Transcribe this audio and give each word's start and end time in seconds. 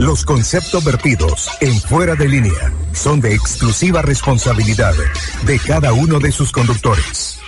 Los 0.00 0.24
conceptos 0.24 0.82
vertidos 0.82 1.50
en 1.60 1.78
Fuera 1.78 2.14
de 2.14 2.26
Línea 2.26 2.72
son 2.94 3.20
de 3.20 3.34
exclusiva 3.34 4.00
responsabilidad 4.00 4.94
de 5.44 5.58
cada 5.58 5.92
uno 5.92 6.18
de 6.18 6.32
sus 6.32 6.52
conductores. 6.52 7.38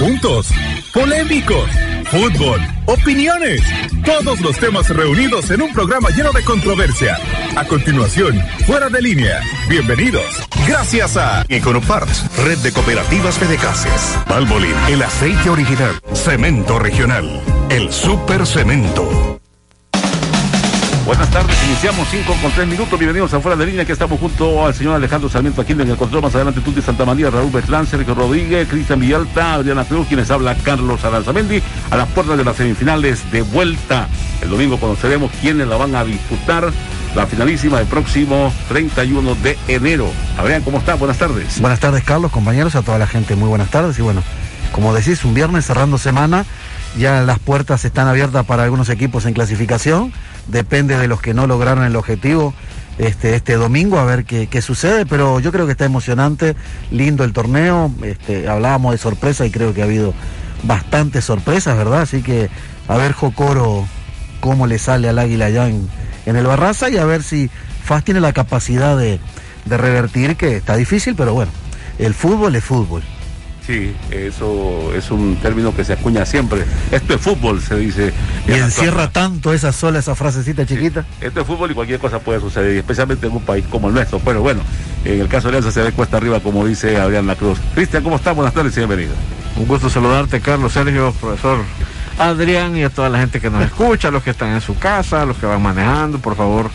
Juntos, 0.00 0.48
polémicos, 0.92 1.70
fútbol, 2.10 2.60
opiniones, 2.86 3.62
todos 4.04 4.40
los 4.40 4.58
temas 4.58 4.88
reunidos 4.88 5.48
en 5.52 5.62
un 5.62 5.72
programa 5.72 6.10
lleno 6.10 6.32
de 6.32 6.42
controversia. 6.42 7.16
A 7.54 7.64
continuación, 7.64 8.42
Fuera 8.66 8.88
de 8.88 9.00
Línea. 9.00 9.40
Bienvenidos. 9.68 10.26
Gracias 10.66 11.16
a 11.16 11.44
Econoparts, 11.48 12.24
Red 12.38 12.58
de 12.58 12.72
Cooperativas 12.72 13.38
Fedecases. 13.38 14.18
Valvoline, 14.28 14.74
el 14.88 15.00
aceite 15.00 15.48
original. 15.48 15.94
Cemento 16.12 16.80
regional. 16.80 17.40
El 17.70 17.92
super 17.92 18.44
cemento. 18.44 19.35
Buenas 21.06 21.30
tardes, 21.30 21.56
iniciamos 21.68 22.08
5 22.10 22.34
con 22.42 22.50
3 22.50 22.66
minutos. 22.66 22.98
Bienvenidos 22.98 23.32
a 23.32 23.38
Fuera 23.40 23.56
de 23.56 23.64
Línea, 23.64 23.84
que 23.84 23.92
estamos 23.92 24.18
junto 24.18 24.66
al 24.66 24.74
señor 24.74 24.96
Alejandro 24.96 25.28
Sarmiento 25.28 25.62
aquí 25.62 25.70
en 25.70 25.82
el 25.82 25.96
control. 25.96 26.20
Más 26.20 26.34
adelante, 26.34 26.60
Tuti 26.60 26.82
Santa 26.82 27.04
María, 27.04 27.30
Raúl 27.30 27.52
Betlán, 27.52 27.86
Sergio 27.86 28.12
Rodríguez, 28.12 28.66
Cristian 28.68 28.98
Villalta, 28.98 29.54
Adriana 29.54 29.84
Cruz, 29.84 30.08
quienes 30.08 30.32
habla 30.32 30.56
Carlos 30.56 31.04
Aranzamendi, 31.04 31.62
a 31.92 31.96
las 31.96 32.08
puertas 32.08 32.36
de 32.36 32.44
las 32.44 32.56
semifinales 32.56 33.30
de 33.30 33.42
vuelta. 33.42 34.08
El 34.42 34.50
domingo 34.50 34.80
conoceremos 34.80 35.30
quiénes 35.40 35.68
la 35.68 35.76
van 35.76 35.94
a 35.94 36.04
disputar. 36.04 36.72
La 37.14 37.24
finalísima 37.28 37.78
del 37.78 37.86
próximo 37.86 38.52
31 38.68 39.36
de 39.36 39.56
enero. 39.68 40.10
Adrián, 40.36 40.62
¿cómo 40.62 40.78
está? 40.78 40.96
Buenas 40.96 41.18
tardes. 41.18 41.60
Buenas 41.60 41.78
tardes, 41.78 42.02
Carlos, 42.02 42.32
compañeros, 42.32 42.74
a 42.74 42.82
toda 42.82 42.98
la 42.98 43.06
gente, 43.06 43.36
muy 43.36 43.48
buenas 43.48 43.70
tardes. 43.70 43.96
Y 44.00 44.02
bueno, 44.02 44.24
como 44.72 44.92
decís, 44.92 45.24
un 45.24 45.34
viernes 45.34 45.66
cerrando 45.66 45.98
semana 45.98 46.44
ya 46.98 47.22
las 47.22 47.38
puertas 47.38 47.84
están 47.84 48.08
abiertas 48.08 48.44
para 48.46 48.64
algunos 48.64 48.88
equipos 48.88 49.26
en 49.26 49.34
clasificación. 49.34 50.12
Depende 50.48 50.96
de 50.98 51.08
los 51.08 51.20
que 51.20 51.34
no 51.34 51.46
lograron 51.46 51.84
el 51.84 51.96
objetivo 51.96 52.54
este, 52.98 53.34
este 53.34 53.54
domingo, 53.54 53.98
a 53.98 54.04
ver 54.04 54.24
qué, 54.24 54.46
qué 54.46 54.62
sucede. 54.62 55.06
Pero 55.06 55.40
yo 55.40 55.52
creo 55.52 55.66
que 55.66 55.72
está 55.72 55.84
emocionante, 55.84 56.56
lindo 56.90 57.24
el 57.24 57.32
torneo. 57.32 57.90
Este, 58.02 58.48
hablábamos 58.48 58.92
de 58.92 58.98
sorpresa 58.98 59.46
y 59.46 59.50
creo 59.50 59.74
que 59.74 59.82
ha 59.82 59.84
habido 59.84 60.14
bastantes 60.62 61.24
sorpresas, 61.24 61.76
¿verdad? 61.76 62.02
Así 62.02 62.22
que 62.22 62.48
a 62.88 62.96
ver 62.96 63.12
Jocoro 63.12 63.86
cómo 64.40 64.66
le 64.66 64.78
sale 64.78 65.08
al 65.08 65.18
águila 65.18 65.46
allá 65.46 65.68
en, 65.68 65.88
en 66.24 66.36
el 66.36 66.46
Barraza 66.46 66.88
y 66.88 66.96
a 66.96 67.04
ver 67.04 67.22
si 67.22 67.50
FAS 67.84 68.04
tiene 68.04 68.20
la 68.20 68.32
capacidad 68.32 68.96
de, 68.96 69.20
de 69.64 69.76
revertir, 69.76 70.36
que 70.36 70.56
está 70.56 70.76
difícil, 70.76 71.14
pero 71.14 71.34
bueno, 71.34 71.52
el 71.98 72.14
fútbol 72.14 72.56
es 72.56 72.64
fútbol. 72.64 73.02
Sí, 73.66 73.96
eso 74.12 74.94
es 74.94 75.10
un 75.10 75.36
término 75.36 75.74
que 75.74 75.82
se 75.82 75.94
acuña 75.94 76.24
siempre. 76.24 76.64
Esto 76.92 77.14
es 77.14 77.20
fútbol, 77.20 77.60
se 77.60 77.74
dice. 77.74 78.12
Y 78.46 78.52
encierra 78.52 79.10
tanto 79.10 79.52
esa 79.52 79.72
sola, 79.72 79.98
esa 79.98 80.14
frasecita 80.14 80.64
chiquita. 80.64 81.02
Sí, 81.02 81.26
esto 81.26 81.40
es 81.40 81.46
fútbol 81.48 81.72
y 81.72 81.74
cualquier 81.74 81.98
cosa 81.98 82.20
puede 82.20 82.38
suceder, 82.38 82.76
especialmente 82.76 83.26
en 83.26 83.32
un 83.32 83.42
país 83.42 83.64
como 83.68 83.88
el 83.88 83.94
nuestro. 83.94 84.20
Pero 84.20 84.40
bueno, 84.40 84.60
en 85.04 85.20
el 85.20 85.26
caso 85.26 85.48
de 85.48 85.56
Alianza 85.56 85.72
se 85.72 85.82
ve 85.82 85.90
cuesta 85.90 86.18
arriba, 86.18 86.38
como 86.38 86.64
dice 86.64 86.96
Adrián 86.96 87.26
La 87.26 87.34
Cruz. 87.34 87.58
Cristian, 87.74 88.04
¿cómo 88.04 88.16
estás? 88.16 88.36
Buenas 88.36 88.54
tardes 88.54 88.72
y 88.76 88.80
bienvenido. 88.80 89.14
Un 89.56 89.66
gusto 89.66 89.90
saludarte, 89.90 90.40
Carlos, 90.40 90.72
Sergio, 90.72 91.12
profesor 91.20 91.58
Adrián 92.18 92.76
y 92.76 92.84
a 92.84 92.90
toda 92.90 93.08
la 93.08 93.18
gente 93.18 93.40
que 93.40 93.50
nos 93.50 93.64
escucha, 93.64 94.12
los 94.12 94.22
que 94.22 94.30
están 94.30 94.50
en 94.50 94.60
su 94.60 94.78
casa, 94.78 95.26
los 95.26 95.36
que 95.38 95.46
van 95.46 95.60
manejando, 95.60 96.18
por 96.18 96.36
favor, 96.36 96.70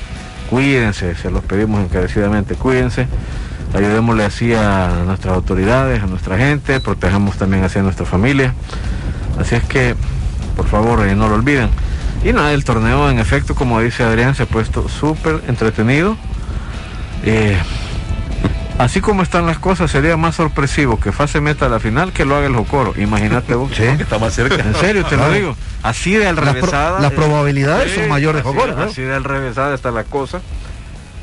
cuídense, 0.49 1.15
se 1.15 1.31
los 1.31 1.43
pedimos 1.43 1.83
encarecidamente, 1.83 2.55
cuídense 2.55 3.07
ayudémosle 3.73 4.23
así 4.25 4.53
a 4.53 5.03
nuestras 5.05 5.33
autoridades, 5.35 6.03
a 6.03 6.07
nuestra 6.07 6.37
gente, 6.37 6.79
protejamos 6.79 7.37
también 7.37 7.63
así 7.63 7.79
a 7.79 7.83
nuestra 7.83 8.05
familia. 8.05 8.53
Así 9.39 9.55
es 9.55 9.63
que, 9.63 9.95
por 10.55 10.67
favor, 10.67 11.05
eh, 11.07 11.15
no 11.15 11.27
lo 11.29 11.35
olviden. 11.35 11.69
Y 12.23 12.33
nada, 12.33 12.53
el 12.53 12.63
torneo 12.63 13.09
en 13.09 13.19
efecto, 13.19 13.55
como 13.55 13.79
dice 13.81 14.03
Adrián, 14.03 14.35
se 14.35 14.43
ha 14.43 14.45
puesto 14.45 14.87
súper 14.89 15.41
entretenido. 15.47 16.17
Eh, 17.23 17.57
así 18.77 19.01
como 19.01 19.23
están 19.23 19.45
las 19.45 19.57
cosas, 19.57 19.89
sería 19.89 20.17
más 20.17 20.35
sorpresivo 20.35 20.99
que 20.99 21.11
Fase 21.11 21.39
meta 21.41 21.65
a 21.65 21.69
la 21.69 21.79
final 21.79 22.11
que 22.13 22.25
lo 22.25 22.35
haga 22.35 22.47
el 22.47 22.55
Jocoro. 22.55 22.93
Imagínate 22.97 23.55
vos. 23.55 23.71
Sí. 23.75 23.83
Que 23.97 24.03
está 24.03 24.19
más 24.19 24.33
cerca. 24.33 24.55
En 24.55 24.75
serio, 24.75 25.05
te 25.05 25.17
lo 25.17 25.31
digo. 25.31 25.55
Así 25.83 26.13
de 26.13 26.27
al 26.27 26.35
Las, 26.35 26.43
pro- 26.45 26.53
revésada. 26.53 26.99
las 26.99 27.11
eh, 27.11 27.15
probabilidades 27.15 27.91
sí, 27.91 27.99
son 28.01 28.09
mayores 28.09 28.43
de 28.43 28.49
así, 28.49 28.57
Jocoro, 28.59 28.75
¿no? 28.77 28.83
Así 28.83 29.01
de 29.01 29.15
al 29.15 29.23
revésada 29.23 29.73
está 29.73 29.89
la 29.91 30.03
cosa. 30.03 30.41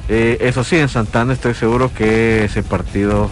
Eh, 0.08 0.38
eso 0.40 0.64
sí, 0.64 0.76
en 0.76 0.88
Santana 0.88 1.32
estoy 1.34 1.54
seguro 1.54 1.92
que 1.92 2.44
ese 2.44 2.62
partido, 2.62 3.28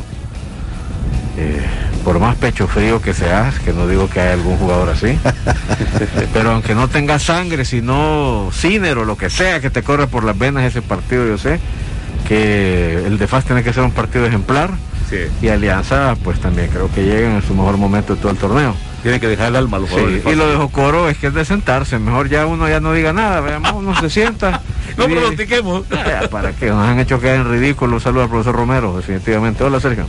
eh, 1.39 1.65
por 2.05 2.19
más 2.19 2.37
pecho 2.37 2.67
frío 2.69 3.01
que 3.01 3.15
seas, 3.15 3.59
que 3.61 3.73
no 3.73 3.87
digo 3.89 4.09
que 4.11 4.21
hay 4.21 4.33
algún 4.35 4.57
jugador 4.59 4.91
así, 4.91 5.19
pero 6.35 6.53
aunque 6.53 6.75
no 6.75 6.89
tenga 6.89 7.19
sangre, 7.19 7.65
sino 7.65 8.51
cínero, 8.53 9.05
lo 9.05 9.17
que 9.17 9.31
sea 9.31 9.61
que 9.61 9.71
te 9.71 9.83
corre 9.83 10.07
por 10.07 10.23
las 10.25 10.39
venas 10.39 10.65
ese 10.65 10.83
partido, 10.83 11.27
yo 11.27 11.39
sé 11.39 11.59
que 12.29 13.03
el 13.07 13.19
de 13.19 13.27
FAS 13.27 13.45
tiene 13.45 13.63
que 13.63 13.73
ser 13.73 13.83
un 13.85 13.93
partido 13.93 14.27
ejemplar 14.27 14.71
Sí. 15.09 15.19
y 15.41 15.49
Alianza 15.49 16.17
pues 16.25 16.41
también 16.41 16.69
creo 16.69 16.91
que 16.93 17.05
llegan 17.05 17.37
en 17.37 17.43
su 17.43 17.55
mejor 17.55 17.77
momento 17.77 18.17
de 18.17 18.21
todo 18.21 18.33
el 18.33 18.39
torneo. 18.39 18.75
Tienen 19.03 19.21
que 19.21 19.29
dejar 19.29 19.47
el 19.49 19.57
alma 19.57 19.79
los 19.79 19.89
Sí, 19.89 19.95
jugadores. 19.95 20.25
y 20.27 20.35
lo 20.35 20.49
de 20.51 20.57
Jocoro 20.57 21.09
es 21.09 21.17
que 21.17 21.29
es 21.29 21.35
de 21.35 21.45
sentarse, 21.45 21.97
mejor 22.01 22.29
ya 22.29 22.45
uno 22.45 22.69
ya 22.69 22.81
no 22.81 22.93
diga 22.93 23.13
nada, 23.13 23.41
veamos, 23.41 23.73
uno 23.73 23.95
se 24.01 24.11
sienta. 24.11 24.61
No 24.97 25.05
pronostiquemos. 25.05 25.85
¿Para 26.31 26.53
qué? 26.53 26.67
Nos 26.67 26.87
han 26.87 26.99
hecho 26.99 27.21
quedar 27.21 27.37
en 27.37 27.51
ridículo. 27.51 28.01
Saludos 28.01 28.25
al 28.25 28.31
profesor 28.31 28.57
Romero, 28.57 28.97
definitivamente. 28.97 29.63
Hola, 29.63 29.81
Sergio. 29.81 30.07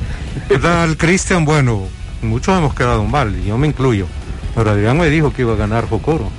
¿Qué 0.47 0.57
tal, 0.57 0.97
Cristian? 0.97 1.45
Bueno, 1.45 1.87
muchos 2.21 2.57
hemos 2.57 2.73
quedado 2.73 3.03
mal, 3.03 3.35
y 3.37 3.47
yo 3.47 3.57
me 3.57 3.67
incluyo. 3.67 4.07
Pero 4.55 4.71
Adrián 4.71 4.97
me 4.97 5.09
dijo 5.09 5.33
que 5.33 5.43
iba 5.43 5.53
a 5.53 5.57
ganar 5.57 5.87
Jocoro. 5.89 6.29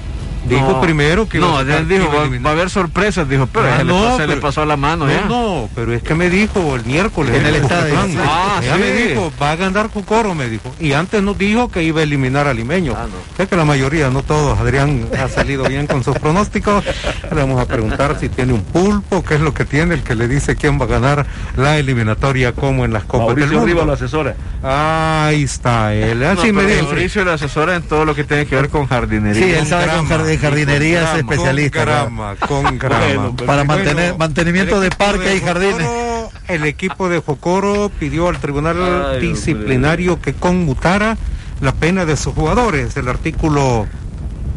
Dijo 0.48 0.72
No, 0.72 0.80
primero 0.80 1.28
que 1.28 1.38
No, 1.38 1.60
él 1.60 1.88
dijo, 1.88 2.08
va, 2.08 2.28
va 2.44 2.50
a 2.50 2.52
haber 2.52 2.70
sorpresas, 2.70 3.28
dijo, 3.28 3.46
pero 3.52 3.66
Ah, 3.68 3.76
se, 3.78 3.84
le, 3.84 3.92
no, 3.92 4.02
pa- 4.02 4.16
se 4.16 4.26
le 4.26 4.36
pasó 4.38 4.64
la 4.64 4.76
mano 4.76 5.06
No, 5.06 5.12
ya. 5.12 5.24
no, 5.26 5.68
pero 5.74 5.92
es 5.92 6.02
que 6.02 6.14
me 6.14 6.30
dijo 6.30 6.74
el 6.76 6.84
miércoles. 6.84 7.34
En 7.36 7.46
el 7.46 7.56
en 7.56 7.62
estadio. 7.62 7.94
Ah, 8.24 8.60
Ella 8.62 8.74
sí. 8.74 8.80
me 8.80 8.92
dijo, 8.92 9.32
va 9.40 9.52
a 9.52 9.56
ganar 9.56 9.90
Jocoro, 9.90 10.34
me 10.34 10.48
dijo. 10.48 10.74
Y 10.80 10.92
antes 10.92 11.22
nos 11.22 11.36
dijo 11.38 11.70
que 11.70 11.82
iba 11.82 12.00
a 12.00 12.02
eliminar 12.02 12.46
a 12.48 12.54
Limeño. 12.54 12.94
Ah, 12.96 13.06
no. 13.06 13.16
Sé 13.36 13.46
que 13.48 13.56
la 13.56 13.64
mayoría, 13.64 14.10
no 14.10 14.22
todos, 14.22 14.58
Adrián 14.58 15.06
ha 15.18 15.28
salido 15.28 15.64
bien 15.64 15.86
con 15.86 16.02
sus 16.04 16.16
pronósticos. 16.18 16.84
Le 16.84 17.40
vamos 17.40 17.60
a 17.60 17.66
preguntar 17.66 18.16
si 18.18 18.28
tiene 18.28 18.52
un 18.52 18.62
pulpo, 18.62 19.24
qué 19.24 19.34
es 19.36 19.40
lo 19.40 19.52
que 19.54 19.64
tiene, 19.64 19.94
el 19.94 20.02
que 20.02 20.14
le 20.14 20.28
dice 20.28 20.56
quién 20.56 20.80
va 20.80 20.84
a 20.84 20.88
ganar 20.88 21.26
la 21.56 21.78
eliminatoria 21.78 22.52
como 22.52 22.84
en 22.84 22.92
las 22.92 23.04
Copas 23.04 23.34
del 23.36 23.36
Mauricio 23.36 23.58
Mundo. 23.58 23.66
Rivas 23.66 23.86
lo 23.86 23.92
asesora. 23.92 24.34
Ahí 24.62 25.42
está 25.44 25.94
él. 25.94 26.20
No, 26.20 26.28
Así 26.30 26.52
me 26.52 26.62
pero 26.62 26.74
dijo. 26.74 26.86
Mauricio 26.86 27.24
le 27.24 27.32
asesora 27.32 27.76
en 27.76 27.82
todo 27.82 28.04
lo 28.04 28.14
que 28.14 28.24
tiene 28.24 28.46
que 28.46 28.56
ver 28.56 28.68
con 28.68 28.86
jardinería. 28.86 29.42
Sí, 29.44 29.52
él 29.52 29.66
sabe 29.66 29.86
con 29.86 30.08
grama, 30.08 30.08
jard- 30.38 30.50
jardinería, 30.50 30.98
es 31.02 31.08
con 31.08 31.16
grama, 31.18 31.32
especialista. 31.32 31.78
Con 31.78 31.86
¿verdad? 31.86 32.02
grama, 32.04 32.36
con 32.36 32.78
grama. 32.78 32.98
Bueno, 33.06 33.36
Para 33.36 33.64
Bueno, 33.64 33.64
mantener, 33.64 34.18
mantenimiento 34.18 34.80
de 34.80 34.86
equipo 34.88 35.04
parque 35.04 35.36
y 35.36 35.40
jardines. 35.40 35.86
Jocoro- 35.86 36.30
el 36.48 36.64
equipo 36.64 37.08
de 37.08 37.18
Jocoro 37.20 37.90
pidió 37.98 38.28
al 38.28 38.38
tribunal 38.38 38.76
Ay, 39.14 39.20
disciplinario 39.20 40.20
que 40.20 40.32
conmutara 40.34 41.16
la 41.60 41.72
pena 41.72 42.04
de 42.06 42.16
sus 42.16 42.32
jugadores. 42.34 42.96
El 42.96 43.08
artículo 43.08 43.86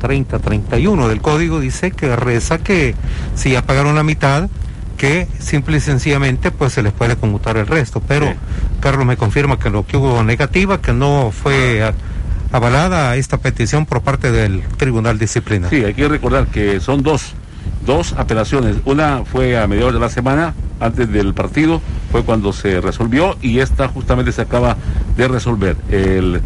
30-31 0.02 1.08
del 1.08 1.22
código 1.22 1.59
dice 1.59 1.92
que 1.92 2.16
reza 2.16 2.58
que 2.59 2.96
si 3.36 3.51
ya 3.51 3.62
pagaron 3.62 3.95
la 3.95 4.04
mitad, 4.04 4.50
que 4.98 5.27
simple 5.39 5.77
y 5.77 5.80
sencillamente 5.80 6.51
pues 6.51 6.74
se 6.74 6.84
les 6.84 6.94
puede 6.94 7.16
conmutar 7.16 7.57
el 7.57 7.68
resto. 7.68 8.01
Pero 8.07 8.27
Sí. 8.27 8.34
Carlos 8.80 9.06
me 9.06 9.18
confirma 9.18 9.60
que 9.60 9.69
lo 9.69 9.86
que 9.86 9.98
hubo 9.98 10.24
negativa, 10.24 10.81
que 10.81 10.94
no 10.94 11.31
fue 11.31 11.84
a- 11.84 11.94
avalada 12.51 13.15
esta 13.15 13.38
petición 13.38 13.86
por 13.86 14.01
parte 14.01 14.31
del 14.31 14.62
tribunal 14.77 15.18
disciplinario. 15.18 15.77
Sí, 15.77 15.86
hay 15.86 15.94
que 15.94 16.07
recordar 16.07 16.48
que 16.48 16.80
son 16.80 17.03
dos, 17.03 17.33
dos 17.86 18.13
apelaciones. 18.13 18.77
Una 18.86 19.24
fue 19.25 19.57
a 19.57 19.68
mediados 19.68 19.94
de 19.94 20.00
la 20.00 20.09
semana, 20.09 20.53
antes 20.80 21.12
del 21.12 21.33
partido, 21.33 21.81
fue 22.12 22.24
cuando 22.24 22.53
se 22.53 22.81
resolvió 22.81 23.38
y 23.42 23.59
esta 23.59 23.88
justamente 23.88 24.31
se 24.31 24.42
acaba 24.42 24.77
de 25.15 25.27
resolver. 25.27 25.77
El 25.89 26.42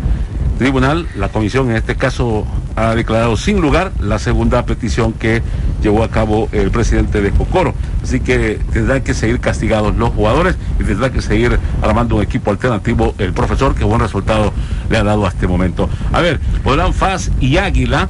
tribunal, 0.58 1.08
la 1.16 1.30
comisión 1.30 1.70
en 1.70 1.78
este 1.78 1.96
caso, 1.96 2.46
ha 2.76 2.96
declarado 2.96 3.38
sin 3.38 3.62
lugar 3.62 3.92
la 4.00 4.20
segunda 4.20 4.66
petición 4.66 5.14
que 5.14 5.42
llevó 5.82 6.04
a 6.04 6.10
cabo 6.10 6.50
el 6.52 6.72
presidente 6.72 7.22
de 7.22 7.32
Cocoro. 7.32 7.74
Así 8.04 8.20
que 8.20 8.60
tendrán 8.72 9.02
que 9.02 9.14
seguir 9.14 9.40
castigados 9.40 9.96
los 9.96 10.10
jugadores 10.10 10.56
y 10.80 10.84
tendrá 10.84 11.12
que 11.12 11.22
seguir 11.22 11.60
armando 11.82 12.18
un 12.18 12.24
equipo 12.24 12.52
alternativo 12.52 13.16
el 13.18 13.34
profesor, 13.34 13.76
que 13.76 13.84
buen 13.84 14.00
resultado 14.00 14.54
le 14.90 14.98
ha 14.98 15.04
dado 15.04 15.26
hasta 15.26 15.38
este 15.38 15.48
momento. 15.48 15.90
A 16.12 16.22
ver, 16.22 16.40
podrán 16.64 16.94
FAS 16.94 17.32
y 17.40 17.58
Águila 17.58 18.10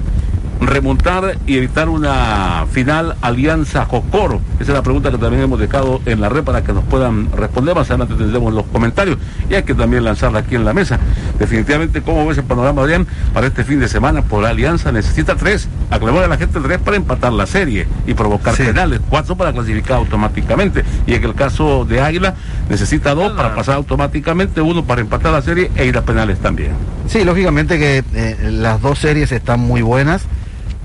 remontar 0.62 1.38
y 1.46 1.58
evitar 1.58 1.90
una 1.90 2.66
final 2.72 3.16
alianza 3.22 3.86
Jocoro? 3.86 4.42
Esa 4.60 4.72
es 4.72 4.76
la 4.76 4.82
pregunta 4.82 5.12
que 5.12 5.18
también 5.18 5.44
hemos 5.44 5.60
dejado 5.60 6.02
en 6.06 6.22
la 6.22 6.30
red 6.30 6.44
para 6.44 6.64
que 6.64 6.74
nos 6.74 6.84
puedan 6.86 7.32
responder. 7.32 7.76
Más 7.76 7.90
adelante 7.90 8.16
tendremos 8.16 8.54
los 8.54 8.66
comentarios 8.66 9.18
y 9.50 9.56
hay 9.56 9.64
que 9.64 9.74
también 9.74 10.04
lanzarla 10.04 10.40
aquí 10.40 10.56
en 10.56 10.66
la 10.66 10.74
mesa. 10.74 11.00
Definitivamente, 11.40 12.02
¿cómo 12.02 12.26
ves 12.26 12.38
el 12.38 12.44
panorama, 12.46 12.82
Adrián, 12.82 13.08
para 13.34 13.48
este 13.48 13.64
fin 13.64 13.80
de 13.80 13.88
semana? 13.88 14.22
Por 14.22 14.44
la 14.44 14.50
alianza 14.50 14.92
necesita 14.92 15.36
tres. 15.36 15.68
Aclamar 15.90 16.24
a 16.24 16.28
la 16.28 16.38
gente 16.38 16.60
tres 16.60 16.80
para 16.80 16.98
empatar 16.98 17.34
la 17.34 17.46
serie 17.46 17.88
y 18.08 18.14
provocar 18.14 18.56
penales, 18.56 19.02
cuatro 19.10 19.36
para 19.36 19.54
clasificar 19.54 19.98
automáticamente. 19.98 20.84
Y 21.06 21.14
en 21.14 21.24
el 21.24 21.36
caso 21.36 21.86
de 21.86 22.02
Águila, 22.02 22.36
necesita 22.70 23.14
dos 23.14 23.34
para 23.34 23.54
pasar 23.56 23.76
automáticamente, 23.76 24.62
uno 24.62 24.84
para 24.84 25.02
empatar 25.02 25.32
la 25.32 25.42
serie 25.42 25.72
e 25.76 25.86
ir 25.86 25.98
a 25.98 26.02
penales 26.04 26.40
también. 26.40 26.72
Sí, 27.08 27.24
lógicamente 27.24 27.78
que 27.78 28.04
eh, 28.14 28.50
las 28.52 28.82
dos 28.82 29.00
series 29.00 29.32
están 29.32 29.60
muy 29.60 29.82
buenas 29.82 30.24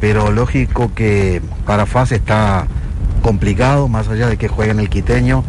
pero 0.00 0.32
lógico 0.32 0.92
que 0.94 1.42
para 1.66 1.86
FAS 1.86 2.12
está 2.12 2.66
complicado, 3.22 3.88
más 3.88 4.08
allá 4.08 4.28
de 4.28 4.36
que 4.36 4.48
jueguen 4.48 4.80
el 4.80 4.88
quiteño. 4.88 5.44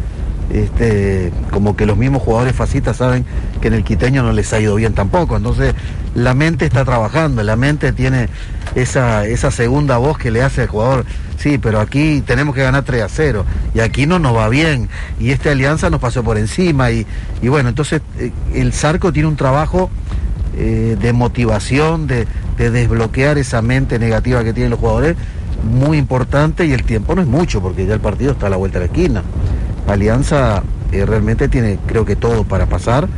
Este, 0.50 1.32
como 1.50 1.76
que 1.76 1.86
los 1.86 1.96
mismos 1.96 2.20
jugadores 2.20 2.54
fascistas 2.54 2.98
saben 2.98 3.24
que 3.62 3.68
en 3.68 3.74
el 3.74 3.84
quiteño 3.84 4.22
no 4.22 4.32
les 4.32 4.52
ha 4.52 4.60
ido 4.60 4.74
bien 4.74 4.92
tampoco. 4.92 5.36
Entonces, 5.36 5.74
la 6.14 6.34
mente 6.34 6.66
está 6.66 6.84
trabajando, 6.84 7.42
la 7.42 7.56
mente 7.56 7.92
tiene 7.92 8.28
esa, 8.74 9.26
esa 9.26 9.50
segunda 9.50 9.96
voz 9.96 10.18
que 10.18 10.30
le 10.30 10.42
hace 10.42 10.62
al 10.62 10.68
jugador, 10.68 11.06
sí, 11.38 11.58
pero 11.58 11.80
aquí 11.80 12.22
tenemos 12.26 12.54
que 12.54 12.62
ganar 12.62 12.84
3 12.84 13.02
a 13.02 13.08
0, 13.08 13.44
y 13.74 13.80
aquí 13.80 14.06
no 14.06 14.18
nos 14.18 14.36
va 14.36 14.48
bien, 14.48 14.88
y 15.18 15.30
esta 15.30 15.52
alianza 15.52 15.90
nos 15.90 16.00
pasó 16.00 16.22
por 16.22 16.38
encima, 16.38 16.90
y, 16.90 17.06
y 17.40 17.48
bueno, 17.48 17.68
entonces 17.68 18.02
eh, 18.18 18.32
el 18.54 18.72
Zarco 18.72 19.12
tiene 19.12 19.28
un 19.28 19.36
trabajo 19.36 19.90
eh, 20.56 20.96
de 21.00 21.12
motivación, 21.12 22.06
de, 22.06 22.26
desbloquear 22.56 23.38
esa 23.38 23.62
mente 23.62 23.98
negativa 23.98 24.44
que 24.44 24.52
tienen 24.52 24.70
los 24.70 24.80
jugadores, 24.80 25.16
muy 25.64 25.98
importante 25.98 26.66
y 26.66 26.72
el 26.72 26.84
tiempo 26.84 27.14
no 27.14 27.22
es 27.22 27.28
mucho 27.28 27.60
porque 27.62 27.86
ya 27.86 27.94
el 27.94 28.00
partido 28.00 28.32
está 28.32 28.46
a 28.46 28.50
la 28.50 28.56
vuelta 28.56 28.78
de 28.78 28.86
la 28.86 28.92
esquina. 28.92 29.22
Alianza 29.86 30.62
eh, 30.92 31.04
realmente 31.06 31.48
tiene 31.48 31.78
creo 31.86 32.04
que 32.04 32.16
todo 32.16 32.44
para 32.44 32.66
pasar. 32.66 33.08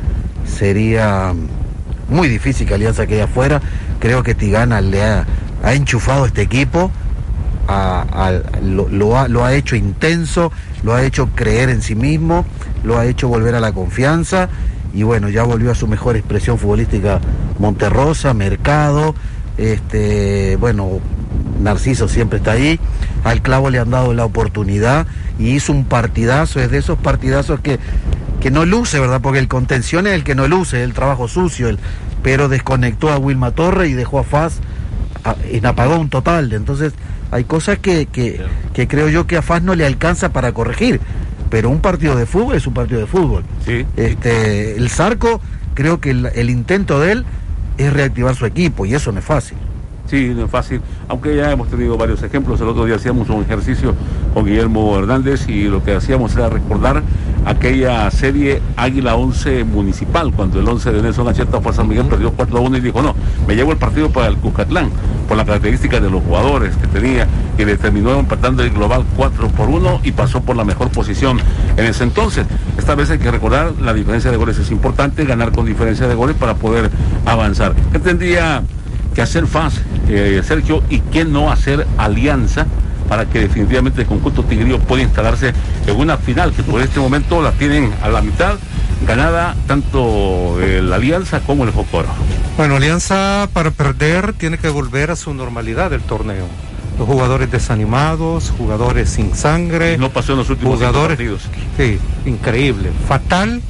Sería 0.46 1.32
muy 2.08 2.28
difícil 2.28 2.66
que 2.66 2.74
Alianza 2.74 3.06
quede 3.06 3.22
afuera. 3.22 3.60
Creo 3.98 4.22
que 4.22 4.34
Tigana 4.34 4.80
le 4.80 5.02
ha, 5.02 5.26
enchufado 5.64 6.26
este 6.26 6.42
equipo. 6.42 6.90
lo 7.68 9.44
ha 9.44 9.54
hecho 9.54 9.76
intenso, 9.76 10.52
lo 10.82 10.94
ha 10.94 11.02
hecho 11.02 11.30
creer 11.34 11.70
en 11.70 11.80
sí 11.80 11.94
mismo, 11.94 12.44
lo 12.84 12.98
ha 12.98 13.06
hecho 13.06 13.28
volver 13.28 13.54
a 13.54 13.60
la 13.60 13.72
confianza 13.72 14.48
y 14.94 15.02
bueno, 15.02 15.28
ya 15.28 15.42
volvió 15.42 15.72
a 15.72 15.74
su 15.74 15.88
mejor 15.88 16.16
expresión 16.16 16.58
futbolística 16.58 17.20
Monterrosa, 17.58 18.32
Mercado, 18.32 19.14
este, 19.58 20.56
bueno, 20.56 21.00
Narciso 21.60 22.08
siempre 22.08 22.38
está 22.38 22.52
ahí, 22.52 22.78
al 23.24 23.42
clavo 23.42 23.70
le 23.70 23.80
han 23.80 23.90
dado 23.90 24.14
la 24.14 24.24
oportunidad 24.24 25.06
y 25.38 25.50
hizo 25.50 25.72
un 25.72 25.84
partidazo, 25.84 26.60
es 26.60 26.70
de 26.70 26.78
esos 26.78 26.96
partidazos 26.98 27.60
que, 27.60 27.80
que 28.40 28.50
no 28.50 28.64
luce, 28.64 29.00
¿verdad? 29.00 29.20
Porque 29.20 29.40
el 29.40 29.48
contención 29.48 30.06
es 30.06 30.14
el 30.14 30.22
que 30.22 30.36
no 30.36 30.46
luce, 30.46 30.84
el 30.84 30.92
trabajo 30.92 31.26
sucio, 31.26 31.68
el, 31.68 31.78
pero 32.22 32.48
desconectó 32.48 33.10
a 33.10 33.18
Wilma 33.18 33.50
Torre 33.50 33.88
y 33.88 33.94
dejó 33.94 34.20
a 34.20 34.24
Faz 34.24 34.60
en 35.50 35.66
apagón 35.66 36.08
total. 36.08 36.52
Entonces, 36.52 36.92
hay 37.32 37.44
cosas 37.44 37.78
que, 37.78 38.06
que, 38.06 38.40
que 38.72 38.86
creo 38.86 39.08
yo 39.08 39.26
que 39.26 39.36
a 39.36 39.42
Faz 39.42 39.62
no 39.62 39.74
le 39.74 39.84
alcanza 39.84 40.32
para 40.32 40.52
corregir 40.52 41.00
pero 41.50 41.70
un 41.70 41.80
partido 41.80 42.16
de 42.16 42.26
fútbol 42.26 42.56
es 42.56 42.66
un 42.66 42.74
partido 42.74 43.00
de 43.00 43.06
fútbol. 43.06 43.44
Sí. 43.64 43.86
Este, 43.96 44.76
el 44.76 44.88
Zarco, 44.90 45.40
creo 45.74 46.00
que 46.00 46.10
el, 46.10 46.50
intento 46.50 47.00
de 47.00 47.12
él 47.12 47.24
es 47.78 47.92
reactivar 47.92 48.34
su 48.34 48.46
equipo 48.46 48.86
y 48.86 48.94
eso 48.94 49.12
no 49.12 49.18
es 49.18 49.24
fácil. 49.24 49.58
Sí, 50.06 50.32
no 50.36 50.44
es 50.44 50.50
fácil, 50.50 50.80
aunque 51.08 51.34
ya 51.34 51.50
hemos 51.50 51.68
tenido 51.68 51.96
varios 51.96 52.22
ejemplos. 52.22 52.60
El 52.60 52.68
otro 52.68 52.84
día 52.84 52.96
hacíamos 52.96 53.28
un 53.30 53.42
ejercicio 53.42 53.94
con 54.34 54.44
Guillermo 54.44 54.98
Hernández 54.98 55.48
y 55.48 55.64
lo 55.64 55.82
que 55.82 55.94
hacíamos 55.94 56.36
era 56.36 56.50
recordar 56.50 57.02
aquella 57.44 58.10
serie 58.10 58.62
Águila 58.76 59.16
11 59.16 59.64
municipal, 59.64 60.32
cuando 60.32 60.60
el 60.60 60.68
11 60.68 60.92
de 60.92 61.02
Nelson 61.02 61.28
Acheta 61.28 61.58
a 61.64 61.72
San 61.72 61.88
Miguel, 61.88 62.06
perdió 62.06 62.32
4 62.32 62.58
a 62.58 62.60
1 62.60 62.76
y 62.76 62.80
dijo, 62.80 63.02
no, 63.02 63.14
me 63.46 63.54
llevo 63.54 63.72
el 63.72 63.78
partido 63.78 64.10
para 64.10 64.28
el 64.28 64.36
Cuscatlán, 64.36 64.90
por 65.28 65.36
las 65.36 65.46
características 65.46 66.02
de 66.02 66.10
los 66.10 66.22
jugadores 66.22 66.76
que 66.76 66.86
tenía, 66.86 67.26
y 67.58 67.64
le 67.64 67.76
terminó 67.76 68.18
empatando 68.18 68.62
el 68.62 68.70
global 68.70 69.04
4 69.16 69.48
por 69.48 69.68
1 69.68 70.00
y 70.04 70.12
pasó 70.12 70.40
por 70.40 70.56
la 70.56 70.64
mejor 70.64 70.90
posición 70.90 71.38
en 71.76 71.84
ese 71.84 72.04
entonces. 72.04 72.46
Esta 72.78 72.94
vez 72.94 73.10
hay 73.10 73.18
que 73.18 73.30
recordar, 73.30 73.72
la 73.80 73.94
diferencia 73.94 74.30
de 74.30 74.36
goles 74.36 74.58
es 74.58 74.70
importante, 74.70 75.24
ganar 75.24 75.52
con 75.52 75.66
diferencia 75.66 76.08
de 76.08 76.14
goles 76.14 76.36
para 76.36 76.54
poder 76.54 76.90
avanzar. 77.26 77.74
¿Qué 77.92 77.98
tendría 77.98 78.62
que 79.14 79.22
hacer 79.22 79.46
FAS, 79.46 79.80
eh, 80.08 80.42
Sergio, 80.44 80.82
y 80.88 81.00
qué 81.00 81.24
no 81.24 81.50
hacer 81.50 81.86
alianza? 81.98 82.66
Para 83.08 83.26
que 83.26 83.40
definitivamente 83.40 84.02
el 84.02 84.06
conjunto 84.06 84.44
tigrillo 84.44 84.78
pueda 84.78 85.02
instalarse 85.02 85.52
en 85.86 85.96
una 85.96 86.16
final 86.16 86.52
que 86.52 86.62
por 86.62 86.80
este 86.80 87.00
momento 87.00 87.42
la 87.42 87.52
tienen 87.52 87.92
a 88.02 88.08
la 88.08 88.22
mitad 88.22 88.56
ganada 89.06 89.54
tanto 89.66 90.56
la 90.60 90.96
Alianza 90.96 91.40
como 91.40 91.64
el 91.64 91.70
Jocoro. 91.70 92.08
Bueno, 92.56 92.76
Alianza 92.76 93.48
para 93.52 93.70
perder 93.70 94.32
tiene 94.32 94.58
que 94.58 94.68
volver 94.68 95.10
a 95.10 95.16
su 95.16 95.34
normalidad 95.34 95.90
del 95.90 96.02
torneo. 96.02 96.46
Los 96.98 97.08
jugadores 97.08 97.50
desanimados, 97.50 98.52
jugadores 98.56 99.10
sin 99.10 99.34
sangre. 99.34 99.98
No 99.98 100.10
pasó 100.10 100.32
en 100.32 100.38
los 100.38 100.50
últimos 100.50 100.76
jugadores, 100.76 101.16
partidos. 101.16 101.42
Sí, 101.76 101.98
increíble. 102.24 102.90
Fatal. 103.08 103.60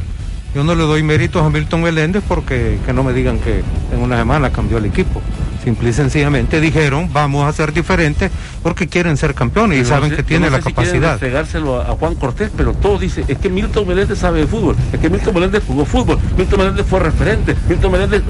Yo 0.54 0.62
no 0.62 0.74
le 0.74 0.84
doy 0.84 1.02
méritos 1.02 1.44
a 1.44 1.50
Milton 1.50 1.82
Meléndez 1.82 2.22
porque 2.28 2.78
que 2.86 2.92
no 2.92 3.02
me 3.02 3.12
digan 3.12 3.38
que 3.38 3.62
en 3.92 4.00
una 4.00 4.18
semana 4.18 4.50
cambió 4.50 4.78
el 4.78 4.84
equipo. 4.84 5.20
Simple 5.64 5.88
y 5.88 5.92
sencillamente 5.94 6.60
dijeron, 6.60 7.10
vamos 7.10 7.48
a 7.48 7.52
ser 7.52 7.72
diferentes 7.72 8.30
porque 8.62 8.86
quieren 8.86 9.16
ser 9.16 9.34
campeones 9.34 9.80
y 9.80 9.84
saben 9.86 10.14
que 10.14 10.22
tiene 10.22 10.50
la 10.50 10.60
capacidad. 10.60 11.18
pegárselo 11.18 11.80
a, 11.80 11.96
Juan 11.96 12.14
Cortés, 12.16 12.50
pero 12.54 12.74
todo 12.74 12.98
dice, 12.98 13.24
es 13.28 13.38
que 13.38 13.48
Milton 13.48 13.88
Meléndez 13.88 14.18
sabe 14.18 14.40
de 14.40 14.46
fútbol, 14.46 14.76
es 14.92 15.00
que 15.00 15.08
Milton 15.08 15.32
Meléndez 15.32 15.62
jugó 15.66 15.86
fútbol, 15.86 16.18
Milton 16.36 16.58
Meléndez 16.58 16.86
fue 16.86 17.00
referente, 17.00 17.56
Milton 17.66 17.92
Meléndez 17.92 18.22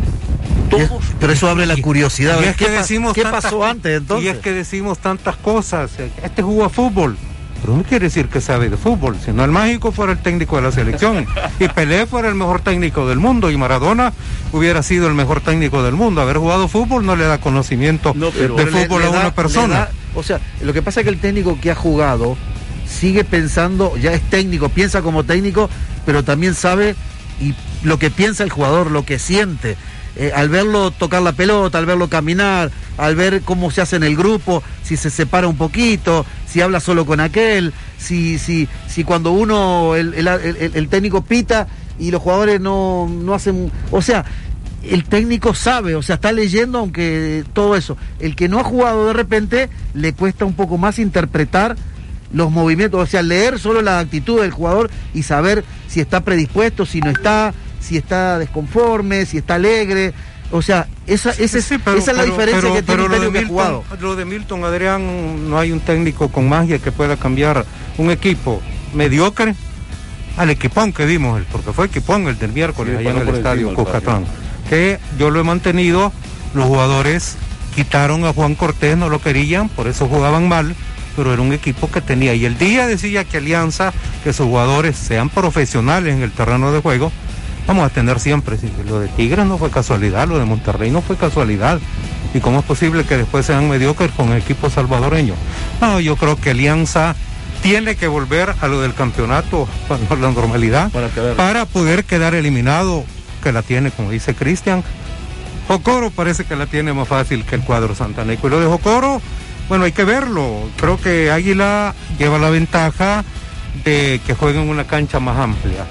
todos, 0.71 1.03
pero 1.19 1.33
eso 1.33 1.49
abre 1.49 1.67
la 1.67 1.77
curiosidad. 1.77 2.41
Y, 2.41 2.45
es 2.45 2.57
que 2.57 2.71
decimos 2.71 3.15
¿qué 3.15 3.23
pasó 3.23 3.65
antes 3.65 3.99
entonces? 3.99 4.27
Y 4.27 4.29
es 4.29 4.39
que 4.39 4.53
decimos 4.53 4.99
tantas 4.99 5.37
cosas. 5.37 5.91
Este 6.23 6.43
jugó 6.43 6.65
a 6.65 6.69
fútbol. 6.69 7.17
Pero 7.65 7.79
no 7.79 7.83
quiere 7.83 8.05
decir 8.09 8.29
que 8.29 8.43
sabe 8.43 8.69
de 8.69 8.77
fútbol, 8.77 9.17
sino 9.25 9.43
el 9.43 9.51
mágico 9.51 9.91
fuera 9.91 10.13
el 10.13 10.19
técnico 10.19 10.57
de 10.57 10.63
la 10.63 10.71
selección 10.71 11.27
y 11.59 11.67
Pelé 11.69 12.05
fuera 12.05 12.29
el 12.29 12.35
mejor 12.35 12.61
técnico 12.61 13.09
del 13.09 13.19
mundo 13.19 13.51
y 13.51 13.57
Maradona 13.57 14.13
hubiera 14.53 14.83
sido 14.83 15.09
el 15.09 15.15
mejor 15.15 15.41
técnico 15.41 15.83
del 15.83 15.95
mundo. 15.95 16.21
Haber 16.21 16.37
jugado 16.37 16.69
fútbol 16.69 17.07
no 17.07 17.17
le 17.17 17.25
da 17.25 17.39
conocimiento 17.39 18.13
de 18.13 18.67
fútbol 18.67 19.05
a 19.05 19.09
una 19.09 19.35
persona. 19.35 19.89
o 20.15 20.23
sea, 20.23 20.41
lo 20.61 20.75
que 20.75 20.83
pasa 20.83 21.01
es 21.01 21.05
que 21.05 21.11
el 21.11 21.19
técnico 21.19 21.59
que 21.59 21.71
ha 21.71 21.75
jugado 21.75 22.37
sigue 22.87 23.25
pensando, 23.25 23.97
ya 23.97 24.13
es 24.13 24.21
técnico, 24.29 24.69
piensa 24.69 25.01
como 25.01 25.25
técnico, 25.25 25.71
pero 26.05 26.23
también 26.23 26.55
sabe 26.55 26.95
y 27.41 27.55
lo 27.83 27.99
que 27.99 28.11
piensa 28.11 28.45
el 28.45 28.51
jugador, 28.51 28.91
lo 28.91 29.07
que 29.07 29.19
siente. 29.19 29.79
Eh, 30.17 30.31
al 30.35 30.49
verlo 30.49 30.93
tocar 30.93 31.23
la 31.23 31.33
pelota, 31.33 31.79
al 31.79 31.87
verlo 31.87 32.09
caminar, 32.09 32.71
al 32.99 33.17
ver 33.17 33.43
cómo 33.43 33.71
se 33.71 33.81
hace 33.81 33.97
en 33.97 34.05
el 34.05 34.17
grupo, 34.17 34.63
si 34.83 34.97
se 34.97 35.11
separa 35.11 35.49
un 35.49 35.57
poquito, 35.57 36.25
si 36.47 36.61
habla 36.61 36.79
solo 36.79 37.05
con 37.05 37.19
aquel, 37.19 37.73
si, 37.99 38.39
si, 38.39 38.69
si 38.87 39.03
cuando 39.03 39.33
uno, 39.33 39.97
el, 39.97 40.15
el, 40.15 40.89
técnico 40.89 41.23
pita 41.23 41.67
y 41.99 42.11
los 42.13 42.23
jugadores 42.23 42.61
no, 42.61 43.09
no 43.09 43.35
hacen... 43.35 43.73
O 43.91 44.03
sea, 44.03 44.25
el 44.89 45.05
técnico 45.05 45.55
sabe, 45.55 45.97
o 45.97 46.03
sea, 46.03 46.17
está 46.17 46.31
leyendo, 46.31 46.79
aunque 46.79 47.45
todo 47.53 47.75
eso. 47.75 47.97
El 48.21 48.37
que 48.37 48.49
no 48.49 48.61
ha 48.61 48.65
jugado 48.65 49.07
de 49.09 49.15
repente 49.15 49.69
le 49.95 50.13
cuesta 50.13 50.45
un 50.45 50.55
poco 50.55 50.79
más 50.79 50.99
interpretar 50.99 51.77
los 52.33 52.51
movimientos, 52.51 53.01
o 53.01 53.07
sea, 53.07 53.23
leer 53.23 53.59
solo 53.59 53.81
la 53.81 54.01
actitud 54.01 54.41
del 54.41 54.51
jugador 54.51 54.91
y 55.15 55.23
saber 55.23 55.65
si 55.89 56.01
está 56.01 56.21
predispuesto, 56.21 56.85
si 56.85 57.01
no 57.01 57.11
está, 57.11 57.55
si 57.85 57.97
está 57.97 58.39
desconforme, 58.39 59.27
si 59.27 59.39
está 59.39 59.57
alegre. 59.57 60.13
O 60.51 60.63
sea, 60.63 60.87
esa, 61.07 61.31
esa, 61.31 61.59
es 61.59 61.71
la 62.07 62.25
diferencia 62.25 62.73
que 62.73 62.83
tiene 62.83 63.09
lo 63.09 63.19
de, 63.19 63.31
Milton, 63.31 63.83
lo 64.01 64.17
de 64.17 64.25
Milton 64.25 64.65
Adrián, 64.65 65.51
no 65.51 65.59
hay 65.59 65.73
un 65.73 65.81
técnico 65.81 66.29
con 66.29 66.49
magia 66.49 66.79
que 66.79 66.93
pueda 66.93 67.17
cambiar 67.17 67.65
un 67.99 68.11
equipo 68.11 68.63
mediocre 68.95 69.55
al 70.37 70.51
equipón 70.51 70.93
que 70.93 71.07
vimos, 71.07 71.43
porque 71.51 71.73
fue 71.73 71.87
equipón 71.87 72.27
el 72.29 72.39
del 72.39 72.53
miércoles 72.53 72.99
allá 72.99 73.11
en 73.11 73.19
el 73.19 73.29
estadio 73.35 73.75
Cuscatlán, 73.75 74.25
que 74.69 74.99
yo 75.19 75.31
lo 75.31 75.41
he 75.41 75.45
mantenido, 75.45 76.13
los 76.55 76.67
jugadores 76.67 77.37
quitaron 77.75 78.25
a 78.25 78.33
Juan 78.33 78.55
Cortés, 78.55 78.97
no 78.97 79.09
lo 79.09 79.21
querían, 79.21 79.69
por 79.69 79.89
eso 79.89 80.07
jugaban 80.09 80.49
mal, 80.49 80.75
pero 81.17 81.33
era 81.33 81.43
un 81.43 81.53
equipo 81.53 81.91
que 81.91 82.01
tenía. 82.01 82.35
Y 82.35 82.45
el 82.45 82.59
día 82.59 82.87
decía 82.87 83.25
que 83.25 83.39
Alianza, 83.39 83.93
que 84.23 84.33
sus 84.33 84.47
jugadores 84.47 84.97
sean 84.97 85.29
profesionales 85.31 86.15
en 86.15 86.23
el 86.23 86.33
terreno 86.33 86.73
de 86.73 86.81
juego, 86.81 87.13
vamos 87.67 87.85
a 87.85 87.91
tener 87.91 88.21
siempre. 88.21 88.57
Lo 88.87 89.01
de 89.01 89.09
Tigres 89.09 89.47
no 89.47 89.59
fue 89.59 89.71
casualidad, 89.71 90.29
lo 90.29 90.39
de 90.39 90.45
Monterrey 90.45 90.91
no 90.91 91.03
fue 91.03 91.17
casualidad. 91.17 91.81
¿Y 92.33 92.41
cómo 92.41 92.61
es 92.61 92.65
posible 92.65 93.05
que 93.05 93.17
después 93.17 93.47
sean 93.47 93.69
mediocres 93.69 94.11
con 94.11 94.31
el 94.31 94.39
equipo 94.39 94.69
salvadoreño? 94.69 95.35
No, 95.81 96.01
yo 96.01 96.17
creo 96.17 96.37
que 96.37 96.51
Alianza 96.51 97.15
tiene 97.63 97.95
que 97.97 98.09
volver 98.09 98.55
a 98.61 98.67
lo 98.67 98.81
del 98.81 98.93
campeonato, 98.93 99.69
a 100.11 100.15
la 100.17 100.31
normalidad, 100.33 100.91
para, 100.91 101.09
para 101.37 101.67
poder 101.67 102.05
quedar 102.05 102.35
eliminado, 102.35 103.05
que 103.43 103.53
la 103.53 103.63
tiene, 103.63 103.91
como 103.91 104.11
dice 104.11 104.35
Cristian, 104.35 104.83
Jocoro 105.69 106.11
parece 106.11 106.45
que 106.45 106.57
la 106.57 106.67
tiene 106.67 106.93
más 106.93 107.09
fácil 107.09 107.45
que 107.45 107.55
el 107.55 107.63
cuadro 107.63 107.95
santaneco. 107.95 108.49
Y 108.49 108.51
lo 108.51 108.61
de 108.61 108.67
Jocoro, 108.67 109.21
bueno, 109.69 109.85
hay 109.85 109.93
que 109.93 110.05
verlo. 110.05 110.69
Creo 110.77 111.01
que 111.01 111.31
Águila 111.31 111.95
lleva 112.19 112.39
la 112.39 112.51
ventaja 112.51 113.25
de 113.85 114.21
que 114.27 114.35
juegue 114.35 114.61
en 114.61 114.69
una 114.69 114.87
cancha 114.87 115.21
más 115.21 115.39
amplia. 115.39 115.87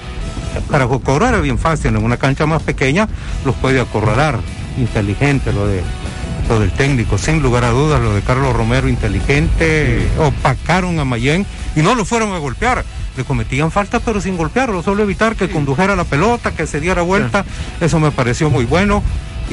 Para 0.70 0.88
Jocoro 0.88 1.28
era 1.28 1.40
bien 1.40 1.58
fácil, 1.58 1.96
en 1.96 2.04
una 2.04 2.18
cancha 2.18 2.46
más 2.46 2.62
pequeña 2.62 3.08
los 3.46 3.56
puede 3.56 3.80
acorralar. 3.80 4.40
Inteligente 4.78 5.54
lo 5.54 5.68
de 5.68 5.82
lo 6.50 6.60
del 6.60 6.72
técnico, 6.72 7.18
sin 7.18 7.42
lugar 7.42 7.64
a 7.64 7.70
dudas, 7.70 8.02
lo 8.02 8.14
de 8.14 8.22
Carlos 8.22 8.54
Romero 8.54 8.90
inteligente, 8.90 10.08
opacaron 10.20 11.00
a 11.00 11.06
Mayén 11.06 11.46
y 11.76 11.82
no 11.82 11.96
lo 11.96 12.06
fueron 12.06 12.34
a 12.34 12.38
golpear. 12.38 12.84
Le 13.16 13.24
cometían 13.24 13.72
falta 13.72 14.00
pero 14.00 14.20
sin 14.20 14.36
golpearlo, 14.38 14.82
solo 14.82 15.04
evitar 15.04 15.36
que 15.36 15.50
condujera 15.50 15.96
la 15.96 16.04
pelota, 16.04 16.52
que 16.52 16.68
se 16.68 16.80
diera 16.80 17.02
vuelta. 17.02 17.46
Eso 17.80 18.00
me 18.00 18.12
pareció 18.12 18.50
muy 18.50 18.66
bueno 18.66 19.04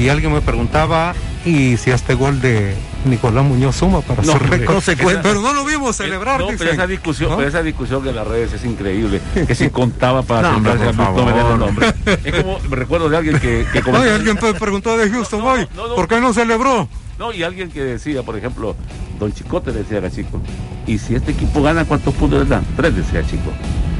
y 0.01 0.09
alguien 0.09 0.33
me 0.33 0.41
preguntaba 0.41 1.13
y 1.45 1.77
si 1.77 1.91
este 1.91 2.13
gol 2.15 2.39
de 2.41 2.75
Nicolás 3.05 3.43
Muñoz 3.43 3.75
suma 3.75 4.01
para 4.01 4.21
No, 4.23 4.33
esa- 4.33 4.95
pero 5.23 5.41
no 5.41 5.53
lo 5.53 5.65
vimos 5.65 5.95
celebrar. 5.95 6.39
No, 6.39 6.47
pero 6.47 6.57
dicen. 6.59 6.73
esa 6.75 6.87
discusión, 6.87 7.29
¿No? 7.31 7.37
pero 7.37 7.49
esa 7.49 7.63
discusión 7.63 8.07
en 8.07 8.15
las 8.15 8.27
redes 8.27 8.53
es 8.53 8.63
increíble. 8.65 9.21
Que 9.47 9.55
si 9.55 9.69
contaba 9.71 10.21
para 10.23 10.49
No, 10.51 10.57
hombre, 10.57 10.73
celebrarse 10.73 10.97
por 10.97 11.05
a 11.05 11.09
Milton 11.09 11.25
favor. 11.25 11.33
Menéndez, 11.33 11.57
no, 11.57 11.65
hombre. 11.65 12.27
Es 12.29 12.43
como, 12.43 12.59
me 12.69 12.75
recuerdo 12.75 13.09
de 13.09 13.17
alguien 13.17 13.39
que, 13.39 13.65
que 13.73 13.79
Ay, 13.93 14.09
alguien 14.09 14.37
pe- 14.37 14.53
preguntó 14.53 14.97
de 14.97 15.09
Houston 15.09 15.39
No, 15.39 15.45
no, 15.45 15.51
hoy, 15.53 15.67
no, 15.75 15.87
no. 15.87 15.95
¿por 15.95 16.07
qué 16.07 16.19
no 16.19 16.33
celebró? 16.33 16.87
No, 17.19 17.31
y 17.33 17.43
alguien 17.43 17.69
que 17.71 17.83
decía, 17.83 18.23
por 18.23 18.35
ejemplo, 18.37 18.75
Don 19.19 19.31
Chicote 19.33 19.71
decía 19.71 19.99
a 19.99 20.09
Chico, 20.09 20.41
y 20.87 20.97
si 20.97 21.13
este 21.15 21.31
equipo 21.31 21.61
gana, 21.61 21.85
¿cuántos 21.85 22.13
puntos 22.15 22.39
le 22.43 22.45
dan? 22.49 22.65
Tres, 22.75 22.95
decía 22.95 23.23
Chico. 23.23 23.51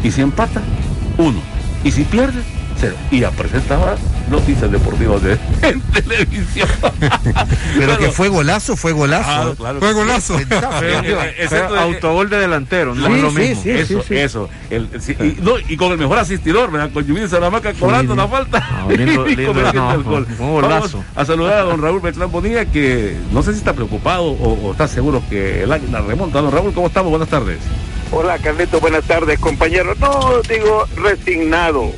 Y 0.03 0.10
si 0.12 0.22
empata, 0.22 0.62
uno. 1.17 1.39
Y 1.84 1.91
si 1.91 2.03
pierde. 2.03 2.41
Y 3.11 3.19
ya 3.19 3.31
presentaba 3.31 3.95
noticias 4.29 4.71
deportivas 4.71 5.21
de, 5.21 5.33
en 5.61 5.81
televisión. 5.81 6.67
Pero 7.77 7.97
que 7.97 8.11
fue 8.11 8.29
golazo, 8.29 8.75
fue 8.75 8.91
golazo. 8.91 9.23
Claro, 9.25 9.55
claro 9.55 9.79
Fue 9.79 9.89
sí. 9.89 9.95
golazo. 9.95 10.35
Autogol 11.79 12.29
de 12.29 12.38
delantero, 12.39 12.95
no 12.95 13.07
Sí, 13.07 13.13
es 13.13 13.21
lo 13.21 13.29
sí, 13.31 13.35
mismo. 13.38 13.63
sí. 13.63 13.69
eso, 13.71 14.03
eso. 14.09 14.50
El- 14.69 14.89
sí, 15.01 15.15
y, 15.19 15.41
no, 15.41 15.53
y 15.67 15.75
con 15.77 15.91
el 15.91 15.97
mejor 15.97 16.19
asistidor, 16.19 16.71
¿verdad? 16.71 16.91
Con 16.93 17.05
Yumín 17.05 17.27
Salamaca 17.29 17.73
cobrando 17.73 18.15
la 18.15 18.27
falta. 18.27 18.59
No, 18.88 18.89
lindo- 18.89 19.27
y 19.29 19.35
lindo, 19.35 19.53
convirtiendo 19.53 19.81
no, 19.81 19.91
el 19.93 20.03
gol. 20.03 20.27
un 20.39 20.51
golazo. 20.53 20.97
Vamos 21.00 21.05
a 21.15 21.25
saludar 21.25 21.53
a 21.59 21.61
don 21.63 21.81
Raúl 21.81 22.01
Beltrán 22.01 22.31
Bonilla, 22.31 22.65
que 22.65 23.17
no 23.31 23.43
sé 23.43 23.51
si 23.53 23.59
está 23.59 23.73
preocupado 23.73 24.23
o, 24.25 24.53
o 24.67 24.71
está 24.71 24.88
seguro 24.88 25.21
que 25.29 25.63
el 25.63 25.71
águila 25.71 26.01
remonta. 26.01 26.41
Don 26.41 26.51
Raúl, 26.51 26.73
¿cómo 26.73 26.88
estamos? 26.88 27.09
Buenas 27.09 27.29
tardes. 27.29 27.57
Hola 28.11 28.38
Carlito, 28.39 28.79
buenas 28.79 29.03
tardes 29.05 29.39
compañeros. 29.39 29.97
No, 30.00 30.41
digo 30.50 30.85
resignado, 30.97 31.91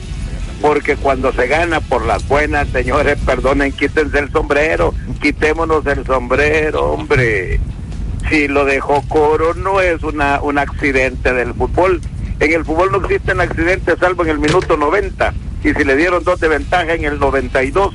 porque 0.63 0.95
cuando 0.95 1.33
se 1.33 1.47
gana 1.47 1.81
por 1.81 2.05
las 2.05 2.25
buenas, 2.25 2.69
señores, 2.69 3.17
perdonen, 3.25 3.73
quítense 3.73 4.17
el 4.17 4.31
sombrero, 4.31 4.93
quitémonos 5.21 5.85
el 5.85 6.05
sombrero, 6.05 6.93
hombre. 6.93 7.59
Si 8.29 8.47
lo 8.47 8.63
dejó 8.63 9.03
Coro 9.09 9.53
no 9.55 9.81
es 9.81 10.01
una, 10.03 10.41
un 10.41 10.57
accidente 10.57 11.33
del 11.33 11.53
fútbol. 11.53 11.99
En 12.39 12.53
el 12.53 12.63
fútbol 12.63 12.93
no 12.93 12.99
existen 12.99 13.41
accidentes 13.41 13.99
salvo 13.99 14.23
en 14.23 14.29
el 14.29 14.39
minuto 14.39 14.77
90 14.77 15.33
y 15.65 15.73
si 15.73 15.83
le 15.83 15.97
dieron 15.97 16.23
dos 16.23 16.39
de 16.39 16.47
ventaja 16.47 16.93
en 16.93 17.03
el 17.03 17.19
92. 17.19 17.93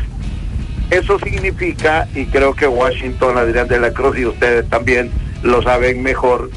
Eso 0.91 1.19
significa, 1.21 2.07
y 2.15 2.27
creo 2.27 2.55
que 2.55 2.67
Washington, 2.67 3.39
Adrián 3.39 3.69
de 3.69 3.81
la 3.81 3.93
Cruz 3.95 4.19
y 4.19 4.27
ustedes 4.27 4.69
también 4.69 5.11
lo 5.43 5.63
saben 5.63 6.03
mejor, 6.03 6.51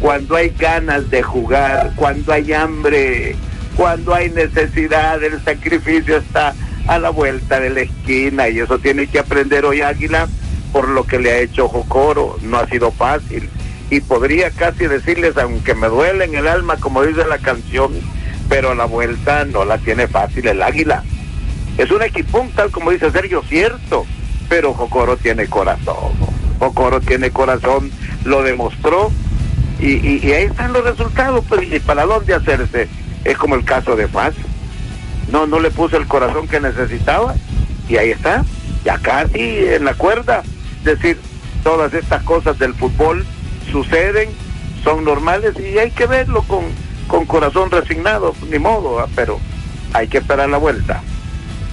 cuando 0.00 0.36
hay 0.36 0.48
ganas 0.58 1.10
de 1.10 1.22
jugar, 1.22 1.92
cuando 1.96 2.32
hay 2.32 2.54
hambre, 2.54 3.36
cuando 3.76 4.14
hay 4.14 4.30
necesidad, 4.30 5.22
el 5.22 5.42
sacrificio 5.44 6.16
está 6.18 6.54
a 6.86 6.98
la 6.98 7.10
vuelta 7.10 7.60
de 7.60 7.70
la 7.70 7.80
esquina 7.82 8.48
y 8.48 8.58
eso 8.58 8.78
tiene 8.78 9.06
que 9.06 9.18
aprender 9.18 9.64
hoy 9.64 9.82
Águila 9.82 10.28
por 10.72 10.88
lo 10.88 11.04
que 11.04 11.18
le 11.18 11.30
ha 11.32 11.38
hecho 11.38 11.68
Jocoro, 11.68 12.38
no 12.42 12.56
ha 12.58 12.66
sido 12.66 12.90
fácil. 12.92 13.48
Y 13.90 14.00
podría 14.00 14.50
casi 14.50 14.86
decirles, 14.86 15.36
aunque 15.36 15.74
me 15.74 15.86
duele 15.88 16.24
en 16.24 16.34
el 16.34 16.48
alma, 16.48 16.76
como 16.78 17.02
dice 17.02 17.26
la 17.26 17.36
canción, 17.38 17.92
pero 18.48 18.74
la 18.74 18.86
vuelta 18.86 19.44
no 19.44 19.64
la 19.66 19.76
tiene 19.78 20.08
fácil 20.08 20.48
el 20.48 20.62
Águila. 20.62 21.04
Es 21.76 21.90
un 21.90 22.02
equipón, 22.02 22.50
tal 22.52 22.70
como 22.70 22.90
dice 22.90 23.10
Sergio, 23.10 23.42
cierto, 23.48 24.06
pero 24.48 24.72
Jocoro 24.72 25.16
tiene 25.18 25.46
corazón. 25.46 26.12
Jocoro 26.58 27.00
tiene 27.00 27.30
corazón, 27.30 27.90
lo 28.24 28.42
demostró 28.42 29.10
y- 29.80 30.26
y 30.26 30.32
ahí 30.32 30.44
están 30.44 30.72
los 30.72 30.84
resultados, 30.84 31.44
pues, 31.48 31.70
y 31.70 31.80
para 31.80 32.04
dónde 32.06 32.34
hacerse. 32.34 32.88
Es 33.24 33.38
como 33.38 33.54
el 33.54 33.64
caso 33.64 33.96
de 33.96 34.08
Faz. 34.08 34.34
No, 35.30 35.46
no 35.46 35.60
le 35.60 35.70
puso 35.70 35.96
el 35.96 36.06
corazón 36.06 36.48
que 36.48 36.60
necesitaba 36.60 37.34
y 37.88 37.96
ahí 37.96 38.10
está, 38.10 38.44
ya 38.84 38.98
casi 38.98 39.66
en 39.66 39.84
la 39.84 39.94
cuerda. 39.94 40.42
Decir, 40.84 41.18
todas 41.62 41.94
estas 41.94 42.22
cosas 42.24 42.58
del 42.58 42.74
fútbol 42.74 43.24
suceden, 43.70 44.30
son 44.82 45.04
normales 45.04 45.54
y 45.58 45.78
hay 45.78 45.90
que 45.90 46.06
verlo 46.06 46.42
con, 46.42 46.64
con 47.06 47.24
corazón 47.24 47.70
resignado, 47.70 48.34
ni 48.50 48.58
modo, 48.58 48.98
ah, 48.98 49.06
pero 49.14 49.38
hay 49.92 50.08
que 50.08 50.18
esperar 50.18 50.48
la 50.48 50.58
vuelta. 50.58 51.02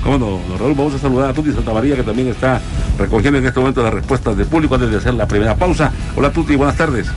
¿Cómo 0.04 0.18
no, 0.18 0.58
don? 0.58 0.76
Vamos 0.76 0.94
a 0.94 1.00
saludar 1.00 1.32
a 1.32 1.34
Tuti 1.34 1.52
Santa 1.52 1.74
María, 1.74 1.96
que 1.96 2.04
también 2.04 2.30
está 2.30 2.62
recogiendo 2.98 3.40
en 3.40 3.46
este 3.46 3.60
momento 3.60 3.84
las 3.84 3.94
respuestas 3.94 4.38
del 4.38 4.48
público 4.48 4.76
antes 4.76 4.92
de 4.92 4.98
hacer 4.98 5.14
la 5.14 5.28
primera 5.28 5.56
pausa. 5.56 5.92
Hola 6.16 6.32
Tuti, 6.32 6.56
buenas 6.56 6.78
tardes. 6.78 7.08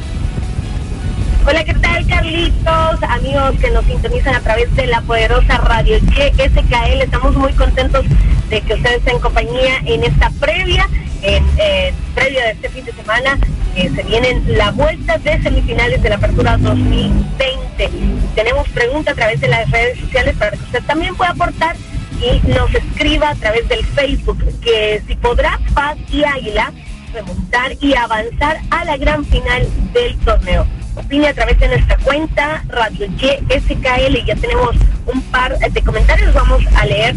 Hola, 1.44 1.64
¿qué 1.64 1.75
tal, 1.75 2.06
Carlitos? 2.06 3.02
Amigos 3.02 3.56
que 3.61 3.70
nos 3.72 3.84
sintonizan 3.84 4.37
a 4.37 4.40
través 4.40 4.72
de 4.76 4.87
la 4.87 5.00
poderosa 5.00 5.58
radio 5.58 5.99
YSKL. 5.99 7.02
Estamos 7.02 7.34
muy 7.34 7.52
contentos 7.54 8.04
de 8.49 8.61
que 8.61 8.75
ustedes 8.75 8.99
estén 8.99 9.16
en 9.16 9.20
compañía 9.20 9.78
en 9.84 10.04
esta 10.04 10.30
previa, 10.38 10.88
en 11.22 11.44
eh, 11.58 11.92
previa 12.14 12.44
de 12.44 12.50
este 12.52 12.68
fin 12.68 12.84
de 12.84 12.92
semana. 12.92 13.38
que 13.75 13.90
se 13.90 14.02
vienen 14.04 14.44
la 14.56 14.70
vuelta 14.70 15.18
de 15.18 15.42
semifinales 15.42 16.00
de 16.00 16.11
la 16.11 16.16
Apertura 16.16 16.58
2020. 16.58 17.90
Tenemos 18.37 18.68
preguntas 18.68 19.14
a 19.14 19.16
través 19.16 19.40
de 19.40 19.49
las 19.49 19.68
redes 19.70 19.99
sociales 19.99 20.37
para 20.38 20.52
que 20.52 20.62
usted 20.62 20.82
también 20.84 21.16
pueda 21.16 21.30
aportar 21.30 21.75
y 22.20 22.46
nos 22.49 22.72
escriba 22.72 23.30
a 23.30 23.34
través 23.34 23.68
del 23.68 23.84
Facebook 23.84 24.38
que 24.61 25.02
si 25.08 25.16
podrá 25.16 25.58
Paz 25.75 25.96
y 26.12 26.22
Águila 26.22 26.72
remontar 27.12 27.72
y 27.80 27.94
avanzar 27.94 28.61
a 28.70 28.84
la 28.84 28.96
gran 28.96 29.25
final 29.25 29.66
del 29.92 30.16
torneo. 30.18 30.66
Opine 30.94 31.28
a 31.28 31.34
través 31.34 31.58
de 31.58 31.68
nuestra 31.68 31.96
cuenta 31.99 32.64
Radio 32.68 33.06
YSKL. 33.06 34.25
Ya 34.26 34.37
tenemos 34.37 34.76
un 35.06 35.22
par 35.22 35.58
de 35.58 35.82
comentarios. 35.82 36.34
Vamos 36.34 36.62
a 36.76 36.87
leer 36.87 37.16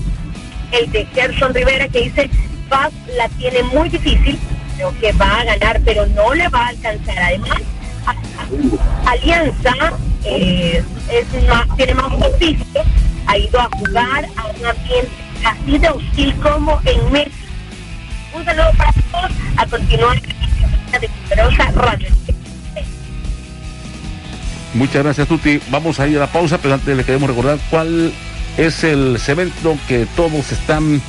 el 0.72 0.92
de 0.92 1.06
Gerson 1.08 1.54
Rivera 1.54 1.88
que 1.88 2.02
dice 2.02 2.30
Paz 2.70 2.92
la 3.16 3.30
tiene 3.30 3.62
muy 3.64 3.90
difícil, 3.90 4.40
creo 4.76 4.94
que 5.00 5.12
va 5.14 5.42
a 5.42 5.44
ganar, 5.44 5.80
pero 5.86 6.06
no 6.08 6.34
le 6.34 6.48
va 6.50 6.66
a 6.66 6.68
alcanzar. 6.70 7.18
Además, 7.20 7.62
Alianza 9.06 9.74
eh, 10.24 10.84
tiene 11.78 11.94
más 11.94 12.12
oficio, 12.14 12.84
ha 13.28 13.38
ido 13.38 13.60
a 13.60 13.70
jugar 13.78 14.26
a 14.36 14.48
un 14.48 14.66
ambiente 14.66 15.12
así 15.46 15.78
de 15.78 15.90
hostil 15.90 16.36
como 16.38 16.82
en 16.86 17.12
México. 17.12 17.36
Un 18.34 18.46
saludo 18.46 18.72
para 18.78 18.92
todos, 19.12 19.32
a 19.58 19.66
continuar 19.68 20.22
de 20.22 21.10
poderosa 21.30 21.72
Radio. 21.72 22.10
Muchas 24.76 25.04
gracias 25.04 25.28
Tuti. 25.30 25.60
Vamos 25.72 26.02
a 26.02 26.08
ir 26.08 26.18
a 26.18 26.22
la 26.22 26.28
pausa, 26.28 26.58
pero 26.58 26.74
antes 26.74 26.96
le 26.96 27.06
queremos 27.06 27.30
recordar 27.30 27.58
cuál 27.70 28.12
es 28.58 28.84
el 28.84 29.18
cemento 29.20 29.78
que 29.88 30.06
todos 30.18 30.52
están 30.52 31.02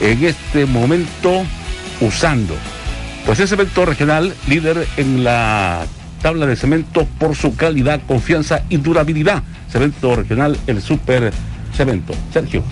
en 0.00 0.24
este 0.24 0.64
momento 0.64 1.42
usando. 2.00 2.54
Pues 3.26 3.40
es 3.40 3.50
cemento 3.50 3.84
regional, 3.84 4.32
líder 4.46 4.86
en 4.96 5.24
la 5.24 5.84
tabla 6.22 6.46
de 6.46 6.54
cemento 6.54 7.06
por 7.18 7.34
su 7.34 7.56
calidad, 7.56 8.00
confianza 8.06 8.62
y 8.68 8.76
durabilidad. 8.76 9.42
Cemento 9.68 10.14
regional, 10.14 10.56
el 10.68 10.80
super 10.80 11.32
cemento. 11.76 12.14
Sergio, 12.32 12.62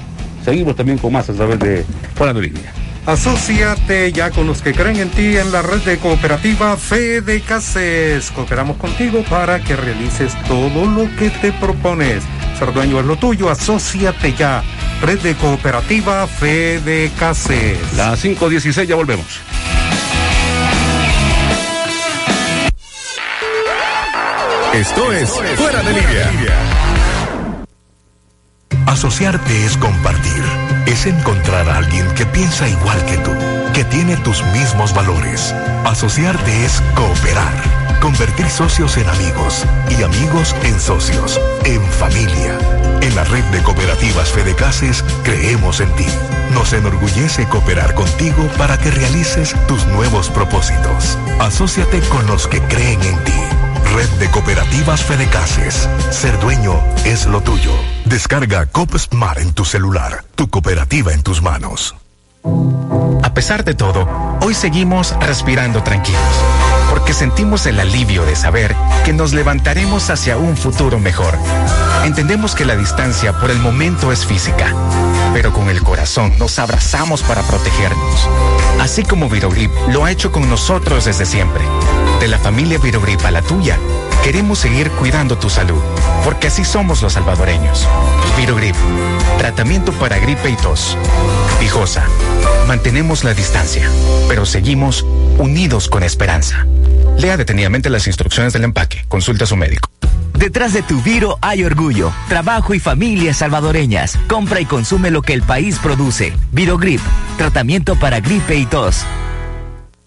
seguimos 0.45 0.77
también 0.77 0.99
con 0.99 1.13
más 1.13 1.29
a 1.29 1.33
través 1.33 1.59
de 1.59 1.85
Fuera 2.15 2.33
de 2.33 2.43
Línea. 2.43 2.73
Asociate 3.09 4.13
ya 4.13 4.31
con 4.31 4.47
los 4.47 4.61
que 4.61 4.75
creen 4.75 4.99
en 4.99 5.09
ti 5.09 5.39
en 5.39 5.51
la 5.51 5.63
red 5.63 5.79
de 5.79 5.97
cooperativa 5.97 6.77
Fede 6.77 7.41
Cases. 7.41 8.31
Cooperamos 8.33 8.77
contigo 8.77 9.25
para 9.31 9.61
que 9.61 9.77
realices 9.77 10.37
todo 10.47 10.85
lo 10.85 11.09
que 11.17 11.31
te 11.31 11.51
propones. 11.53 12.23
Ser 12.59 12.71
dueño 12.75 13.01
es 13.01 13.07
lo 13.07 13.17
tuyo, 13.17 13.49
asociate 13.49 14.35
ya. 14.35 14.63
Red 15.01 15.21
de 15.21 15.35
cooperativa 15.37 16.27
Fede 16.27 17.11
Cases. 17.19 17.79
Las 17.97 18.23
5.16 18.23 18.85
ya 18.85 18.97
volvemos. 18.97 19.41
Esto 24.75 25.13
es 25.15 25.31
Fuera 25.57 25.83
de 25.83 25.93
Línea. 25.95 26.78
Asociarte 28.89 29.67
es 29.67 29.77
compartir. 29.77 30.43
Es 30.87 31.05
encontrar 31.05 31.69
a 31.69 31.77
alguien 31.77 32.09
que 32.15 32.25
piensa 32.25 32.67
igual 32.67 33.05
que 33.05 33.19
tú, 33.19 33.33
que 33.75 33.85
tiene 33.85 34.17
tus 34.17 34.43
mismos 34.47 34.95
valores. 34.95 35.55
Asociarte 35.85 36.65
es 36.65 36.83
cooperar. 36.95 37.53
Convertir 38.01 38.49
socios 38.49 38.97
en 38.97 39.07
amigos 39.07 39.67
y 39.91 40.03
amigos 40.03 40.57
en 40.63 40.81
socios, 40.81 41.39
en 41.67 41.83
familia. 41.83 42.59
En 43.03 43.15
la 43.15 43.25
red 43.25 43.45
de 43.53 43.63
cooperativas 43.63 44.31
Fedecases 44.31 45.05
creemos 45.23 45.81
en 45.81 45.95
ti. 45.95 46.07
Nos 46.55 46.73
enorgullece 46.73 47.47
cooperar 47.47 47.93
contigo 47.95 48.49
para 48.57 48.79
que 48.79 48.91
realices 48.91 49.55
tus 49.67 49.85
nuevos 49.89 50.31
propósitos. 50.31 51.19
Asociate 51.41 52.01
con 52.09 52.27
los 52.27 52.49
que 52.49 52.63
creen 52.63 53.03
en 53.03 53.23
ti. 53.25 53.58
Red 53.99 54.11
de 54.21 54.31
Cooperativas 54.31 55.03
Fedecases. 55.03 55.89
Ser 56.11 56.39
dueño 56.39 56.81
es 57.05 57.27
lo 57.27 57.41
tuyo. 57.41 57.73
Descarga 58.05 58.67
Cop 58.67 58.97
Smart 58.97 59.41
en 59.41 59.53
tu 59.53 59.65
celular. 59.65 60.25
Tu 60.37 60.49
cooperativa 60.49 61.13
en 61.13 61.25
tus 61.25 61.43
manos. 61.43 61.97
A 63.25 63.35
pesar 63.35 63.65
de 63.65 63.75
todo, 63.75 64.09
hoy 64.41 64.55
seguimos 64.55 65.19
respirando 65.19 65.83
tranquilos, 65.83 66.21
porque 66.91 67.13
sentimos 67.13 67.67
el 67.67 67.81
alivio 67.81 68.25
de 68.25 68.37
saber 68.37 68.77
que 69.05 69.13
nos 69.13 69.33
levantaremos 69.33 70.11
hacia 70.11 70.37
un 70.37 70.57
futuro 70.57 71.01
mejor. 71.01 71.37
Entendemos 72.05 72.55
que 72.55 72.65
la 72.65 72.77
distancia 72.77 73.33
por 73.33 73.51
el 73.51 73.59
momento 73.59 74.13
es 74.13 74.25
física, 74.25 74.73
pero 75.33 75.53
con 75.53 75.69
el 75.69 75.83
corazón 75.83 76.33
nos 76.39 76.59
abrazamos 76.59 77.23
para 77.23 77.43
protegernos. 77.43 78.29
Así 78.81 79.03
como 79.03 79.29
Virogrip 79.29 79.71
lo 79.91 80.05
ha 80.05 80.11
hecho 80.11 80.33
con 80.33 80.49
nosotros 80.49 81.05
desde 81.05 81.27
siempre. 81.27 81.63
De 82.21 82.29
la 82.29 82.39
familia 82.39 82.79
Virogrip 82.79 83.25
a 83.25 83.31
la 83.31 83.43
tuya, 83.43 83.79
queremos 84.23 84.59
seguir 84.59 84.91
cuidando 84.93 85.39
tu 85.39 85.51
salud, 85.51 85.81
porque 86.25 86.49
así 86.49 86.65
somos 86.65 87.03
los 87.03 87.15
salvadoreños. 87.15 87.87
Virogrip, 88.37 88.77
tratamiento 89.39 89.93
para 89.93 90.19
gripe 90.19 90.51
y 90.51 90.57
tos. 90.57 90.97
Pijosa, 91.61 92.05
mantenemos 92.67 93.25
la 93.25 93.35
distancia, 93.35 93.91
pero 94.29 94.47
seguimos 94.47 95.05
unidos 95.39 95.89
con 95.89 96.03
esperanza. 96.03 96.67
Lea 97.19 97.37
detenidamente 97.37 97.91
las 97.91 98.07
instrucciones 98.07 98.53
del 98.53 98.65
empaque. 98.65 99.05
Consulta 99.09 99.45
a 99.45 99.47
su 99.47 99.57
médico. 99.57 99.91
Detrás 100.39 100.73
de 100.73 100.83
tu 100.83 101.03
Viro 101.03 101.37
hay 101.41 101.65
orgullo, 101.65 102.13
trabajo 102.29 102.73
y 102.73 102.79
familias 102.79 103.39
salvadoreñas. 103.39 104.17
Compra 104.29 104.61
y 104.61 104.67
consume 104.67 105.11
lo 105.11 105.21
que 105.21 105.33
el 105.33 105.43
país 105.43 105.81
produce. 105.81 106.33
Virogrip, 106.53 107.01
tratamiento 107.37 107.97
para 107.97 108.21
gripe 108.21 108.55
y 108.55 108.65
tos. 108.65 109.05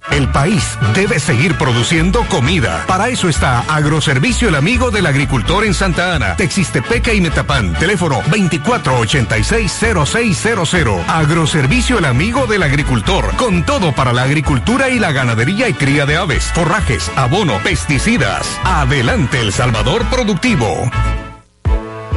El 0.10 0.27
país 0.29 0.77
debe 0.96 1.20
seguir 1.20 1.58
produciendo 1.58 2.25
comida. 2.27 2.86
Para 2.88 3.10
eso 3.10 3.29
está 3.29 3.60
Agroservicio 3.62 4.50
El 4.50 4.55
Amigo 4.55 4.91
del 4.91 5.05
Agricultor 5.05 5.63
en 5.63 5.74
Santa 5.74 6.15
Ana, 6.15 6.36
Texistepeca 6.36 7.13
y 7.13 7.22
Metapan. 7.22 7.74
Teléfono 7.75 8.22
2486-0600. 8.24 11.08
Agroservicio 11.08 12.00
El 12.00 12.05
Amigo 12.05 12.48
del 12.48 12.63
Agricultor. 12.63 13.36
Con 13.36 13.63
todo 13.63 13.93
para 13.93 14.12
la 14.12 14.24
agricultura 14.24 14.89
y 14.89 15.00
la 15.00 15.12
ganadería 15.12 15.70
y 15.70 15.74
cría 15.74 16.05
de 16.05 16.17
aves, 16.17 16.46
forrajes, 16.53 17.10
abono, 17.15 17.60
pesticidas. 17.60 18.60
Adelante 18.63 19.39
El 19.39 19.53
Salvador 19.53 20.03
Productivo. 20.05 20.89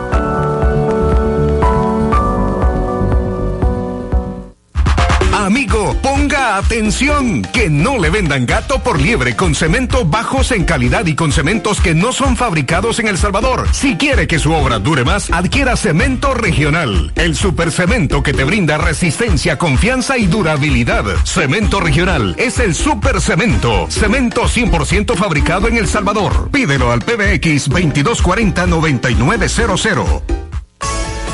Ponga 5.68 6.58
atención, 6.58 7.44
que 7.44 7.70
no 7.70 8.00
le 8.00 8.10
vendan 8.10 8.48
gato 8.48 8.80
por 8.80 9.00
liebre 9.00 9.36
con 9.36 9.54
cemento 9.54 10.06
bajos 10.06 10.52
en 10.52 10.64
calidad 10.64 11.06
y 11.06 11.14
con 11.14 11.32
cementos 11.32 11.80
que 11.80 11.94
no 11.94 12.14
son 12.14 12.36
fabricados 12.36 12.98
en 13.00 13.08
El 13.08 13.18
Salvador. 13.18 13.68
Si 13.72 13.96
quiere 13.96 14.26
que 14.26 14.40
su 14.40 14.52
obra 14.54 14.80
dure 14.80 15.04
más, 15.04 15.30
adquiera 15.30 15.76
cemento 15.76 16.34
regional, 16.34 17.12
el 17.16 17.36
supercemento 17.36 18.24
que 18.24 18.34
te 18.34 18.44
brinda 18.44 18.80
resistencia, 18.80 19.60
confianza 19.60 20.18
y 20.18 20.26
durabilidad. 20.26 21.06
Cemento 21.26 21.80
regional 21.80 22.34
es 22.40 22.58
el 22.58 22.74
supercemento, 22.74 23.86
cemento 23.90 24.46
100% 24.46 25.16
fabricado 25.16 25.68
en 25.68 25.78
El 25.78 25.88
Salvador. 25.88 26.50
Pídelo 26.52 26.92
al 26.92 27.02
PBX 27.02 27.70
2240-9900. 27.70 30.24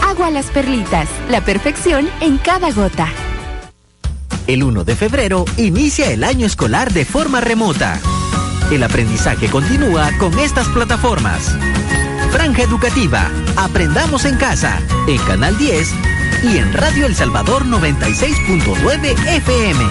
Agua 0.04 0.30
Las 0.32 0.48
Perlitas, 0.48 1.08
la 1.30 1.40
perfección 1.42 2.10
en 2.20 2.38
cada 2.38 2.72
gota. 2.72 3.08
El 4.48 4.64
1 4.64 4.86
de 4.86 4.96
febrero 4.96 5.44
inicia 5.58 6.10
el 6.10 6.24
año 6.24 6.46
escolar 6.46 6.94
de 6.94 7.04
forma 7.04 7.42
remota. 7.42 8.00
El 8.72 8.82
aprendizaje 8.82 9.50
continúa 9.50 10.10
con 10.20 10.40
estas 10.40 10.70
plataformas. 10.70 11.54
Franja 12.32 12.64
Educativa, 12.64 13.30
Aprendamos 13.58 14.24
en 14.24 14.38
Casa, 14.38 14.80
en 15.08 15.18
Canal 15.20 15.58
10 15.58 15.94
y 16.44 16.58
en 16.58 16.72
Radio 16.72 17.08
El 17.08 17.16
Salvador 17.16 17.66
96.9 17.66 19.36
FM. 19.36 19.86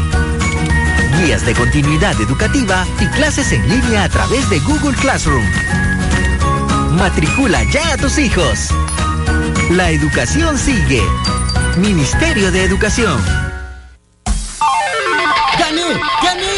Guías 1.18 1.44
de 1.44 1.52
continuidad 1.52 2.18
educativa 2.18 2.86
y 3.00 3.06
clases 3.08 3.52
en 3.52 3.68
línea 3.68 4.04
a 4.04 4.08
través 4.08 4.48
de 4.48 4.58
Google 4.60 4.96
Classroom. 4.96 5.44
Matricula 6.92 7.62
ya 7.64 7.92
a 7.92 7.96
tus 7.98 8.18
hijos. 8.18 8.70
La 9.70 9.90
educación 9.90 10.56
sigue. 10.56 11.02
Ministerio 11.76 12.50
de 12.52 12.64
Educación. 12.64 13.20
¡Gané! 15.94 16.55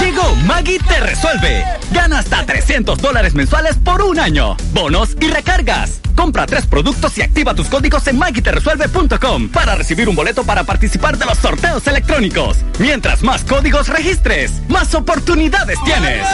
Llegó 0.00 0.34
Maggie 0.46 0.78
Te 0.78 1.00
Resuelve. 1.00 1.64
Gana 1.92 2.18
hasta 2.18 2.44
300 2.44 2.98
dólares 2.98 3.34
mensuales 3.34 3.76
por 3.76 4.02
un 4.02 4.18
año. 4.18 4.56
Bonos 4.72 5.16
y 5.20 5.28
recargas. 5.28 6.00
Compra 6.16 6.46
tres 6.46 6.66
productos 6.66 7.16
y 7.18 7.22
activa 7.22 7.54
tus 7.54 7.68
códigos 7.68 8.06
en 8.06 8.18
magiteresuelve.com 8.18 9.48
para 9.48 9.74
recibir 9.74 10.08
un 10.08 10.14
boleto 10.14 10.44
para 10.44 10.64
participar 10.64 11.16
de 11.16 11.24
los 11.24 11.38
sorteos 11.38 11.86
electrónicos. 11.86 12.58
Mientras 12.78 13.22
más 13.22 13.44
códigos 13.44 13.88
registres, 13.88 14.52
más 14.68 14.94
oportunidades 14.94 15.78
tienes. 15.84 16.26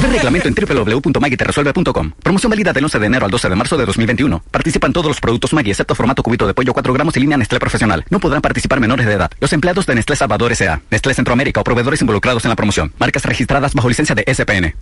Reglamento 0.00 0.48
en 0.48 0.54
www.magiteresuelve.com. 0.54 2.12
Promoción 2.22 2.50
válida 2.50 2.72
del 2.72 2.84
11 2.84 2.98
de 2.98 3.06
enero 3.06 3.24
al 3.24 3.30
12 3.30 3.48
de 3.48 3.56
marzo 3.56 3.76
de 3.76 3.86
2021. 3.86 4.42
Participan 4.50 4.92
todos 4.92 5.08
los 5.08 5.20
productos 5.20 5.52
Maggie, 5.52 5.72
excepto 5.72 5.94
formato 5.94 6.22
cubito 6.22 6.46
de 6.46 6.54
pollo 6.54 6.72
4 6.72 6.92
gramos 6.92 7.16
y 7.16 7.20
línea 7.20 7.36
Nestlé 7.36 7.58
Profesional. 7.58 8.04
No 8.10 8.20
podrán 8.20 8.42
participar 8.42 8.80
menores 8.80 9.06
de 9.06 9.14
edad. 9.14 9.30
Los 9.40 9.52
empleados 9.52 9.86
de 9.86 9.94
Nestlé 9.96 10.16
Salvador 10.16 10.52
S.A., 10.52 10.80
Nestlé 10.90 11.14
Centroamérica 11.14 11.60
o 11.60 11.64
proveedores 11.64 12.00
involucrados 12.00 12.44
en 12.44 12.50
la 12.50 12.56
promoción. 12.56 12.65
Marcas 12.98 13.24
registradas 13.24 13.74
bajo 13.74 13.88
licencia 13.88 14.14
de 14.14 14.24
SPN. 14.32 14.74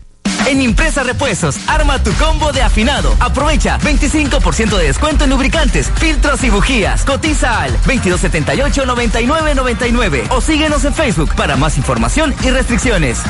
En 0.46 0.60
Impresa 0.60 1.02
Repuestos, 1.02 1.56
arma 1.66 2.02
tu 2.02 2.12
combo 2.14 2.52
de 2.52 2.60
afinado. 2.62 3.16
Aprovecha 3.18 3.78
25% 3.80 4.76
de 4.76 4.84
descuento 4.84 5.24
en 5.24 5.30
lubricantes, 5.30 5.90
filtros 5.96 6.44
y 6.44 6.50
bujías. 6.50 7.04
Cotiza 7.04 7.62
al 7.62 7.76
2278-9999 7.82 10.26
o 10.30 10.40
síguenos 10.40 10.84
en 10.84 10.94
Facebook 10.94 11.34
para 11.34 11.56
más 11.56 11.76
información 11.78 12.32
y 12.42 12.50
restricciones. 12.50 13.22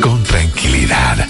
Con 0.00 0.24
tranquilidad, 0.24 1.26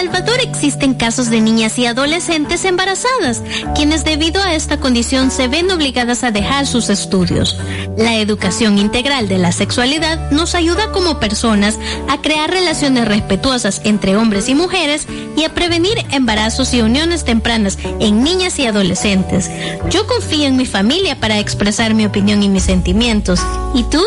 Salvador 0.00 0.40
existen 0.40 0.94
casos 0.94 1.28
de 1.28 1.42
niñas 1.42 1.78
y 1.78 1.84
adolescentes 1.84 2.64
embarazadas, 2.64 3.42
quienes 3.74 4.02
debido 4.02 4.42
a 4.42 4.54
esta 4.54 4.80
condición 4.80 5.30
se 5.30 5.46
ven 5.46 5.70
obligadas 5.70 6.24
a 6.24 6.30
dejar 6.30 6.66
sus 6.66 6.88
estudios. 6.88 7.58
La 7.98 8.16
educación 8.16 8.78
integral 8.78 9.28
de 9.28 9.36
la 9.36 9.52
sexualidad 9.52 10.30
nos 10.30 10.54
ayuda 10.54 10.90
como 10.90 11.20
personas 11.20 11.78
a 12.08 12.22
crear 12.22 12.48
relaciones 12.48 13.08
respetuosas 13.08 13.82
entre 13.84 14.16
hombres 14.16 14.48
y 14.48 14.54
mujeres 14.54 15.06
y 15.36 15.44
a 15.44 15.52
prevenir 15.52 15.98
embarazos 16.12 16.72
y 16.72 16.80
uniones 16.80 17.24
tempranas 17.24 17.76
en 17.84 18.24
niñas 18.24 18.58
y 18.58 18.64
adolescentes. 18.64 19.50
Yo 19.90 20.06
confío 20.06 20.46
en 20.46 20.56
mi 20.56 20.64
familia 20.64 21.20
para 21.20 21.38
expresar 21.38 21.92
mi 21.92 22.06
opinión 22.06 22.42
y 22.42 22.48
mis 22.48 22.62
sentimientos. 22.62 23.38
¿Y 23.74 23.82
tú? 23.82 24.02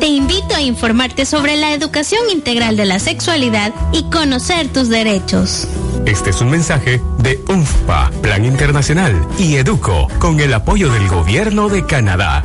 Te 0.00 0.06
invito 0.06 0.54
a 0.54 0.60
informarte 0.60 1.26
sobre 1.26 1.56
la 1.56 1.72
educación 1.72 2.22
integral 2.30 2.76
de 2.76 2.86
la 2.86 2.98
sexualidad 2.98 3.72
y 3.92 4.04
conocer 4.10 4.68
tus 4.68 4.88
derechos. 4.88 5.68
Este 6.06 6.30
es 6.30 6.40
un 6.40 6.50
mensaje 6.50 7.00
de 7.18 7.40
UNFPA, 7.48 8.10
Plan 8.22 8.44
Internacional, 8.44 9.14
y 9.38 9.56
Educo, 9.56 10.08
con 10.18 10.40
el 10.40 10.54
apoyo 10.54 10.90
del 10.90 11.06
Gobierno 11.08 11.68
de 11.68 11.84
Canadá. 11.84 12.42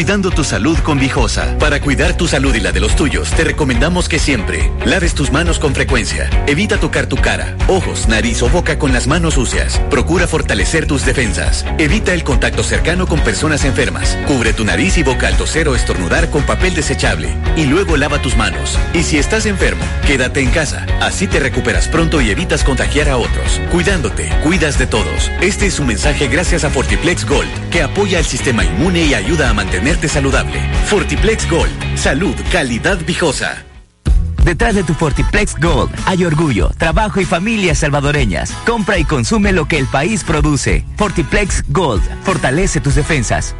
Cuidando 0.00 0.30
tu 0.30 0.44
salud 0.44 0.78
con 0.78 0.98
Vijosa. 0.98 1.58
Para 1.58 1.78
cuidar 1.78 2.16
tu 2.16 2.26
salud 2.26 2.54
y 2.54 2.60
la 2.60 2.72
de 2.72 2.80
los 2.80 2.96
tuyos, 2.96 3.30
te 3.32 3.44
recomendamos 3.44 4.08
que 4.08 4.18
siempre 4.18 4.72
laves 4.86 5.14
tus 5.14 5.30
manos 5.30 5.58
con 5.58 5.74
frecuencia. 5.74 6.30
Evita 6.46 6.78
tocar 6.78 7.06
tu 7.06 7.16
cara, 7.16 7.54
ojos, 7.68 8.08
nariz 8.08 8.42
o 8.42 8.48
boca 8.48 8.78
con 8.78 8.94
las 8.94 9.06
manos 9.06 9.34
sucias. 9.34 9.78
Procura 9.90 10.26
fortalecer 10.26 10.86
tus 10.86 11.04
defensas. 11.04 11.66
Evita 11.76 12.14
el 12.14 12.24
contacto 12.24 12.62
cercano 12.62 13.06
con 13.06 13.20
personas 13.20 13.66
enfermas. 13.66 14.16
Cubre 14.26 14.54
tu 14.54 14.64
nariz 14.64 14.96
y 14.96 15.02
boca 15.02 15.28
al 15.28 15.36
toser 15.36 15.68
o 15.68 15.74
estornudar 15.74 16.30
con 16.30 16.44
papel 16.44 16.74
desechable. 16.74 17.36
Y 17.58 17.66
luego 17.66 17.98
lava 17.98 18.22
tus 18.22 18.38
manos. 18.38 18.78
Y 18.94 19.02
si 19.02 19.18
estás 19.18 19.44
enfermo, 19.44 19.84
quédate 20.06 20.40
en 20.40 20.48
casa. 20.48 20.86
Así 21.02 21.26
te 21.26 21.40
recuperas 21.40 21.88
pronto 21.88 22.22
y 22.22 22.30
evitas 22.30 22.64
contagiar 22.64 23.10
a 23.10 23.18
otros. 23.18 23.60
Cuidándote, 23.70 24.30
cuidas 24.42 24.78
de 24.78 24.86
todos. 24.86 25.30
Este 25.42 25.66
es 25.66 25.78
un 25.78 25.88
mensaje 25.88 26.28
gracias 26.28 26.64
a 26.64 26.70
Fortiplex 26.70 27.26
Gold, 27.26 27.68
que 27.68 27.82
apoya 27.82 28.18
el 28.18 28.24
sistema 28.24 28.64
inmune 28.64 29.04
y 29.04 29.12
ayuda 29.12 29.50
a 29.50 29.52
mantener 29.52 29.89
saludable. 30.08 30.60
Fortiplex 30.86 31.48
Gold. 31.48 31.70
Salud, 31.96 32.34
calidad 32.52 32.98
viejosa. 33.06 33.64
Detrás 34.44 34.74
de 34.74 34.82
tu 34.82 34.94
Fortiplex 34.94 35.54
Gold 35.60 35.90
hay 36.06 36.24
orgullo, 36.24 36.70
trabajo 36.78 37.20
y 37.20 37.24
familias 37.24 37.78
salvadoreñas. 37.78 38.52
Compra 38.64 38.98
y 38.98 39.04
consume 39.04 39.52
lo 39.52 39.66
que 39.66 39.78
el 39.78 39.86
país 39.86 40.24
produce. 40.24 40.84
Fortiplex 40.96 41.64
Gold. 41.68 42.02
Fortalece 42.24 42.80
tus 42.80 42.94
defensas. 42.94 43.54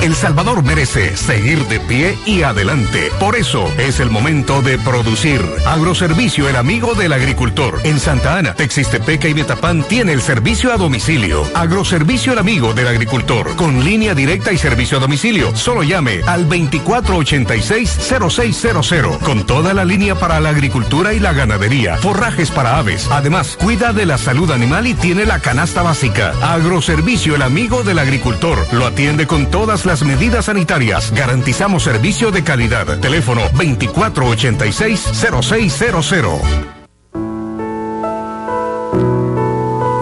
El 0.00 0.14
Salvador 0.14 0.62
merece 0.62 1.16
seguir 1.16 1.66
de 1.66 1.80
pie 1.80 2.16
y 2.24 2.42
adelante. 2.42 3.10
Por 3.18 3.34
eso 3.34 3.66
es 3.78 3.98
el 3.98 4.10
momento 4.10 4.62
de 4.62 4.78
producir. 4.78 5.44
Agroservicio, 5.66 6.48
el 6.48 6.54
amigo 6.54 6.94
del 6.94 7.12
agricultor. 7.12 7.80
En 7.82 7.98
Santa 7.98 8.38
Ana, 8.38 8.54
Texiste-Peca 8.54 9.28
y 9.28 9.32
Betapán 9.32 9.82
tiene 9.82 10.12
el 10.12 10.22
servicio 10.22 10.72
a 10.72 10.76
domicilio. 10.76 11.42
Agroservicio, 11.52 12.32
el 12.32 12.38
amigo 12.38 12.74
del 12.74 12.86
agricultor. 12.86 13.56
Con 13.56 13.84
línea 13.84 14.14
directa 14.14 14.52
y 14.52 14.58
servicio 14.58 14.98
a 14.98 15.00
domicilio. 15.00 15.56
Solo 15.56 15.82
llame 15.82 16.20
al 16.26 16.48
2486-0600. 16.48 19.18
Con 19.18 19.46
toda 19.46 19.74
la 19.74 19.84
línea 19.84 20.14
para 20.14 20.38
la 20.38 20.50
agricultura 20.50 21.12
y 21.12 21.18
la 21.18 21.32
ganadería. 21.32 21.96
Forrajes 21.96 22.52
para 22.52 22.78
aves. 22.78 23.08
Además, 23.10 23.58
cuida 23.60 23.92
de 23.92 24.06
la 24.06 24.16
salud 24.16 24.52
animal 24.52 24.86
y 24.86 24.94
tiene 24.94 25.24
la 25.24 25.40
canasta 25.40 25.82
básica. 25.82 26.34
Agroservicio, 26.40 27.34
el 27.34 27.42
amigo 27.42 27.82
del 27.82 27.98
agricultor. 27.98 28.64
Lo 28.72 28.86
atiende 28.86 29.26
con 29.26 29.50
todas 29.68 29.84
las 29.84 30.02
medidas 30.02 30.46
sanitarias. 30.46 31.12
Garantizamos 31.12 31.82
servicio 31.82 32.30
de 32.30 32.42
calidad. 32.42 32.98
Teléfono 33.00 33.42
2486-0600. 33.50 36.40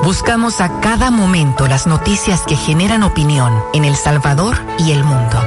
Buscamos 0.04 0.60
a 0.60 0.80
cada 0.80 1.10
momento 1.10 1.66
las 1.66 1.88
noticias 1.88 2.42
que 2.42 2.54
generan 2.54 3.02
opinión 3.02 3.52
en 3.74 3.84
El 3.84 3.96
Salvador 3.96 4.56
y 4.78 4.92
el 4.92 5.02
mundo. 5.02 5.42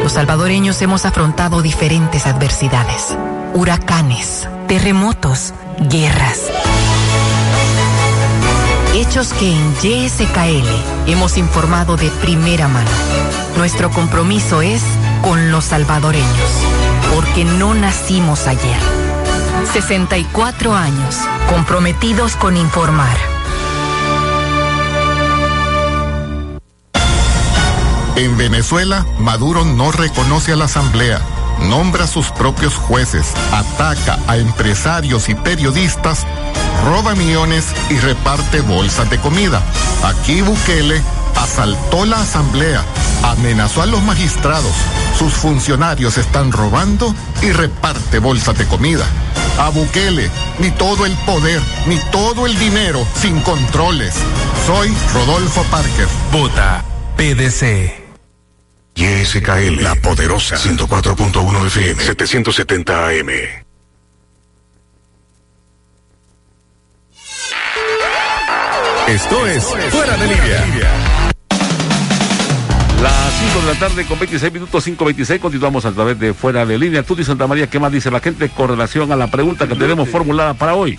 Los 0.00 0.12
salvadoreños 0.12 0.80
hemos 0.80 1.04
afrontado 1.04 1.60
diferentes 1.60 2.24
adversidades, 2.24 3.18
huracanes, 3.52 4.48
terremotos, 4.68 5.54
guerras. 5.90 6.52
Hechos 9.00 9.32
que 9.32 9.52
en 9.52 9.74
YSKL 9.80 10.66
hemos 11.06 11.36
informado 11.36 11.96
de 11.96 12.10
primera 12.20 12.66
mano. 12.66 12.90
Nuestro 13.56 13.90
compromiso 13.90 14.60
es 14.60 14.82
con 15.22 15.52
los 15.52 15.66
salvadoreños, 15.66 16.50
porque 17.14 17.44
no 17.44 17.74
nacimos 17.74 18.48
ayer. 18.48 18.80
64 19.72 20.74
años 20.74 21.16
comprometidos 21.48 22.34
con 22.34 22.56
informar. 22.56 23.16
En 28.16 28.36
Venezuela, 28.36 29.06
Maduro 29.20 29.64
no 29.64 29.92
reconoce 29.92 30.54
a 30.54 30.56
la 30.56 30.64
Asamblea, 30.64 31.20
nombra 31.62 32.06
sus 32.06 32.30
propios 32.30 32.74
jueces, 32.74 33.32
ataca 33.52 34.18
a 34.26 34.36
empresarios 34.36 35.28
y 35.28 35.34
periodistas, 35.34 36.26
roba 36.84 37.14
millones 37.14 37.66
y 37.90 37.98
reparte 37.98 38.60
bolsas 38.60 39.10
de 39.10 39.18
comida. 39.18 39.60
Aquí 40.04 40.42
Bukele 40.42 41.00
asaltó 41.36 42.04
la 42.04 42.20
Asamblea, 42.20 42.82
amenazó 43.22 43.82
a 43.82 43.86
los 43.86 44.02
magistrados, 44.02 44.72
sus 45.18 45.32
funcionarios 45.32 46.18
están 46.18 46.52
robando 46.52 47.14
y 47.42 47.52
reparte 47.52 48.18
bolsas 48.18 48.56
de 48.58 48.66
comida. 48.66 49.04
A 49.58 49.70
Bukele, 49.70 50.30
ni 50.60 50.70
todo 50.70 51.04
el 51.04 51.16
poder, 51.18 51.60
ni 51.86 51.96
todo 52.12 52.46
el 52.46 52.56
dinero, 52.58 53.04
sin 53.20 53.40
controles. 53.40 54.14
Soy 54.66 54.94
Rodolfo 55.12 55.62
Parker. 55.64 56.06
Vota 56.30 56.84
PDC. 57.16 58.07
YSKL, 58.98 59.80
la 59.80 59.94
poderosa 59.94 60.56
104.1 60.56 61.66
FM, 61.66 62.02
770 62.02 63.06
AM. 63.06 63.28
Esto 69.06 69.46
es 69.46 69.64
Fuera 69.90 70.16
de 70.16 70.26
Línea. 70.26 70.66
Las 73.00 73.32
5 73.52 73.60
de 73.60 73.72
la 73.72 73.78
tarde 73.78 74.04
con 74.04 74.18
26 74.18 74.52
minutos 74.52 74.84
5.26 74.88 75.38
continuamos 75.38 75.84
a 75.84 75.92
través 75.92 76.18
de 76.18 76.34
Fuera 76.34 76.66
de 76.66 76.76
Línea. 76.76 77.04
Tú, 77.04 77.14
Santa 77.22 77.46
María, 77.46 77.70
¿qué 77.70 77.78
más 77.78 77.92
dice 77.92 78.10
la 78.10 78.18
gente 78.18 78.48
con 78.48 78.68
relación 78.68 79.12
a 79.12 79.16
la 79.16 79.28
pregunta 79.28 79.68
que 79.68 79.76
tenemos 79.76 80.08
formulada 80.08 80.54
para 80.54 80.74
hoy? 80.74 80.98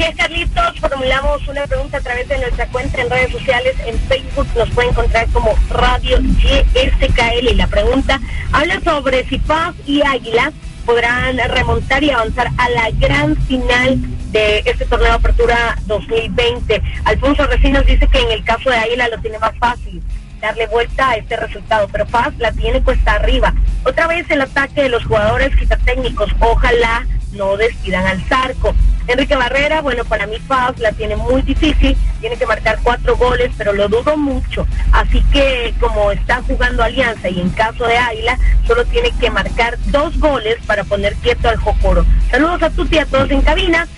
Así 0.00 0.14
Carlitos. 0.14 0.80
Formulamos 0.80 1.46
una 1.46 1.66
pregunta 1.66 1.98
a 1.98 2.00
través 2.00 2.26
de 2.28 2.38
nuestra 2.38 2.66
cuenta 2.68 3.02
en 3.02 3.10
redes 3.10 3.32
sociales. 3.32 3.74
En 3.84 3.98
Facebook 4.00 4.46
nos 4.56 4.70
puede 4.70 4.88
encontrar 4.88 5.28
como 5.28 5.54
Radio 5.68 6.18
YSKL. 6.20 7.48
Y 7.50 7.54
la 7.54 7.66
pregunta 7.66 8.18
habla 8.52 8.80
sobre 8.80 9.28
si 9.28 9.38
Paz 9.38 9.74
y 9.86 10.00
Águila 10.02 10.52
podrán 10.86 11.36
remontar 11.50 12.02
y 12.02 12.10
avanzar 12.10 12.48
a 12.56 12.68
la 12.70 12.90
gran 12.92 13.36
final 13.42 13.98
de 14.32 14.62
este 14.64 14.86
torneo 14.86 15.08
de 15.08 15.14
apertura 15.14 15.76
2020. 15.86 16.82
Alfonso 17.04 17.46
Recinos 17.46 17.84
dice 17.84 18.08
que 18.08 18.20
en 18.20 18.30
el 18.30 18.44
caso 18.44 18.70
de 18.70 18.76
Águila 18.76 19.08
lo 19.08 19.18
tiene 19.18 19.38
más 19.38 19.56
fácil 19.58 20.02
darle 20.40 20.66
vuelta 20.68 21.10
a 21.10 21.16
este 21.16 21.36
resultado, 21.36 21.86
pero 21.92 22.06
Paz 22.06 22.32
la 22.38 22.52
tiene 22.52 22.82
cuesta 22.82 23.12
arriba. 23.12 23.52
Otra 23.84 24.06
vez 24.06 24.30
el 24.30 24.40
ataque 24.40 24.84
de 24.84 24.88
los 24.88 25.04
jugadores 25.04 25.50
técnicos, 25.84 26.30
ojalá 26.40 27.06
no 27.32 27.56
despidan 27.56 28.06
al 28.06 28.22
Zarco. 28.24 28.74
Enrique 29.06 29.34
Barrera, 29.34 29.80
bueno, 29.80 30.04
para 30.04 30.26
mí 30.26 30.36
Paz 30.46 30.78
la 30.78 30.92
tiene 30.92 31.16
muy 31.16 31.42
difícil, 31.42 31.96
tiene 32.20 32.36
que 32.36 32.46
marcar 32.46 32.78
cuatro 32.82 33.16
goles, 33.16 33.50
pero 33.56 33.72
lo 33.72 33.88
dudo 33.88 34.16
mucho. 34.16 34.66
Así 34.92 35.22
que 35.32 35.74
como 35.80 36.12
está 36.12 36.42
jugando 36.42 36.82
Alianza 36.82 37.28
y 37.28 37.40
en 37.40 37.50
caso 37.50 37.86
de 37.86 37.96
Águila, 37.96 38.38
solo 38.66 38.84
tiene 38.84 39.10
que 39.18 39.30
marcar 39.30 39.78
dos 39.86 40.18
goles 40.18 40.56
para 40.66 40.84
poner 40.84 41.14
quieto 41.16 41.48
al 41.48 41.56
Jocoro. 41.56 42.04
Saludos 42.30 42.62
a 42.62 42.70
Tuti, 42.70 42.98
a 42.98 43.06
todos 43.06 43.30
en 43.30 43.42
cabina. 43.42 43.88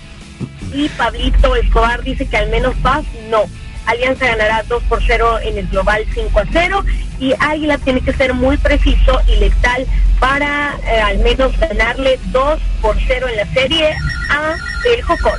Y 0.73 0.89
Pablito 0.91 1.55
Escobar 1.57 2.03
dice 2.03 2.27
que 2.27 2.37
al 2.39 2.49
menos 2.49 2.75
Paz 2.77 3.05
no. 3.29 3.45
Alianza 3.93 4.27
ganará 4.27 4.65
2 4.69 4.83
por 4.85 5.03
0 5.07 5.39
en 5.45 5.59
el 5.59 5.69
global 5.69 6.05
5 6.13 6.39
a 6.39 6.45
0 6.53 6.85
y 7.21 7.33
Águila 7.39 7.79
tiene 7.79 8.01
que 8.01 8.13
ser 8.13 8.35
muy 8.35 8.57
preciso 8.57 9.21
y 9.29 9.37
letal 9.37 9.87
para 10.19 10.75
eh, 10.87 11.01
al 11.01 11.19
menos 11.21 11.59
ganarle 11.59 12.19
2 12.33 12.61
por 12.81 12.97
0 13.07 13.27
en 13.29 13.37
la 13.37 13.47
serie 13.53 13.95
a 14.31 14.57
el 14.95 15.03
Jocor. 15.03 15.39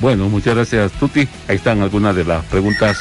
Bueno, 0.00 0.28
muchas 0.28 0.54
gracias 0.54 0.92
Tuti. 0.92 1.28
Ahí 1.48 1.56
están 1.56 1.82
algunas 1.82 2.14
de 2.14 2.24
las 2.24 2.44
preguntas 2.46 2.98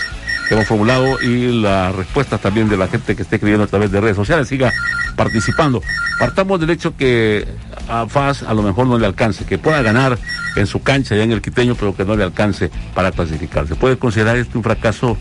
que 0.47 0.55
hemos 0.55 0.67
formulado 0.67 1.21
y 1.21 1.61
las 1.61 1.93
respuestas 1.95 2.39
también 2.39 2.69
de 2.69 2.77
la 2.77 2.87
gente 2.87 3.15
que 3.15 3.23
esté 3.23 3.35
escribiendo 3.35 3.65
a 3.65 3.67
través 3.67 3.91
de 3.91 4.01
redes 4.01 4.15
sociales. 4.15 4.47
Siga 4.47 4.71
participando. 5.15 5.81
Partamos 6.19 6.59
del 6.59 6.69
hecho 6.69 6.95
que 6.95 7.45
a 7.87 8.07
FAS 8.07 8.43
a 8.43 8.53
lo 8.53 8.61
mejor 8.63 8.87
no 8.87 8.97
le 8.97 9.05
alcance, 9.05 9.45
que 9.45 9.57
pueda 9.57 9.81
ganar 9.81 10.17
en 10.59 10.67
su 10.67 10.81
cancha 10.81 11.15
ya 11.15 11.23
en 11.23 11.31
el 11.31 11.41
quiteño, 11.41 11.75
pero 11.75 11.95
que 11.95 12.05
no 12.05 12.15
le 12.15 12.23
alcance 12.23 12.69
para 12.93 13.11
clasificar. 13.11 13.67
¿Se 13.67 13.75
puede 13.75 13.97
considerar 13.97 14.37
esto 14.37 14.57
un 14.57 14.63
fracaso 14.63 15.17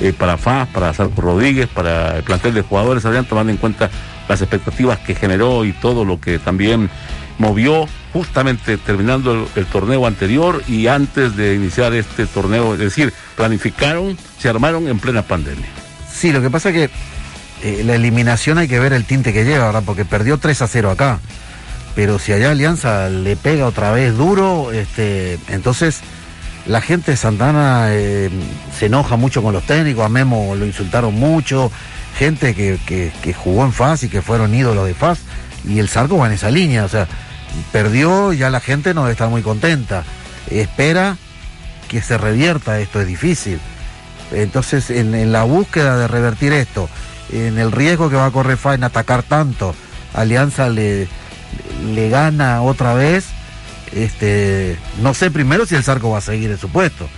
eh, 0.00 0.12
para 0.12 0.36
FAS, 0.36 0.68
para 0.68 0.92
Sarco 0.92 1.20
Rodríguez, 1.20 1.68
para 1.68 2.16
el 2.16 2.22
plantel 2.22 2.54
de 2.54 2.62
jugadores, 2.62 3.04
habrían 3.04 3.24
tomando 3.24 3.52
en 3.52 3.58
cuenta 3.58 3.90
las 4.28 4.42
expectativas 4.42 4.98
que 4.98 5.14
generó 5.14 5.64
y 5.64 5.72
todo 5.72 6.04
lo 6.04 6.20
que 6.20 6.38
también 6.38 6.90
movió 7.38 7.86
justamente 8.12 8.78
terminando 8.78 9.32
el, 9.32 9.46
el, 9.56 9.66
torneo 9.66 10.06
anterior 10.06 10.62
y 10.66 10.86
antes 10.86 11.36
de 11.36 11.54
iniciar 11.54 11.92
este 11.94 12.26
torneo, 12.26 12.74
es 12.74 12.80
decir, 12.80 13.12
planificaron, 13.36 14.16
se 14.38 14.48
armaron 14.48 14.88
en 14.88 14.98
plena 14.98 15.22
pandemia. 15.22 15.66
Sí, 16.10 16.32
lo 16.32 16.40
que 16.40 16.50
pasa 16.50 16.70
es 16.70 16.74
que 16.74 16.90
eh, 17.62 17.82
la 17.84 17.94
eliminación 17.94 18.58
hay 18.58 18.68
que 18.68 18.78
ver 18.78 18.92
el 18.92 19.04
tinte 19.04 19.32
que 19.32 19.44
lleva, 19.44 19.66
¿verdad? 19.66 19.82
Porque 19.84 20.04
perdió 20.04 20.38
3 20.38 20.62
a 20.62 20.66
0 20.66 20.90
acá. 20.90 21.20
Pero 21.96 22.18
si 22.18 22.32
allá 22.32 22.50
Alianza 22.50 23.08
le 23.08 23.36
pega 23.36 23.66
otra 23.66 23.90
vez 23.90 24.14
duro, 24.16 24.70
este, 24.70 25.38
entonces 25.48 26.02
la 26.66 26.82
gente 26.82 27.12
de 27.12 27.16
Santana 27.16 27.86
eh, 27.90 28.28
se 28.78 28.86
enoja 28.86 29.16
mucho 29.16 29.42
con 29.42 29.54
los 29.54 29.64
técnicos, 29.64 30.04
a 30.04 30.10
Memo 30.10 30.54
lo 30.54 30.66
insultaron 30.66 31.14
mucho, 31.14 31.72
gente 32.18 32.54
que, 32.54 32.78
que, 32.86 33.32
jugó 33.32 33.64
en 33.64 33.72
FAS 33.72 34.02
y 34.02 34.08
que 34.10 34.20
fueron 34.20 34.54
ídolos 34.54 34.86
de 34.86 34.92
FAS, 34.92 35.20
y 35.66 35.78
el 35.78 35.88
Zarco 35.88 36.18
va 36.18 36.26
en 36.26 36.34
esa 36.34 36.50
línea, 36.50 36.84
o 36.84 36.88
sea, 36.88 37.08
perdió, 37.72 38.34
ya 38.34 38.50
la 38.50 38.60
gente 38.60 38.92
no 38.92 39.08
está 39.08 39.28
muy 39.28 39.40
contenta. 39.40 40.04
Espera 40.50 41.16
que 41.88 42.02
se 42.02 42.18
revierta 42.18 42.78
esto, 42.78 43.00
es 43.00 43.06
difícil. 43.06 43.58
Entonces, 44.32 44.90
en, 44.90 45.14
en, 45.14 45.32
la 45.32 45.44
búsqueda 45.44 45.96
de 45.96 46.08
revertir 46.08 46.52
esto, 46.52 46.90
en 47.32 47.58
el 47.58 47.72
riesgo 47.72 48.10
que 48.10 48.16
va 48.16 48.26
a 48.26 48.30
correr 48.30 48.58
FA 48.58 48.74
en 48.74 48.84
atacar 48.84 49.22
tanto, 49.22 49.74
Alianza 50.14 50.68
le, 50.68 51.08
le 51.94 52.08
gana 52.08 52.62
otra 52.62 52.94
vez. 52.94 53.26
Este, 53.92 54.76
no 55.00 55.14
sé 55.14 55.30
primero 55.30 55.64
si 55.64 55.74
el 55.74 55.84
Zarco 55.84 56.10
va 56.10 56.18
a 56.18 56.22
seguir 56.22 56.50
en 56.50 56.58
su 56.58 56.68
puesto. 56.68 57.08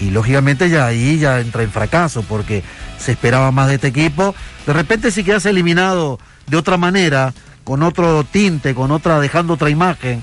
Y 0.00 0.10
lógicamente 0.10 0.68
ya 0.70 0.86
ahí 0.86 1.18
ya 1.18 1.40
entra 1.40 1.62
en 1.62 1.70
fracaso 1.70 2.22
porque 2.22 2.62
se 2.98 3.12
esperaba 3.12 3.50
más 3.50 3.68
de 3.68 3.74
este 3.76 3.88
equipo. 3.88 4.34
De 4.66 4.72
repente 4.72 5.10
si 5.10 5.24
quedas 5.24 5.46
eliminado 5.46 6.18
de 6.46 6.56
otra 6.56 6.76
manera, 6.76 7.34
con 7.64 7.82
otro 7.82 8.24
tinte, 8.24 8.74
con 8.74 8.90
otra, 8.90 9.20
dejando 9.20 9.54
otra 9.54 9.70
imagen. 9.70 10.22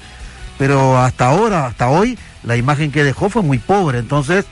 Pero 0.57 0.97
hasta 0.97 1.27
ahora, 1.27 1.67
hasta 1.67 1.89
hoy, 1.89 2.17
la 2.43 2.55
imagen 2.55 2.91
que 2.91 3.03
dejó 3.03 3.29
fue 3.29 3.41
muy 3.41 3.57
pobre. 3.57 3.99
Entonces, 3.99 4.45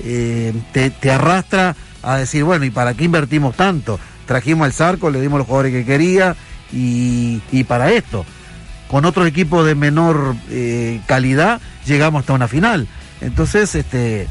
eh, 0.00 0.54
te, 0.72 1.10
arrastra 1.10 1.76
a 2.02 2.16
decir, 2.16 2.44
bueno, 2.44 2.64
¿y 2.64 2.70
para 2.70 2.94
qué 2.94 3.04
invertimos 3.04 3.54
tanto? 3.56 4.00
Trajimos 4.26 4.64
al 4.64 4.72
Zarco, 4.72 5.10
le 5.10 5.20
dimos 5.20 5.38
los 5.38 5.46
jugadores 5.46 5.72
que 5.72 5.84
quería 5.84 6.34
y 6.72 7.64
para 7.64 7.90
esto. 7.90 8.24
Con 8.90 9.04
otros 9.04 9.28
equipos 9.28 9.64
de 9.64 9.76
menor 9.76 10.34
eh, 10.50 11.00
calidad, 11.06 11.60
llegamos 11.86 12.20
hasta 12.20 12.32
una 12.32 12.48
final. 12.48 12.88
Entonces, 13.20 13.76
este, 13.76 14.26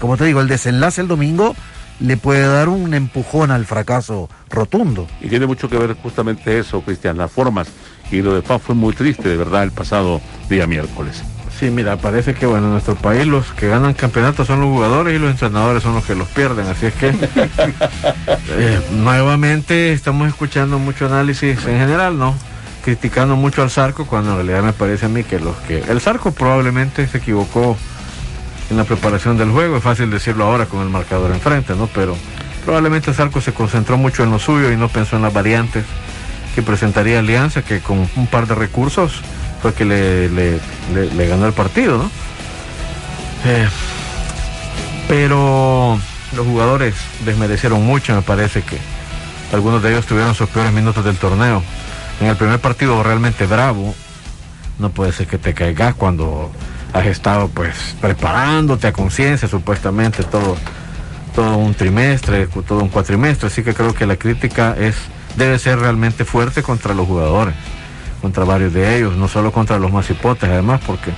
como 0.00 0.16
te 0.16 0.24
digo, 0.24 0.40
el 0.40 0.48
desenlace 0.48 1.02
el 1.02 1.08
domingo 1.08 1.54
le 2.00 2.16
puede 2.16 2.46
dar 2.46 2.70
un 2.70 2.94
empujón 2.94 3.50
al 3.50 3.66
fracaso 3.66 4.30
rotundo. 4.48 5.06
Y 5.20 5.28
tiene 5.28 5.46
mucho 5.46 5.68
que 5.68 5.76
ver 5.76 5.94
justamente 5.94 6.58
eso, 6.58 6.80
Cristian, 6.80 7.18
las 7.18 7.30
formas. 7.30 7.68
Y 8.10 8.22
lo 8.22 8.34
de 8.34 8.40
Paz 8.40 8.62
fue 8.62 8.74
muy 8.74 8.94
triste, 8.94 9.28
de 9.28 9.36
verdad, 9.36 9.64
el 9.64 9.72
pasado 9.72 10.22
día 10.48 10.66
miércoles. 10.66 11.22
Sí, 11.58 11.70
mira, 11.70 11.96
parece 11.96 12.34
que 12.34 12.46
bueno, 12.46 12.66
en 12.66 12.72
nuestro 12.72 12.94
país 12.94 13.26
los 13.26 13.46
que 13.52 13.68
ganan 13.68 13.92
campeonatos 13.92 14.46
son 14.46 14.60
los 14.60 14.70
jugadores 14.70 15.14
y 15.14 15.18
los 15.18 15.32
entrenadores 15.32 15.82
son 15.82 15.94
los 15.94 16.04
que 16.04 16.14
los 16.14 16.28
pierden. 16.28 16.66
Así 16.66 16.86
es 16.86 16.94
que 16.94 17.08
eh, 18.52 18.80
nuevamente 18.92 19.92
estamos 19.92 20.28
escuchando 20.28 20.78
mucho 20.78 21.06
análisis 21.06 21.58
en 21.66 21.78
general, 21.78 22.16
¿no? 22.16 22.34
Criticando 22.84 23.36
mucho 23.36 23.62
al 23.62 23.70
Zarco 23.70 24.06
cuando 24.06 24.30
en 24.30 24.36
realidad 24.36 24.62
me 24.62 24.72
parece 24.72 25.06
a 25.06 25.08
mí 25.08 25.24
que 25.24 25.40
los 25.40 25.56
que... 25.58 25.78
El 25.88 26.00
Zarco 26.00 26.32
probablemente 26.32 27.06
se 27.06 27.18
equivocó 27.18 27.76
en 28.70 28.76
la 28.76 28.84
preparación 28.84 29.36
del 29.36 29.50
juego, 29.50 29.78
es 29.78 29.82
fácil 29.82 30.10
decirlo 30.10 30.44
ahora 30.44 30.66
con 30.66 30.80
el 30.80 30.88
marcador 30.88 31.30
enfrente, 31.32 31.74
¿no? 31.74 31.86
Pero 31.88 32.16
probablemente 32.64 33.12
Zarco 33.14 33.40
se 33.40 33.52
concentró 33.52 33.96
mucho 33.96 34.22
en 34.22 34.30
lo 34.30 34.38
suyo 34.38 34.70
y 34.70 34.76
no 34.76 34.88
pensó 34.88 35.16
en 35.16 35.22
las 35.22 35.32
variantes 35.32 35.84
que 36.54 36.62
presentaría 36.62 37.18
Alianza, 37.18 37.62
que 37.62 37.80
con 37.80 38.08
un 38.16 38.26
par 38.26 38.46
de 38.46 38.54
recursos 38.54 39.22
fue 39.62 39.74
que 39.74 39.84
le 39.84 41.28
ganó 41.28 41.46
el 41.46 41.52
partido, 41.52 41.98
¿no? 41.98 42.10
Eh, 43.44 43.68
pero 45.06 45.98
los 46.34 46.46
jugadores 46.46 46.94
desmerecieron 47.24 47.84
mucho, 47.84 48.14
me 48.14 48.22
parece 48.22 48.62
que 48.62 48.78
algunos 49.52 49.82
de 49.82 49.90
ellos 49.90 50.06
tuvieron 50.06 50.34
sus 50.34 50.48
peores 50.48 50.72
minutos 50.72 51.04
del 51.04 51.16
torneo. 51.16 51.62
En 52.20 52.26
el 52.26 52.36
primer 52.36 52.58
partido 52.60 53.02
realmente 53.02 53.46
bravo, 53.46 53.94
no 54.78 54.90
puede 54.90 55.12
ser 55.12 55.26
que 55.26 55.38
te 55.38 55.54
caigas 55.54 55.94
cuando 55.94 56.50
has 56.92 57.06
estado 57.06 57.48
pues 57.48 57.96
preparándote 58.00 58.86
a 58.86 58.92
conciencia 58.92 59.46
supuestamente 59.48 60.22
todo 60.22 60.56
todo 61.34 61.56
un 61.56 61.74
trimestre, 61.74 62.48
todo 62.66 62.80
un 62.80 62.88
cuatrimestre, 62.88 63.46
así 63.46 63.62
que 63.62 63.72
creo 63.72 63.94
que 63.94 64.06
la 64.06 64.16
crítica 64.16 64.74
es 64.76 64.96
debe 65.36 65.58
ser 65.60 65.78
realmente 65.78 66.24
fuerte 66.24 66.64
contra 66.64 66.94
los 66.94 67.06
jugadores, 67.06 67.54
contra 68.20 68.42
varios 68.42 68.72
de 68.72 68.96
ellos, 68.96 69.16
no 69.16 69.28
solo 69.28 69.52
contra 69.52 69.78
los 69.78 69.92
más 69.92 70.10
hipotes, 70.10 70.50
además 70.50 70.80
porque 70.84 71.12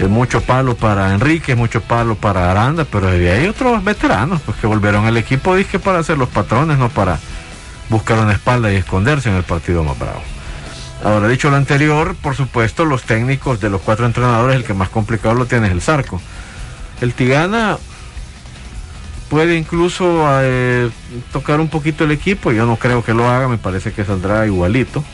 es 0.00 0.08
mucho 0.08 0.40
palo 0.40 0.74
para 0.74 1.14
Enrique, 1.14 1.52
es 1.52 1.58
mucho 1.58 1.80
palo 1.80 2.16
para 2.16 2.50
Aranda, 2.50 2.84
pero 2.84 3.08
hay 3.08 3.46
otros 3.46 3.84
veteranos 3.84 4.40
pues 4.42 4.56
que 4.58 4.66
volvieron 4.66 5.06
al 5.06 5.16
equipo 5.16 5.54
dije 5.54 5.78
para 5.78 6.02
ser 6.02 6.18
los 6.18 6.28
patrones, 6.28 6.78
no 6.78 6.88
para 6.88 7.18
buscar 7.88 8.18
una 8.18 8.32
espalda 8.32 8.72
y 8.72 8.76
esconderse 8.76 9.28
en 9.28 9.36
el 9.36 9.44
partido 9.44 9.84
más 9.84 9.98
bravo. 9.98 10.22
Ahora, 11.04 11.28
dicho 11.28 11.50
lo 11.50 11.56
anterior, 11.56 12.16
por 12.16 12.34
supuesto, 12.34 12.84
los 12.84 13.02
técnicos 13.04 13.60
de 13.60 13.70
los 13.70 13.80
cuatro 13.80 14.06
entrenadores, 14.06 14.56
el 14.56 14.64
que 14.64 14.74
más 14.74 14.88
complicado 14.88 15.34
lo 15.34 15.46
tiene 15.46 15.68
es 15.68 15.72
el 15.72 15.80
Zarco. 15.80 16.20
El 17.00 17.14
Tigana 17.14 17.78
puede 19.30 19.56
incluso 19.56 20.26
eh, 20.42 20.90
tocar 21.32 21.60
un 21.60 21.68
poquito 21.68 22.04
el 22.04 22.10
equipo, 22.10 22.50
yo 22.50 22.66
no 22.66 22.76
creo 22.76 23.04
que 23.04 23.14
lo 23.14 23.28
haga, 23.28 23.46
me 23.46 23.58
parece 23.58 23.92
que 23.92 24.04
saldrá 24.04 24.46
igualito. 24.46 25.04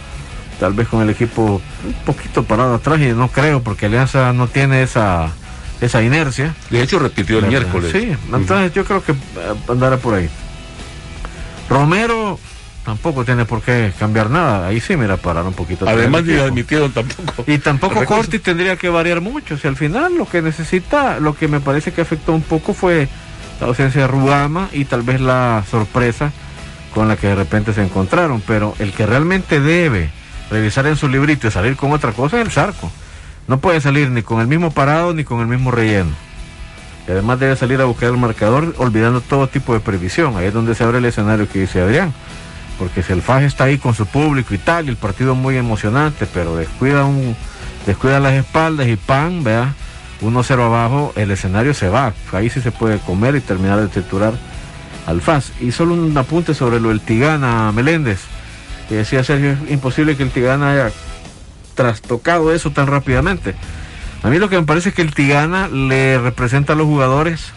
Tal 0.59 0.73
vez 0.73 0.89
con 0.89 1.03
el 1.03 1.11
equipo 1.11 1.61
un 1.85 1.95
poquito 2.07 2.45
parado 2.45 2.75
atrás 2.75 3.01
y 3.01 3.09
no 3.09 3.29
creo, 3.29 3.63
porque 3.63 3.87
Alianza 3.87 4.33
no 4.33 4.47
tiene 4.47 4.83
esa, 4.83 5.31
esa 5.81 6.03
inercia. 6.03 6.55
De 6.71 6.81
hecho, 6.81 6.99
repitió 6.99 7.41
el 7.41 7.47
miércoles. 7.49 7.93
Sí, 7.93 8.17
entonces 8.33 8.73
yo 8.73 8.85
creo 8.85 9.03
que 9.03 9.15
andará 9.69 9.99
por 9.99 10.15
ahí. 10.15 10.31
Romero 11.69 12.39
tampoco 12.85 13.25
tiene 13.25 13.45
por 13.45 13.63
qué 13.63 13.93
cambiar 13.99 14.31
nada. 14.31 14.69
Ahí 14.69 14.81
sí, 14.81 14.97
mira, 14.97 15.17
parar 15.17 15.45
un 15.45 15.55
poquito. 15.55 15.89
Además, 15.89 16.25
ni 16.25 16.35
admitieron 16.35 16.93
tampoco. 16.93 17.45
Y 17.47 17.59
tampoco 17.59 18.05
Corti 18.05 18.39
tendría 18.39 18.77
que 18.77 18.89
variar 18.89 19.21
mucho. 19.21 19.57
Si 19.57 19.67
al 19.67 19.77
final 19.77 20.17
lo 20.17 20.27
que 20.27 20.43
necesita, 20.43 21.19
lo 21.19 21.35
que 21.35 21.49
me 21.49 21.61
parece 21.61 21.93
que 21.93 22.03
afectó 22.03 22.33
un 22.33 22.43
poco 22.43 22.75
fue 22.75 23.09
la 23.61 23.67
ausencia 23.67 24.03
de 24.03 24.07
Rugama 24.07 24.69
y 24.73 24.85
tal 24.85 25.03
vez 25.03 25.21
la 25.21 25.65
sorpresa 25.71 26.33
con 26.93 27.09
la 27.09 27.17
que 27.17 27.29
de 27.29 27.35
repente 27.35 27.73
se 27.73 27.83
encontraron. 27.83 28.43
Pero 28.47 28.75
el 28.79 28.93
que 28.93 29.07
realmente 29.07 29.61
debe 29.61 30.11
revisar 30.51 30.87
en 30.87 30.97
su 30.97 31.09
librito 31.09 31.49
y 31.49 31.51
salir 31.51 31.77
con 31.77 31.93
otra 31.93 32.13
cosa 32.13 32.41
es 32.41 32.47
el 32.47 32.53
Zarco. 32.53 32.93
No 33.49 33.59
puede 33.59 33.81
salir 33.81 34.11
ni 34.11 34.23
con 34.23 34.41
el 34.41 34.47
mismo 34.47 34.71
parado 34.71 35.15
ni 35.15 35.25
con 35.25 35.41
el 35.41 35.47
mismo 35.47 35.71
relleno. 35.71 36.11
Y 37.07 37.11
además 37.11 37.39
debe 37.39 37.55
salir 37.57 37.81
a 37.83 37.85
buscar 37.85 38.09
el 38.09 38.17
marcador 38.17 38.75
olvidando 38.79 39.21
todo 39.21 39.47
tipo 39.47 39.75
de 39.75 39.81
previsión. 39.81 40.37
Ahí 40.39 40.47
es 40.47 40.55
donde 40.55 40.75
se 40.75 40.85
abre 40.85 40.99
el 40.99 41.05
escenario 41.05 41.47
que 41.47 41.61
dice 41.61 41.81
Adrián 41.83 42.15
porque 42.79 43.03
si 43.03 43.13
el 43.13 43.23
FAJ 43.23 43.45
está 43.45 43.65
ahí 43.65 43.79
con 43.79 43.95
su 43.95 44.07
público 44.07 44.55
y 44.55 44.59
tal, 44.59 44.89
el 44.89 44.97
partido 44.97 45.33
es 45.33 45.39
muy 45.39 45.57
emocionante, 45.57 46.27
pero 46.27 46.57
descuida 46.57 47.05
un, 47.05 47.37
descuida 47.87 48.21
las 48.21 48.35
espaldas 48.35 48.89
y 48.89 48.97
pan, 48.97 49.45
vea, 49.45 49.75
1-0 50.23 50.61
abajo, 50.65 51.13
el 51.17 51.31
escenario 51.31 51.75
se 51.75 51.89
va. 51.89 52.13
Ahí 52.33 52.51
sí 52.51 52.61
se 52.61 52.73
puede 52.73 52.99
comer 52.99 53.37
y 53.37 53.41
terminar 53.41 53.81
de 53.81 53.89
triturar 53.89 54.35
al 55.07 55.21
FAS. 55.21 55.53
Y 55.61 55.73
solo 55.73 55.95
un 55.95 56.17
apunte 56.17 56.55
sobre 56.55 56.81
lo 56.81 56.89
del 56.89 57.01
Tigana 57.01 57.73
Meléndez, 57.73 58.21
decía 58.91 59.25
Sergio, 59.25 59.53
es 59.53 59.71
imposible 59.71 60.17
que 60.17 60.23
el 60.23 60.31
Tigana 60.31 60.73
haya 60.73 60.93
trastocado 61.75 62.53
eso 62.53 62.71
tan 62.71 62.87
rápidamente. 62.87 63.55
A 64.23 64.29
mí 64.29 64.39
lo 64.39 64.49
que 64.49 64.59
me 64.59 64.67
parece 64.67 64.91
es 64.91 64.95
que 64.95 65.03
el 65.03 65.15
Tigana 65.15 65.69
le 65.69 66.19
representa 66.19 66.73
a 66.73 66.77
los 66.77 66.87
jugadores 66.87 67.53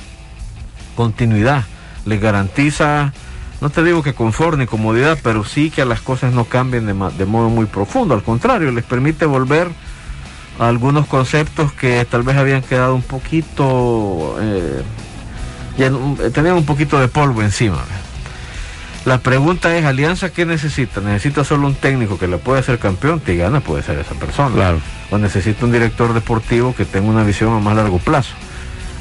continuidad, 0.96 1.64
les 2.06 2.20
garantiza 2.20 3.14
no 3.62 3.70
te 3.70 3.84
digo 3.84 4.04
que 4.04 4.14
confort 4.14 4.58
ni 4.58 4.66
comodidad, 4.66 5.18
pero 5.24 5.44
sí 5.44 5.70
que 5.70 5.86
las 5.86 6.02
cosas 6.02 6.34
no 6.34 6.46
cambien 6.46 6.86
de, 6.86 6.94
de, 6.94 7.26
modo 7.26 7.50
muy 7.50 7.66
profundo. 7.66 8.14
Al 8.14 8.24
contrario, 8.24 8.72
les 8.72 8.84
permite 8.84 9.26
volver 9.26 9.70
a 10.60 10.68
algunos 10.68 11.08
conceptos 11.08 11.72
que 11.74 12.06
tal 12.06 12.24
vez 12.24 12.38
habían 12.38 12.62
quedado 12.62 12.96
un 12.96 13.02
poquito 13.02 14.38
eh, 14.42 14.82
ya 15.78 15.88
eh, 15.88 16.30
tenían 16.34 16.56
un 16.56 16.66
poquito 16.66 17.00
de 17.00 17.08
polvo 17.08 17.42
encima. 17.42 17.78
La 19.06 19.20
pregunta 19.20 19.76
es, 19.78 19.86
Alianza, 19.86 20.32
¿qué 20.32 20.46
necesita? 20.46 21.00
¿Necesita 21.00 21.46
solo 21.46 21.68
un 21.68 21.76
técnico 21.76 22.18
que 22.18 22.28
le 22.28 22.38
pueda 22.38 22.60
hacer 22.60 22.78
campeón? 22.78 23.22
Tigana 23.22 23.62
puede 23.62 23.84
ser 23.84 23.98
esa 24.00 24.16
persona. 24.16 24.54
Claro. 24.54 24.82
O 25.12 25.18
necesita 25.18 25.66
un 25.66 25.72
director 25.72 26.14
deportivo 26.14 26.76
que 26.76 26.84
tenga 26.84 27.10
una 27.10 27.24
visión 27.24 27.54
a 27.56 27.60
más 27.60 27.76
largo 27.76 28.00
plazo. 28.00 28.34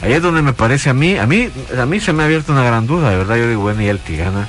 Ahí 0.02 0.12
es 0.12 0.22
donde 0.22 0.42
me 0.42 0.52
parece 0.52 0.90
a 0.90 0.94
mí, 0.94 1.16
a 1.16 1.26
mí, 1.26 1.48
a 1.78 1.86
mí 1.86 2.00
se 2.00 2.12
me 2.12 2.22
ha 2.22 2.26
abierto 2.26 2.52
una 2.52 2.62
gran 2.64 2.86
duda, 2.86 3.10
de 3.10 3.16
verdad. 3.16 3.36
Yo 3.36 3.48
digo, 3.48 3.62
bueno, 3.62 3.82
y 3.82 3.86
el 3.88 3.98
Tigana, 3.98 4.46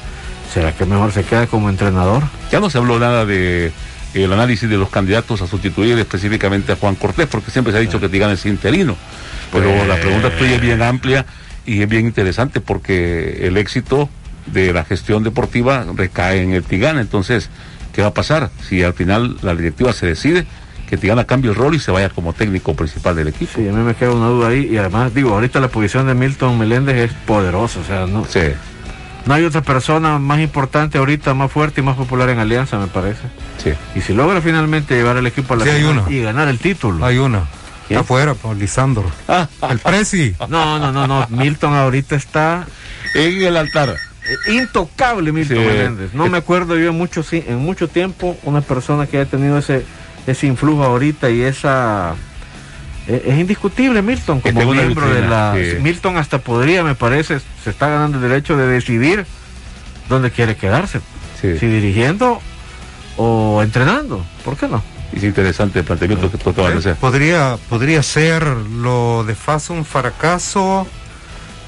¿será 0.54 0.74
que 0.74 0.86
mejor 0.86 1.12
se 1.12 1.24
queda 1.24 1.48
como 1.48 1.70
entrenador? 1.70 2.24
Ya 2.52 2.60
no 2.60 2.70
se 2.70 2.78
habló 2.78 3.00
nada 3.00 3.26
de 3.26 3.72
el 4.14 4.34
análisis 4.34 4.70
de 4.70 4.78
los 4.78 4.90
candidatos 4.90 5.42
a 5.42 5.48
sustituir 5.48 5.98
específicamente 6.00 6.72
a 6.72 6.76
Juan 6.76 6.96
Cortés, 6.96 7.28
porque 7.28 7.52
siempre 7.52 7.72
se 7.72 7.78
ha 7.80 7.82
dicho 7.82 8.00
que 8.00 8.10
Tigana 8.10 8.34
es 8.34 8.46
interino. 8.46 8.96
Pero 9.52 9.70
Pues- 9.72 9.88
la 9.88 9.96
pregunta 9.96 10.36
tuya 10.38 10.56
es 10.56 10.62
bien 10.62 10.82
amplia 10.82 11.26
y 11.66 11.82
es 11.82 11.90
bien 11.90 12.06
interesante 12.06 12.60
porque 12.62 13.46
el 13.48 13.58
éxito 13.58 14.10
de 14.48 14.74
la 14.74 14.84
gestión 14.86 15.24
deportiva 15.24 15.86
recae 15.96 16.42
en 16.42 16.54
el 16.54 16.64
Tigana. 16.64 17.02
Entonces, 17.02 17.50
¿qué 17.94 18.02
va 18.02 18.10
a 18.10 18.14
pasar 18.14 18.50
si 18.68 18.84
al 18.84 18.94
final 18.94 19.38
la 19.42 19.56
directiva 19.56 19.94
se 19.94 20.06
decide 20.08 20.46
que 20.88 20.98
Tigana 20.98 21.26
cambie 21.26 21.52
el 21.52 21.56
rol 21.56 21.76
y 21.76 21.80
se 21.80 21.92
vaya 21.92 22.10
como 22.10 22.34
técnico 22.34 22.74
principal 22.76 23.16
del 23.16 23.28
equipo? 23.28 23.52
Sí, 23.56 23.68
a 23.68 23.72
mí 23.72 23.84
me 23.84 23.94
queda 23.94 24.12
una 24.12 24.28
duda 24.28 24.48
ahí. 24.50 24.68
Y 24.72 24.78
además, 24.78 25.14
digo, 25.14 25.34
ahorita 25.34 25.60
la 25.60 25.68
posición 25.68 26.08
de 26.08 26.14
Milton 26.16 26.58
Meléndez 26.58 26.96
es 26.96 27.14
poderosa. 27.26 27.80
O 27.80 27.84
sea, 27.84 28.06
no, 28.08 28.26
Sí. 28.26 28.40
no 29.26 29.34
hay 29.34 29.44
otra 29.44 29.62
persona 29.62 30.18
más 30.18 30.40
importante 30.40 30.98
ahorita, 30.98 31.34
más 31.34 31.52
fuerte 31.52 31.82
y 31.82 31.84
más 31.84 31.96
popular 31.98 32.30
en 32.30 32.40
Alianza, 32.40 32.80
me 32.80 32.88
parece. 32.88 33.22
Sí. 33.64 33.72
Y 33.96 34.02
si 34.02 34.14
logra 34.14 34.42
finalmente 34.42 34.96
llevar 34.96 35.18
al 35.18 35.28
equipo 35.28 35.54
a 35.54 35.58
la 35.58 35.64
Sí, 35.66 35.70
hay 35.72 35.82
final 35.82 36.00
uno. 36.00 36.06
y 36.12 36.22
ganar 36.24 36.48
el 36.48 36.58
título. 36.60 37.06
Hay 37.06 37.18
una. 37.18 37.40
¿Quién? 37.88 38.00
Está 38.00 38.02
afuera, 38.02 38.34
por 38.34 38.56
Lisandro. 38.56 39.06
el 39.70 39.80
Prezi. 39.80 40.36
No, 40.50 40.80
no, 40.80 40.92
no, 40.92 41.08
no. 41.08 41.26
Milton 41.30 41.74
ahorita 41.74 42.16
está 42.16 42.66
en 43.16 43.42
el 43.44 43.56
altar. 43.58 43.96
eh, 44.48 44.54
intocable 44.56 45.32
Milton 45.32 45.58
Sí. 45.58 45.64
Meléndez. 45.64 46.14
No 46.14 46.28
me 46.28 46.38
acuerdo 46.38 46.78
yo 46.78 46.90
en 46.90 46.98
mucho, 46.98 47.24
en 47.32 47.58
mucho 47.60 47.88
tiempo 47.88 48.38
una 48.44 48.60
persona 48.62 49.08
que 49.08 49.20
haya 49.22 49.30
tenido 49.30 49.58
ese, 49.58 49.86
ese 50.28 50.46
influjo 50.48 50.84
ahorita 50.84 51.30
y 51.30 51.42
esa... 51.42 52.14
eh, 53.08 53.24
Es 53.28 53.40
indiscutible 53.40 54.02
Milton 54.02 54.42
como 54.42 54.74
miembro 54.74 55.10
de 55.10 55.22
la... 55.28 55.56
sí. 55.56 55.78
Milton 55.82 56.18
hasta 56.18 56.40
podría, 56.40 56.84
me 56.84 56.96
parece, 56.96 57.40
se 57.64 57.70
está 57.70 57.88
ganando 57.88 58.18
el 58.18 58.30
derecho 58.30 58.56
de 58.58 58.68
decidir 58.68 59.26
dónde 60.10 60.32
quiere 60.32 60.56
quedarse. 60.56 61.02
Si 61.42 61.48
dirigiendo 61.50 62.40
o 63.18 63.62
entrenando. 63.64 64.26
¿Por 64.44 64.58
qué 64.58 64.68
no? 64.68 64.84
Es 65.14 65.24
interesante 65.24 65.80
el 65.80 65.86
planteamiento 65.86 66.30
que 66.32 66.38
tú 66.38 66.50
acabas 66.50 66.74
de 66.74 66.80
hacer. 66.80 66.96
Podría, 66.96 67.58
podría 67.70 68.04
ser 68.04 68.44
lo 68.46 69.24
de 69.24 69.36
Faz 69.36 69.70
un 69.70 69.86
fracaso. 69.86 70.86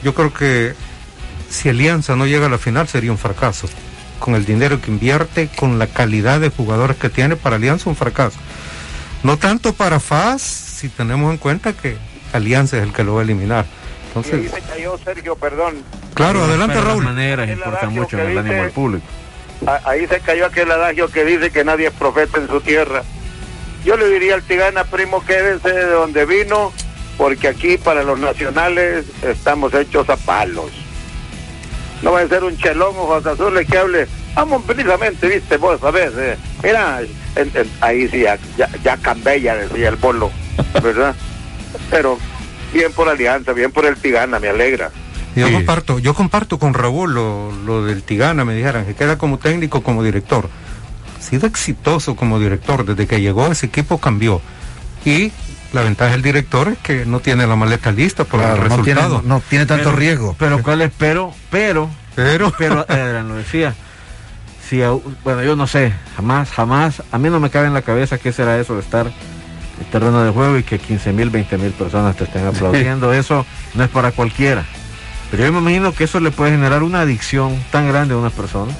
Yo 0.04 0.14
creo 0.14 0.34
que 0.34 0.74
si 1.50 1.70
Alianza 1.70 2.16
no 2.16 2.26
llega 2.26 2.48
a 2.48 2.50
la 2.50 2.58
final 2.58 2.88
sería 2.88 3.12
un 3.12 3.18
fracaso. 3.18 3.70
Con 4.20 4.36
el 4.36 4.46
dinero 4.46 4.82
que 4.82 4.92
invierte, 4.92 5.50
con 5.56 5.80
la 5.80 5.88
calidad 5.88 6.40
de 6.40 6.50
jugadores 6.50 6.98
que 6.98 7.10
tiene 7.10 7.36
para 7.36 7.56
Alianza, 7.56 7.90
un 7.90 7.96
fracaso. 7.96 8.38
No 9.24 9.38
tanto 9.38 9.74
para 9.74 10.00
Faz, 10.00 10.42
si 10.42 10.90
tenemos 10.90 11.32
en 11.32 11.38
cuenta 11.38 11.74
que 11.74 11.98
Alianza 12.34 12.78
es 12.78 12.84
el 12.84 12.94
que 12.94 13.04
lo 13.04 13.16
va 13.16 13.22
a 13.22 13.24
eliminar. 13.24 13.66
Y 13.66 14.08
Entonces, 14.08 14.54
ahí 14.54 14.62
se 14.62 14.68
cayó 14.68 14.98
Sergio, 15.04 15.36
perdón. 15.36 15.76
claro, 16.14 16.44
adelante 16.44 16.76
las 16.76 16.84
Raúl. 16.86 17.04
importan 17.04 17.64
adagio 17.64 17.92
mucho 17.92 18.20
el 18.20 18.38
ánimo 18.38 18.62
del 18.64 18.72
público. 18.72 19.06
Ahí 19.86 20.08
se 20.08 20.20
cayó 20.22 20.46
aquel 20.46 20.72
adagio 20.72 21.10
que 21.10 21.26
dice 21.26 21.52
que 21.52 21.64
nadie 21.64 21.88
es 21.88 21.94
profeta 21.94 22.40
en 22.40 22.48
su 22.48 22.62
tierra. 22.62 23.04
Yo 23.84 23.98
le 23.98 24.08
diría 24.10 24.36
al 24.36 24.44
Tigana, 24.44 24.84
primo, 24.86 25.24
quédese 25.26 25.72
de 25.72 25.86
donde 25.86 26.26
vino, 26.26 26.72
porque 27.18 27.48
aquí 27.50 27.78
para 27.78 28.04
los 28.04 28.20
nacionales 28.20 29.06
estamos 29.22 29.74
hechos 29.74 30.10
a 30.10 30.16
palos. 30.18 30.72
No 32.02 32.12
va 32.14 32.22
a 32.22 32.28
ser 32.28 32.44
un 32.44 32.58
chelón 32.58 32.96
ojos 32.98 33.26
azules 33.26 33.68
que 33.68 33.78
hable, 33.78 34.08
vamos 34.36 34.64
precisamente, 34.66 35.28
viste, 35.28 35.58
vos 35.58 35.80
sabés, 35.82 36.12
eh, 36.18 36.38
mira, 36.64 37.02
en- 37.36 37.52
en- 37.54 37.70
ahí 37.82 38.08
sí, 38.08 38.22
ya, 38.22 38.38
ya, 38.58 38.70
ya 38.84 38.96
cambella, 38.98 39.56
decía 39.56 39.90
el 39.90 39.98
bolo, 39.98 40.32
¿verdad? 40.84 41.14
Pero 41.90 42.18
bien 42.74 42.92
por 42.94 43.10
Alianza, 43.10 43.52
bien 43.54 43.72
por 43.72 43.86
el 43.86 43.98
Tigana, 43.98 44.40
me 44.40 44.48
alegra. 44.50 44.92
Yo 45.36 45.52
comparto, 45.52 46.00
yo 46.00 46.14
comparto 46.14 46.58
con 46.58 46.74
Raúl 46.74 47.14
lo, 47.14 47.52
lo 47.66 47.86
del 47.86 48.04
Tigana, 48.04 48.44
me 48.46 48.56
dijeran, 48.56 48.86
que 48.86 48.96
queda 48.96 49.18
como 49.18 49.38
técnico, 49.38 49.84
como 49.84 50.04
director. 50.04 50.50
Ha 51.18 51.22
sido 51.22 51.48
exitoso 51.48 52.16
como 52.16 52.40
director, 52.40 52.86
desde 52.86 53.08
que 53.08 53.22
llegó 53.22 53.48
ese 53.52 53.68
equipo 53.68 54.00
cambió. 54.00 54.42
Y 55.06 55.32
la 55.74 55.82
ventaja 55.82 56.12
del 56.12 56.22
director 56.22 56.68
es 56.70 56.78
que 56.80 57.06
no 57.06 57.20
tiene 57.20 57.46
la 57.48 57.56
maleta 57.56 57.92
lista 57.92 58.24
por 58.24 58.40
Claro, 58.40 58.64
el 58.64 58.70
no 58.70 58.82
tiene- 58.84 59.02
resultado. 59.02 59.22
no 59.28 59.42
tiene 59.50 59.66
tanto 59.66 59.86
Pero- 59.86 59.96
riesgo. 59.98 60.36
Pero 60.40 60.64
cuál 60.64 60.82
es, 60.82 60.92
pero, 60.98 61.34
pero, 61.52 61.90
pero, 62.16 62.52
pero, 62.58 62.80
Adrián 62.90 63.28
lo 63.28 63.36
decía. 63.36 63.76
Si, 64.68 64.82
bueno, 65.24 65.42
yo 65.44 65.56
no 65.56 65.66
sé, 65.68 65.94
jamás, 66.16 66.52
jamás, 66.52 67.02
a 67.12 67.18
mí 67.18 67.30
no 67.30 67.40
me 67.40 67.50
cabe 67.50 67.68
en 67.68 67.74
la 67.74 67.82
cabeza 67.82 68.18
qué 68.20 68.32
será 68.32 68.60
eso 68.60 68.76
de 68.76 68.82
estar 68.82 69.08
en 69.08 69.86
terreno 69.92 70.24
de 70.24 70.32
juego 70.32 70.58
y 70.60 70.64
que 70.64 70.78
15 70.78 71.12
mil, 71.14 71.30
20 71.32 71.58
mil 71.58 71.72
personas 71.72 72.16
te 72.16 72.26
estén 72.26 72.46
aplaudiendo. 72.46 73.12
Eso 73.14 73.46
no 73.74 73.84
es 73.84 73.90
para 73.90 74.12
cualquiera. 74.12 74.66
Pero 75.32 75.46
yo 75.46 75.54
me 75.54 75.60
imagino 75.60 75.94
que 75.94 76.04
eso 76.04 76.20
le 76.20 76.30
puede 76.32 76.52
generar 76.52 76.84
una 76.84 77.02
adicción 77.02 77.56
tan 77.72 77.88
grande 77.88 78.14
a 78.14 78.18
una 78.18 78.30
persona. 78.32 78.72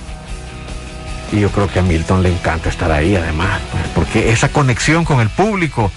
Y 1.32 1.40
yo 1.40 1.50
creo 1.52 1.68
que 1.68 1.80
a 1.80 1.84
Milton 1.84 2.24
le 2.24 2.32
encanta 2.32 2.70
estar 2.70 2.92
ahí, 2.92 3.16
además, 3.16 3.60
pues, 3.72 3.84
porque 3.94 4.32
esa 4.32 4.50
conexión 4.50 5.06
con 5.06 5.20
el 5.22 5.30
público. 5.30 5.92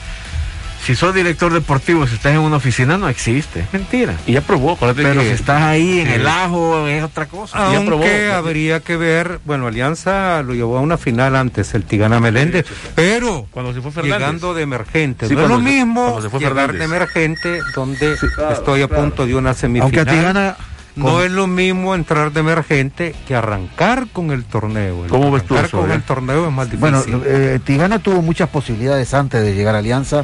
Si 0.84 0.96
sos 0.96 1.14
director 1.14 1.52
deportivo, 1.52 2.06
si 2.08 2.14
estás 2.16 2.32
en 2.32 2.40
una 2.40 2.56
oficina, 2.56 2.98
no 2.98 3.08
existe, 3.08 3.60
es 3.60 3.72
mentira. 3.72 4.14
Y 4.26 4.32
ya 4.32 4.40
probó, 4.40 4.76
Pero 4.76 4.94
que- 4.94 5.28
si 5.28 5.32
estás 5.34 5.62
ahí 5.62 6.00
en 6.00 6.08
el 6.08 6.26
ajo, 6.26 6.88
es 6.88 7.04
otra 7.04 7.26
cosa. 7.26 7.66
Aunque 7.68 8.32
habría 8.32 8.80
que 8.80 8.96
ver, 8.96 9.38
bueno, 9.44 9.68
Alianza 9.68 10.42
lo 10.42 10.54
llevó 10.54 10.78
a 10.78 10.80
una 10.80 10.98
final 10.98 11.36
antes, 11.36 11.72
el 11.74 11.84
Tigana 11.84 12.18
Meléndez, 12.18 12.66
pero 12.96 13.46
cuando 13.52 13.72
se 13.72 13.80
fue 13.80 13.92
Fernández. 13.92 14.18
llegando 14.18 14.54
de 14.54 14.62
emergente. 14.62 15.28
Sí, 15.28 15.34
no 15.36 15.42
es 15.44 15.48
lo 15.48 15.56
se- 15.58 15.62
mismo 15.62 16.02
cuando 16.02 16.22
se 16.22 16.30
fue 16.30 16.40
llegar 16.40 16.54
Fernández. 16.56 16.78
de 16.80 16.84
emergente 16.84 17.58
donde 17.76 18.16
estoy 18.52 18.82
a 18.82 18.88
punto 18.88 19.24
de 19.24 19.36
una 19.36 19.54
semifinal. 19.54 19.84
Aunque 19.84 20.00
a 20.00 20.04
Tigana- 20.04 20.56
No 20.94 21.22
es 21.22 21.30
lo 21.30 21.46
mismo 21.46 21.94
entrar 21.94 22.32
de 22.32 22.40
emergente 22.40 23.14
que 23.26 23.34
arrancar 23.34 24.08
con 24.12 24.30
el 24.30 24.44
torneo. 24.44 25.04
El 25.04 25.10
¿Cómo 25.10 25.30
ves 25.30 25.42
tú 25.44 25.54
arrancar 25.54 25.68
eso, 25.68 25.80
con 25.80 25.90
eh? 25.90 25.94
el 25.94 26.02
torneo 26.02 26.46
es 26.48 26.52
más 26.52 26.66
difícil. 26.70 26.80
Bueno, 26.80 27.02
eh, 27.24 27.60
Tigana 27.64 27.98
tuvo 27.98 28.20
muchas 28.20 28.50
posibilidades 28.50 29.14
antes 29.14 29.42
de 29.42 29.54
llegar 29.54 29.74
a 29.74 29.78
Alianza, 29.78 30.22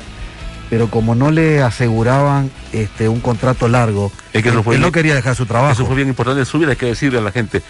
pero 0.71 0.89
como 0.91 1.15
no 1.15 1.31
le 1.31 1.63
aseguraban 1.63 2.51
este 2.73 3.09
un 3.09 3.21
contrato 3.21 3.69
largo, 3.69 4.13
Es 4.33 4.43
que 4.43 4.49
eso 4.51 4.59
él, 4.59 4.65
fue 4.65 4.75
él 4.75 4.81
bien- 4.81 4.89
no 4.89 4.93
quería 4.93 5.15
dejar 5.15 5.35
su 5.35 5.47
trabajo. 5.47 5.73
Eso 5.73 5.87
fue 5.87 5.97
bien 5.97 6.09
importante 6.09 6.41
en 6.41 6.47
su 6.47 6.59
vida, 6.59 6.71
hay 6.71 6.77
que 6.77 6.87
decirle 6.87 7.19
a 7.19 7.23
la 7.23 7.33
gente. 7.33 7.63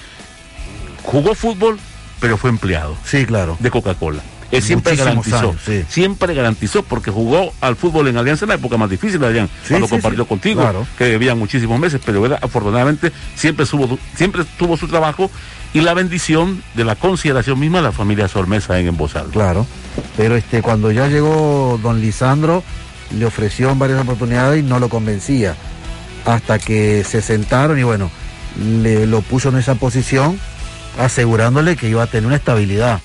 Jugó 1.03 1.35
fútbol, 1.35 1.79
pero 2.21 2.37
fue 2.37 2.51
empleado. 2.51 2.97
Sí, 3.05 3.25
claro. 3.25 3.57
De 3.61 3.71
Coca-Cola. 3.71 4.21
Él 4.51 4.63
siempre 4.63 4.93
Muchísimos 4.95 5.27
garantizó, 5.27 5.51
años, 5.51 5.63
sí. 5.65 5.85
siempre 5.91 6.33
garantizó, 6.33 6.83
porque 6.83 7.11
jugó 7.11 7.53
al 7.61 7.77
fútbol 7.77 8.09
en 8.09 8.17
Alianza 8.17 8.47
en 8.47 8.49
la 8.49 8.55
época 8.55 8.79
más 8.79 8.89
difícil, 8.89 9.23
Adrián, 9.23 9.47
Sí, 9.63 9.69
cuando 9.71 9.87
sí, 9.87 9.91
compartió 9.91 10.27
contigo, 10.27 10.63
claro. 10.63 10.87
que 10.97 11.05
debía 11.05 11.35
muchísimos 11.35 11.79
meses, 11.79 12.01
pero 12.05 12.25
afortunadamente 12.41 13.13
siempre, 13.35 13.67
subo- 13.67 13.99
siempre 14.17 14.45
tuvo 14.59 14.79
su 14.79 14.89
trabajo 14.89 15.31
y 15.75 15.83
la 15.83 15.93
bendición 15.93 16.63
de 16.75 16.85
la 16.87 16.97
consideración 16.97 17.61
misma 17.61 17.79
de 17.79 17.85
la 17.85 17.93
familia 17.93 18.27
Sormesa 18.27 18.79
en 18.81 18.87
Embosal. 18.89 19.27
Claro. 19.27 19.67
Pero 20.17 20.35
este 20.35 20.63
cuando 20.63 20.91
ya 20.93 21.09
llegó 21.09 21.79
don 21.83 22.01
Lisandro, 22.01 22.65
le 23.13 23.25
ofreció 23.27 23.71
en 23.71 23.79
varias 23.79 24.01
oportunidades 24.01 24.61
y 24.61 24.63
no 24.63 24.79
lo 24.79 24.89
convencía. 24.89 25.55
Hasta 26.25 26.59
que 26.59 27.05
se 27.05 27.23
sentaron 27.23 27.79
y 27.79 27.83
bueno, 27.83 28.11
le 28.61 29.07
lo 29.07 29.23
puso 29.23 29.49
en 29.49 29.57
esa 29.57 29.77
posición, 29.77 30.39
asegurándole 30.99 31.77
que 31.77 31.89
iba 31.89 32.03
a 32.03 32.07
tener 32.07 32.27
una 32.27 32.37
estabilidad. 32.37 33.01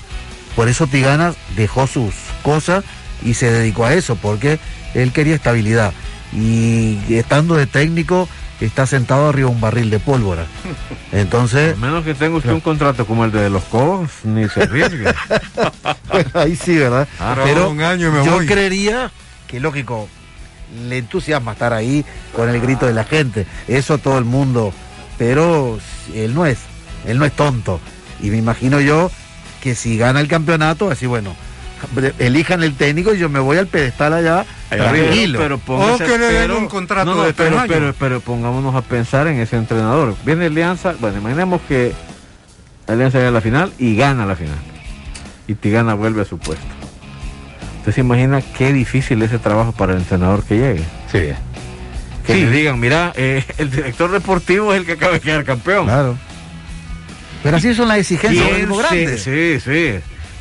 Por 0.55 0.67
eso 0.67 0.87
Tigana 0.87 1.33
dejó 1.55 1.87
sus 1.87 2.13
cosas 2.43 2.83
y 3.23 3.35
se 3.35 3.51
dedicó 3.51 3.85
a 3.85 3.93
eso, 3.93 4.15
porque 4.15 4.59
él 4.93 5.11
quería 5.11 5.35
estabilidad. 5.35 5.93
Y 6.33 6.97
estando 7.15 7.55
de 7.55 7.67
técnico, 7.67 8.27
está 8.59 8.85
sentado 8.85 9.29
arriba 9.29 9.49
de 9.49 9.55
un 9.55 9.61
barril 9.61 9.89
de 9.89 9.99
pólvora. 9.99 10.45
Entonces. 11.11 11.73
A 11.73 11.79
menos 11.79 12.03
que 12.03 12.13
tenga 12.13 12.37
usted 12.37 12.51
un 12.51 12.59
contrato 12.59 13.05
como 13.05 13.25
el 13.25 13.31
de 13.31 13.49
los 13.49 13.63
Cobos, 13.65 14.09
ni 14.23 14.47
se 14.49 14.63
arriesgue. 14.63 15.05
Ahí 16.33 16.55
sí, 16.55 16.77
¿verdad? 16.77 17.07
Ah, 17.19 17.35
Pero 17.43 17.69
un 17.69 17.81
año 17.81 18.11
me 18.11 18.25
yo 18.25 18.33
voy. 18.33 18.45
creería 18.45 19.11
que 19.53 19.59
lógico, 19.59 20.09
le 20.89 20.97
entusiasma 20.97 21.51
estar 21.51 21.73
ahí 21.73 22.03
con 22.35 22.49
el 22.49 22.59
grito 22.59 22.87
de 22.87 22.93
la 22.93 23.03
gente. 23.03 23.45
Eso 23.67 23.99
todo 23.99 24.17
el 24.17 24.25
mundo. 24.25 24.73
Pero 25.19 25.77
él 26.15 26.33
no 26.33 26.47
es, 26.47 26.57
él 27.05 27.19
no 27.19 27.25
es 27.25 27.33
tonto. 27.33 27.79
Y 28.19 28.31
me 28.31 28.37
imagino 28.37 28.81
yo 28.81 29.11
que 29.61 29.75
si 29.75 29.95
gana 29.95 30.21
el 30.21 30.27
campeonato, 30.27 30.89
así 30.89 31.05
bueno, 31.05 31.35
elijan 32.17 32.63
el 32.63 32.73
técnico 32.73 33.13
y 33.13 33.19
yo 33.19 33.29
me 33.29 33.39
voy 33.39 33.57
al 33.57 33.67
pedestal 33.67 34.13
allá 34.13 34.43
tranquilo. 34.71 35.37
Pero, 35.37 35.59
pero- 35.59 36.57
un 36.57 36.67
contrato 36.67 37.11
no, 37.11 37.17
no, 37.17 37.23
de 37.25 37.33
tres 37.33 37.49
pero, 37.49 37.59
años. 37.59 37.75
pero, 37.75 37.93
pero 37.99 38.19
pongámonos 38.21 38.73
a 38.73 38.81
pensar 38.81 39.27
en 39.27 39.39
ese 39.39 39.55
entrenador. 39.55 40.15
Viene 40.25 40.47
Alianza, 40.47 40.95
bueno, 40.99 41.19
imaginemos 41.19 41.61
que 41.67 41.93
Alianza 42.87 43.19
llega 43.19 43.29
a 43.29 43.33
la 43.33 43.41
final 43.41 43.71
y 43.77 43.95
gana 43.95 44.25
la 44.25 44.35
final. 44.35 44.57
Y 45.47 45.53
Tigana 45.53 45.93
vuelve 45.93 46.23
a 46.23 46.25
su 46.25 46.39
puesto. 46.39 46.65
Usted 47.83 47.95
se 47.95 47.99
imagina 48.01 48.41
qué 48.41 48.71
difícil 48.71 49.21
es 49.23 49.29
ese 49.29 49.39
trabajo 49.39 49.73
para 49.73 49.91
el 49.91 49.99
entrenador 49.99 50.43
que 50.45 50.55
llegue. 50.55 50.83
Sí. 51.11 51.33
que 52.25 52.35
le 52.35 52.49
digan, 52.49 52.79
mira, 52.79 53.11
eh, 53.17 53.43
el 53.57 53.69
director 53.69 54.09
deportivo 54.09 54.71
es 54.73 54.79
el 54.79 54.85
que 54.85 54.93
acaba 54.93 55.11
de 55.13 55.19
quedar 55.19 55.43
campeón. 55.43 55.85
Claro. 55.87 56.17
Pero 57.43 57.57
así 57.57 57.73
son 57.73 57.89
las 57.89 57.97
exigencias 57.97 58.45
de 58.45 58.55
¿Quién 58.55 58.69
los 58.69 58.77
grandes. 58.77 59.21
Sí, 59.23 59.59
sí. 59.59 59.95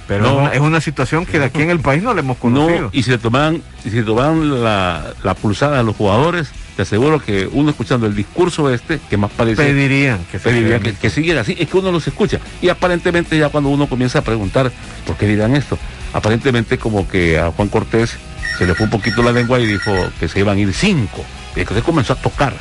Pero 0.06 0.22
No. 0.22 0.30
es, 0.30 0.36
una, 0.38 0.48
es 0.54 0.60
una 0.60 0.80
situación 0.80 1.26
que 1.26 1.40
de 1.40 1.46
aquí 1.46 1.62
en 1.62 1.70
el 1.70 1.80
país 1.80 2.00
no 2.00 2.14
le 2.14 2.20
hemos 2.20 2.36
conocido. 2.36 2.82
No, 2.82 2.90
y 2.92 3.02
si 3.02 3.10
le 3.10 3.18
tomaban, 3.18 3.60
y 3.84 3.90
si 3.90 3.96
le 3.96 4.02
tomaban 4.04 4.62
la, 4.62 5.12
la 5.24 5.34
pulsada 5.34 5.80
a 5.80 5.82
los 5.82 5.96
jugadores, 5.96 6.48
te 6.76 6.82
aseguro 6.82 7.18
que 7.20 7.48
uno 7.50 7.70
escuchando 7.70 8.06
el 8.06 8.14
discurso 8.14 8.72
este, 8.72 9.00
que 9.10 9.16
más 9.16 9.32
parece. 9.32 9.56
Pedirían 9.64 10.20
que 10.30 10.38
se 10.38 10.44
pedirían 10.48 10.80
que, 10.80 10.92
que 10.94 11.10
siguiera 11.10 11.40
así, 11.40 11.56
es 11.58 11.68
que 11.68 11.76
uno 11.76 11.90
los 11.90 12.06
escucha. 12.06 12.38
Y 12.60 12.68
aparentemente 12.68 13.36
ya 13.36 13.48
cuando 13.48 13.70
uno 13.70 13.88
comienza 13.88 14.20
a 14.20 14.22
preguntar, 14.22 14.70
¿por 15.06 15.16
qué 15.16 15.26
dirán 15.26 15.56
esto? 15.56 15.76
Aparentemente 16.12 16.78
como 16.78 17.08
que 17.08 17.38
a 17.38 17.50
Juan 17.50 17.68
Cortés 17.68 18.16
se 18.58 18.66
le 18.66 18.74
fue 18.74 18.84
un 18.84 18.90
poquito 18.90 19.22
la 19.22 19.32
lengua 19.32 19.58
y 19.60 19.66
dijo 19.66 19.92
que 20.20 20.28
se 20.28 20.40
iban 20.40 20.56
a 20.56 20.60
ir 20.60 20.72
cinco. 20.72 21.24
Y 21.56 21.60
entonces 21.60 21.84
comenzó 21.84 22.12
a 22.12 22.16
tocar 22.16 22.54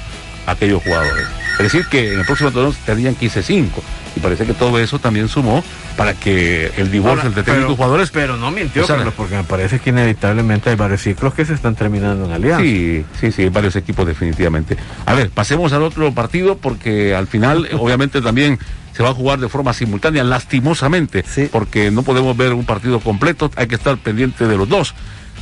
a 0.45 0.51
aquellos 0.51 0.83
jugadores. 0.83 1.25
Es 1.53 1.71
decir, 1.71 1.85
que 1.87 2.13
en 2.13 2.19
el 2.19 2.25
próximo 2.25 2.51
torneo 2.51 2.73
tendrían 2.85 3.15
que 3.15 3.25
irse 3.25 3.43
cinco. 3.43 3.83
Y 4.15 4.19
parece 4.19 4.45
que 4.45 4.53
todo 4.53 4.79
eso 4.79 4.99
también 4.99 5.27
sumó 5.29 5.63
para 5.95 6.13
que 6.13 6.71
el 6.77 6.91
divorcio 6.91 7.27
entre 7.27 7.43
técnicos 7.43 7.73
y 7.73 7.75
jugadores. 7.75 8.09
Pero 8.11 8.35
no 8.35 8.51
mintió, 8.51 8.83
O 8.83 8.87
sea, 8.87 8.97
Carlos, 8.97 9.13
porque 9.15 9.35
me 9.35 9.43
parece 9.43 9.79
que 9.79 9.91
inevitablemente 9.91 10.69
hay 10.69 10.75
varios 10.75 11.01
ciclos 11.01 11.33
que 11.33 11.45
se 11.45 11.53
están 11.53 11.75
terminando 11.75 12.25
en 12.25 12.31
alianza. 12.31 12.63
Sí, 12.63 13.05
sí, 13.19 13.31
sí, 13.31 13.43
hay 13.43 13.49
varios 13.49 13.75
equipos 13.75 14.05
definitivamente. 14.05 14.75
A 15.05 15.13
ver, 15.13 15.29
pasemos 15.29 15.71
al 15.73 15.83
otro 15.83 16.13
partido 16.13 16.57
porque 16.57 17.15
al 17.15 17.27
final 17.27 17.69
obviamente 17.79 18.21
también 18.21 18.59
se 19.01 19.03
va 19.03 19.09
a 19.09 19.15
jugar 19.15 19.39
de 19.39 19.49
forma 19.49 19.73
simultánea, 19.73 20.23
lastimosamente, 20.23 21.25
porque 21.51 21.89
no 21.89 22.03
podemos 22.03 22.37
ver 22.37 22.53
un 22.53 22.65
partido 22.65 22.99
completo, 22.99 23.49
hay 23.55 23.65
que 23.65 23.73
estar 23.73 23.97
pendiente 23.97 24.47
de 24.47 24.55
los 24.55 24.69
dos. 24.69 24.93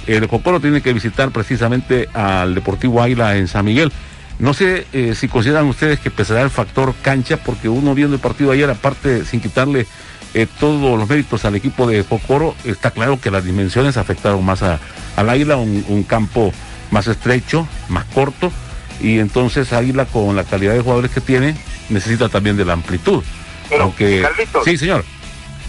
El 0.08 0.26
Cocoro 0.30 0.62
tiene 0.62 0.82
que 0.82 0.94
visitar 0.94 1.30
precisamente 1.32 2.08
al 2.14 2.56
Deportivo 2.56 3.04
Águila 3.04 3.36
en 3.36 3.50
San 3.50 3.66
Miguel. 3.66 3.92
No 4.40 4.54
sé 4.54 4.88
eh, 4.94 5.14
si 5.14 5.28
consideran 5.28 5.66
ustedes 5.66 6.00
que 6.00 6.10
pesará 6.10 6.42
el 6.42 6.50
factor 6.50 6.94
cancha, 7.02 7.36
porque 7.36 7.68
uno 7.68 7.94
viendo 7.94 8.16
el 8.16 8.22
partido 8.22 8.54
ayer, 8.54 8.70
aparte 8.70 9.26
sin 9.26 9.42
quitarle 9.42 9.86
eh, 10.34 10.48
todos 10.58 10.98
los 10.98 11.10
méritos 11.10 11.44
al 11.44 11.56
equipo 11.56 11.86
de 11.86 12.06
Cocoro, 12.06 12.56
está 12.64 12.92
claro 12.92 13.20
que 13.20 13.30
las 13.30 13.44
dimensiones 13.44 13.98
afectaron 13.98 14.46
más 14.46 14.64
a- 14.64 14.80
al 15.18 15.30
Águila, 15.30 15.58
un, 15.58 15.84
un 15.90 16.04
campo 16.04 16.54
más 16.92 17.08
estrecho, 17.08 17.68
más 17.90 18.06
corto, 18.06 18.54
y 19.02 19.20
entonces 19.20 19.74
Águila 19.74 20.06
con 20.06 20.34
la 20.38 20.46
calidad 20.46 20.76
de 20.76 20.80
jugadores 20.82 21.12
que 21.12 21.20
tiene 21.20 21.58
necesita 21.90 22.30
también 22.30 22.56
de 22.56 22.64
la 22.64 22.72
amplitud. 22.72 23.22
Pero, 23.70 23.84
Aunque, 23.84 24.22
Carlitos. 24.22 24.64
sí, 24.66 24.78
señor. 24.78 25.04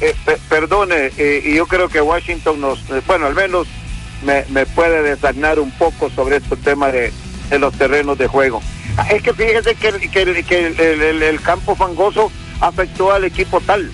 Eh, 0.00 0.14
pe- 0.24 0.38
perdone, 0.48 1.10
eh, 1.18 1.42
y 1.44 1.54
yo 1.56 1.66
creo 1.66 1.88
que 1.88 2.00
Washington 2.00 2.60
nos, 2.60 2.78
eh, 2.90 3.02
bueno, 3.06 3.26
al 3.26 3.34
menos 3.34 3.66
me, 4.24 4.44
me 4.48 4.64
puede 4.66 5.02
desagnar 5.02 5.58
un 5.60 5.70
poco 5.72 6.08
sobre 6.10 6.36
este 6.36 6.56
tema 6.56 6.90
de, 6.90 7.12
de 7.50 7.58
los 7.58 7.74
terrenos 7.74 8.16
de 8.16 8.26
juego. 8.26 8.62
Ah, 8.96 9.06
Es 9.10 9.22
que 9.22 9.34
fíjese 9.34 9.74
que, 9.74 9.88
el- 9.88 10.00
que 10.10 10.44
que 10.44 10.66
el- 10.66 10.80
el- 10.80 11.02
el- 11.02 11.22
el 11.22 11.40
campo 11.42 11.76
fangoso 11.76 12.32
afectó 12.60 13.12
al 13.12 13.24
equipo 13.24 13.60
tal. 13.60 13.90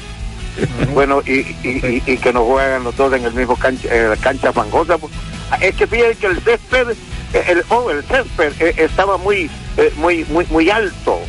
Bueno, 0.94 1.22
y, 1.26 1.32
y- 1.32 1.56
y- 1.64 2.02
y 2.06 2.16
que 2.16 2.32
no 2.32 2.44
juegan 2.44 2.84
los 2.84 2.96
dos 2.96 3.12
en 3.12 3.24
el 3.24 3.32
mismo 3.34 3.56
cancha, 3.56 3.88
eh, 3.90 4.16
cancha 4.20 4.52
fangosa. 4.52 4.96
pues. 4.98 5.12
Ah, 5.50 5.58
Es 5.60 5.74
que 5.74 5.86
fíjese 5.86 6.14
que 6.16 6.26
el 6.28 6.40
césped, 6.40 6.90
eh, 7.34 7.44
el, 7.48 7.64
oh, 7.68 7.90
el 7.90 8.02
césped 8.04 8.52
estaba 8.78 9.18
muy, 9.18 9.50
eh, 9.76 9.92
muy, 9.96 10.24
muy, 10.28 10.46
muy 10.50 10.70
alto 10.70 11.20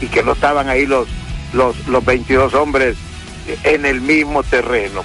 y 0.00 0.06
que 0.06 0.22
no 0.22 0.32
estaban 0.32 0.68
ahí 0.68 0.86
los, 0.86 1.06
los, 1.54 1.86
los 1.88 2.04
22 2.04 2.54
hombres 2.54 2.96
en 3.62 3.86
el 3.86 4.00
mismo 4.00 4.42
terreno. 4.42 5.02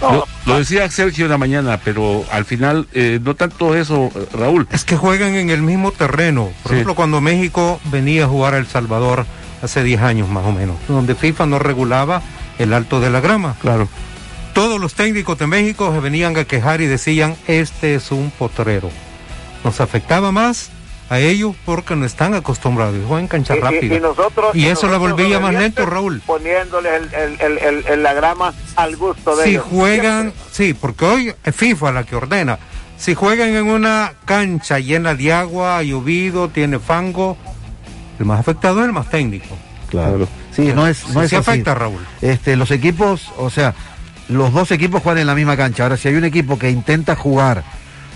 Lo, 0.00 0.26
lo 0.46 0.58
decía 0.58 0.90
Sergio 0.90 1.26
en 1.26 1.30
la 1.30 1.38
mañana, 1.38 1.78
pero 1.84 2.24
al 2.32 2.44
final 2.44 2.88
eh, 2.92 3.20
no 3.22 3.36
tanto 3.36 3.76
eso, 3.76 4.10
Raúl. 4.32 4.66
Es 4.72 4.84
que 4.84 4.96
juegan 4.96 5.34
en 5.36 5.50
el 5.50 5.62
mismo 5.62 5.92
terreno. 5.92 6.50
Por 6.64 6.70
Sí. 6.70 6.74
ejemplo, 6.74 6.96
cuando 6.96 7.20
México 7.20 7.80
venía 7.84 8.24
a 8.24 8.28
jugar 8.28 8.54
a 8.54 8.58
El 8.58 8.66
Salvador 8.66 9.26
hace 9.62 9.84
10 9.84 10.00
años 10.02 10.28
más 10.28 10.44
o 10.44 10.50
menos, 10.50 10.74
donde 10.88 11.14
FIFA 11.14 11.46
no 11.46 11.60
regulaba 11.60 12.20
el 12.58 12.72
alto 12.72 13.00
de 13.00 13.10
la 13.10 13.20
grama. 13.20 13.54
Claro. 13.60 13.88
Todos 14.54 14.80
los 14.80 14.94
técnicos 14.94 15.38
de 15.38 15.46
México 15.46 15.92
se 15.94 16.00
venían 16.00 16.36
a 16.36 16.44
quejar 16.44 16.80
y 16.80 16.86
decían, 16.86 17.36
este 17.46 17.94
es 17.94 18.10
un 18.10 18.32
potrero. 18.36 18.90
Nos 19.62 19.80
afectaba 19.80 20.32
más 20.32 20.70
a 21.12 21.18
ellos 21.20 21.54
porque 21.64 21.94
no 21.96 22.06
están 22.06 22.34
acostumbrados, 22.34 22.96
juegan 23.06 23.28
cancha 23.28 23.54
Y- 23.54 23.58
y- 23.58 23.60
rápida. 23.60 23.94
y 23.96 24.00
nosotros- 24.00 24.54
Y 24.56 24.60
y 24.64 24.66
eso 24.68 24.88
la 24.88 24.96
volvía 24.98 25.38
más 25.40 25.52
lento, 25.54 25.84
Raúl. 25.86 26.20
Poniéndoles 26.26 26.92
el, 26.92 27.14
el, 27.14 27.40
el, 27.40 27.58
el- 27.58 27.86
el- 27.86 28.02
la 28.02 28.12
grama 28.14 28.54
al 28.76 28.96
gusto 28.96 29.36
de 29.36 29.44
Si 29.44 29.50
ellos. 29.50 29.64
juegan, 29.68 30.32
sí, 30.50 30.74
porque 30.74 31.04
hoy 31.04 31.34
es 31.44 31.54
FIFA 31.54 31.92
la 31.92 32.04
que 32.04 32.16
ordena. 32.16 32.58
Si 32.96 33.14
juegan 33.14 33.50
en 33.50 33.66
una 33.66 34.12
cancha 34.24 34.78
llena 34.78 35.14
de 35.14 35.32
agua, 35.32 35.78
ha 35.78 35.82
llovido, 35.82 36.48
tiene 36.48 36.78
fango, 36.78 37.36
el 38.18 38.24
más 38.26 38.40
afectado 38.40 38.80
es 38.80 38.86
el 38.86 38.92
más 38.92 39.10
técnico. 39.10 39.56
Claro. 39.90 40.26
Sí, 40.54 40.72
no 40.74 40.86
es, 40.86 41.06
no 41.08 41.20
Sí, 41.20 41.24
es 41.24 41.30
sí 41.30 41.36
así. 41.36 41.50
afecta, 41.50 41.74
Raúl. 41.74 42.00
Este, 42.22 42.56
los 42.56 42.70
equipos, 42.70 43.30
o 43.36 43.50
sea, 43.50 43.74
los 44.28 44.52
dos 44.52 44.70
equipos 44.70 45.02
juegan 45.02 45.20
en 45.20 45.26
la 45.26 45.34
misma 45.34 45.56
cancha. 45.56 45.82
Ahora, 45.82 45.96
si 45.96 46.08
hay 46.08 46.14
un 46.14 46.24
equipo 46.24 46.58
que 46.58 46.70
intenta 46.70 47.16
jugar, 47.16 47.64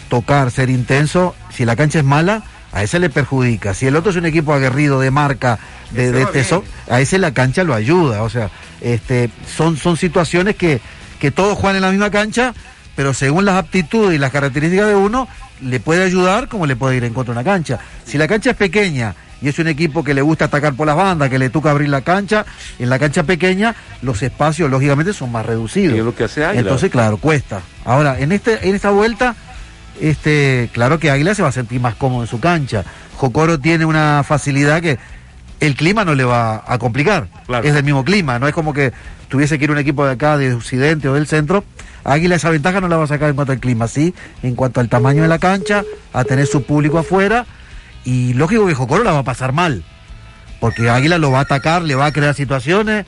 tocar, 0.08 0.50
ser 0.50 0.70
intenso, 0.70 1.34
si 1.50 1.64
la 1.64 1.74
cancha 1.76 1.98
es 1.98 2.04
mala, 2.04 2.42
a 2.76 2.82
ese 2.82 2.98
le 2.98 3.08
perjudica. 3.08 3.72
Si 3.72 3.86
el 3.86 3.96
otro 3.96 4.10
es 4.10 4.18
un 4.18 4.26
equipo 4.26 4.52
aguerrido 4.52 5.00
de 5.00 5.10
marca, 5.10 5.58
de, 5.92 6.12
de 6.12 6.26
tesón, 6.26 6.62
a 6.90 7.00
ese 7.00 7.18
la 7.18 7.32
cancha 7.32 7.64
lo 7.64 7.72
ayuda. 7.72 8.22
O 8.22 8.28
sea, 8.28 8.50
este, 8.82 9.30
son, 9.56 9.78
son 9.78 9.96
situaciones 9.96 10.56
que, 10.56 10.82
que 11.18 11.30
todos 11.30 11.56
juegan 11.56 11.76
en 11.76 11.82
la 11.82 11.90
misma 11.90 12.10
cancha, 12.10 12.52
pero 12.94 13.14
según 13.14 13.46
las 13.46 13.56
aptitudes 13.56 14.14
y 14.14 14.18
las 14.18 14.30
características 14.30 14.88
de 14.88 14.94
uno, 14.94 15.26
le 15.62 15.80
puede 15.80 16.04
ayudar 16.04 16.48
como 16.48 16.66
le 16.66 16.76
puede 16.76 16.98
ir 16.98 17.04
en 17.04 17.14
contra 17.14 17.32
de 17.32 17.40
una 17.40 17.50
cancha. 17.50 17.78
Si 18.04 18.18
la 18.18 18.28
cancha 18.28 18.50
es 18.50 18.56
pequeña 18.56 19.14
y 19.40 19.48
es 19.48 19.58
un 19.58 19.68
equipo 19.68 20.04
que 20.04 20.12
le 20.12 20.20
gusta 20.20 20.44
atacar 20.44 20.74
por 20.74 20.86
las 20.86 20.96
bandas, 20.96 21.30
que 21.30 21.38
le 21.38 21.48
toca 21.48 21.70
abrir 21.70 21.88
la 21.88 22.02
cancha, 22.02 22.44
en 22.78 22.90
la 22.90 22.98
cancha 22.98 23.22
pequeña 23.22 23.74
los 24.02 24.22
espacios 24.22 24.70
lógicamente 24.70 25.14
son 25.14 25.32
más 25.32 25.46
reducidos. 25.46 25.96
Y 25.96 25.98
es 26.00 26.04
lo 26.04 26.14
que 26.14 26.24
hace. 26.24 26.44
Entonces, 26.58 26.90
claro, 26.90 27.16
cuesta. 27.16 27.62
Ahora, 27.86 28.20
en 28.20 28.32
este 28.32 28.68
en 28.68 28.74
esta 28.74 28.90
vuelta 28.90 29.34
este, 30.00 30.70
claro 30.72 30.98
que 30.98 31.10
Águila 31.10 31.34
se 31.34 31.42
va 31.42 31.48
a 31.48 31.52
sentir 31.52 31.80
más 31.80 31.94
cómodo 31.94 32.22
en 32.22 32.28
su 32.28 32.40
cancha. 32.40 32.84
Jocoro 33.16 33.58
tiene 33.58 33.84
una 33.84 34.22
facilidad 34.26 34.82
que 34.82 34.98
el 35.60 35.74
clima 35.74 36.04
no 36.04 36.14
le 36.14 36.24
va 36.24 36.64
a 36.66 36.78
complicar. 36.78 37.28
Claro. 37.46 37.66
Es 37.66 37.74
del 37.74 37.84
mismo 37.84 38.04
clima, 38.04 38.38
no 38.38 38.46
es 38.48 38.54
como 38.54 38.72
que 38.72 38.92
tuviese 39.28 39.58
que 39.58 39.64
ir 39.64 39.70
un 39.70 39.78
equipo 39.78 40.04
de 40.04 40.12
acá, 40.12 40.36
de 40.36 40.54
Occidente 40.54 41.08
o 41.08 41.14
del 41.14 41.26
centro. 41.26 41.64
Águila 42.04 42.36
esa 42.36 42.50
ventaja 42.50 42.80
no 42.80 42.88
la 42.88 42.96
va 42.96 43.04
a 43.04 43.08
sacar 43.08 43.30
en 43.30 43.34
cuanto 43.34 43.52
al 43.52 43.58
clima, 43.58 43.88
sí, 43.88 44.14
en 44.42 44.54
cuanto 44.54 44.80
al 44.80 44.88
tamaño 44.88 45.22
de 45.22 45.28
la 45.28 45.38
cancha, 45.38 45.82
a 46.12 46.24
tener 46.24 46.46
su 46.46 46.62
público 46.62 46.98
afuera. 46.98 47.46
Y 48.04 48.34
lógico 48.34 48.66
que 48.66 48.74
Jocoro 48.74 49.02
la 49.02 49.12
va 49.12 49.18
a 49.20 49.24
pasar 49.24 49.52
mal, 49.52 49.82
porque 50.60 50.88
Águila 50.88 51.18
lo 51.18 51.32
va 51.32 51.40
a 51.40 51.42
atacar, 51.42 51.82
le 51.82 51.96
va 51.96 52.06
a 52.06 52.12
crear 52.12 52.34
situaciones, 52.34 53.04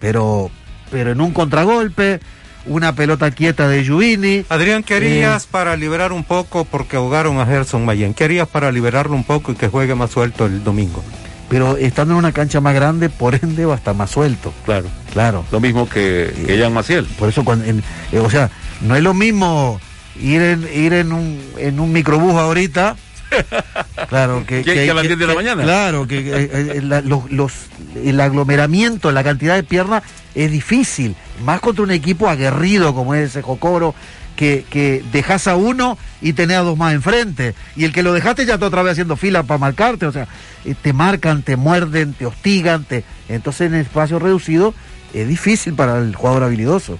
pero, 0.00 0.50
pero 0.90 1.12
en 1.12 1.20
un 1.20 1.32
contragolpe, 1.32 2.20
una 2.66 2.94
pelota 2.94 3.30
quieta 3.30 3.68
de 3.68 3.82
Giuvini. 3.84 4.44
Adrián, 4.48 4.82
¿qué 4.82 4.94
harías 4.94 5.44
Eh, 5.44 5.48
para 5.50 5.76
liberar 5.76 6.12
un 6.12 6.24
poco, 6.24 6.64
porque 6.64 6.96
ahogaron 6.96 7.38
a 7.40 7.46
Gerson 7.46 7.84
Mayen? 7.84 8.14
¿Qué 8.14 8.24
harías 8.24 8.48
para 8.48 8.70
liberarlo 8.72 9.14
un 9.14 9.24
poco 9.24 9.52
y 9.52 9.54
que 9.54 9.68
juegue 9.68 9.94
más 9.94 10.10
suelto 10.10 10.46
el 10.46 10.62
domingo? 10.64 11.02
pero 11.48 11.76
estando 11.76 12.14
en 12.14 12.18
una 12.18 12.30
cancha 12.30 12.60
más 12.60 12.74
grande, 12.76 13.08
por 13.10 13.34
ende 13.34 13.66
va 13.66 13.74
a 13.74 13.76
estar 13.76 13.92
más 13.92 14.08
suelto. 14.10 14.54
Claro. 14.64 14.86
Claro. 15.12 15.44
Lo 15.50 15.58
mismo 15.58 15.88
que, 15.88 16.32
que 16.46 16.56
Jan 16.56 16.72
Maciel. 16.72 17.06
Por 17.18 17.28
eso, 17.28 17.44
cuando, 17.44 17.64
en- 17.64 17.82
eh, 18.12 18.20
o 18.20 18.30
sea, 18.30 18.50
no 18.82 18.94
es 18.94 19.02
lo 19.02 19.14
mismo 19.14 19.80
ir 20.22 20.40
en, 20.42 20.68
ir 20.72 20.92
en 20.92 21.12
un, 21.12 21.40
en 21.58 21.80
un 21.80 21.90
microbús 21.92 22.34
ahorita. 22.34 22.94
Claro, 24.08 24.44
que, 24.46 24.62
Que- 24.62 24.74
que 24.74 24.90
a 24.90 24.94
las 24.94 25.06
10 25.06 25.18
de 25.18 25.26
la 25.26 25.34
mañana. 25.34 25.62
Claro, 25.62 26.06
que 26.06 26.18
eh, 26.18 26.50
eh, 26.52 26.80
la- 26.82 27.00
los, 27.00 27.30
los- 27.30 27.66
el 27.94 28.20
aglomeramiento, 28.20 29.12
la 29.12 29.22
cantidad 29.22 29.54
de 29.54 29.62
piernas 29.62 30.02
es 30.34 30.50
difícil. 30.50 31.14
Más 31.44 31.60
contra 31.60 31.84
un 31.84 31.90
equipo 31.90 32.28
aguerrido 32.28 32.94
como 32.94 33.14
es 33.14 33.30
ese 33.30 33.42
Jocoro, 33.42 33.94
que, 34.36 34.64
que 34.70 35.02
dejas 35.12 35.46
a 35.48 35.56
uno 35.56 35.98
y 36.22 36.32
tenés 36.32 36.56
a 36.56 36.60
dos 36.60 36.76
más 36.78 36.94
enfrente. 36.94 37.54
Y 37.76 37.84
el 37.84 37.92
que 37.92 38.02
lo 38.02 38.12
dejaste 38.12 38.46
ya 38.46 38.54
está 38.54 38.66
otra 38.66 38.82
vez 38.82 38.92
haciendo 38.92 39.16
fila 39.16 39.42
para 39.42 39.58
marcarte. 39.58 40.06
O 40.06 40.12
sea, 40.12 40.26
eh, 40.64 40.74
te 40.80 40.92
marcan, 40.92 41.42
te 41.42 41.56
muerden, 41.56 42.14
te 42.14 42.26
hostigan. 42.26 42.84
Te... 42.84 43.04
Entonces 43.28 43.66
en 43.68 43.74
espacio 43.74 44.18
reducido 44.18 44.74
es 45.12 45.28
difícil 45.28 45.74
para 45.74 45.98
el 45.98 46.14
jugador 46.16 46.44
habilidoso. 46.44 46.98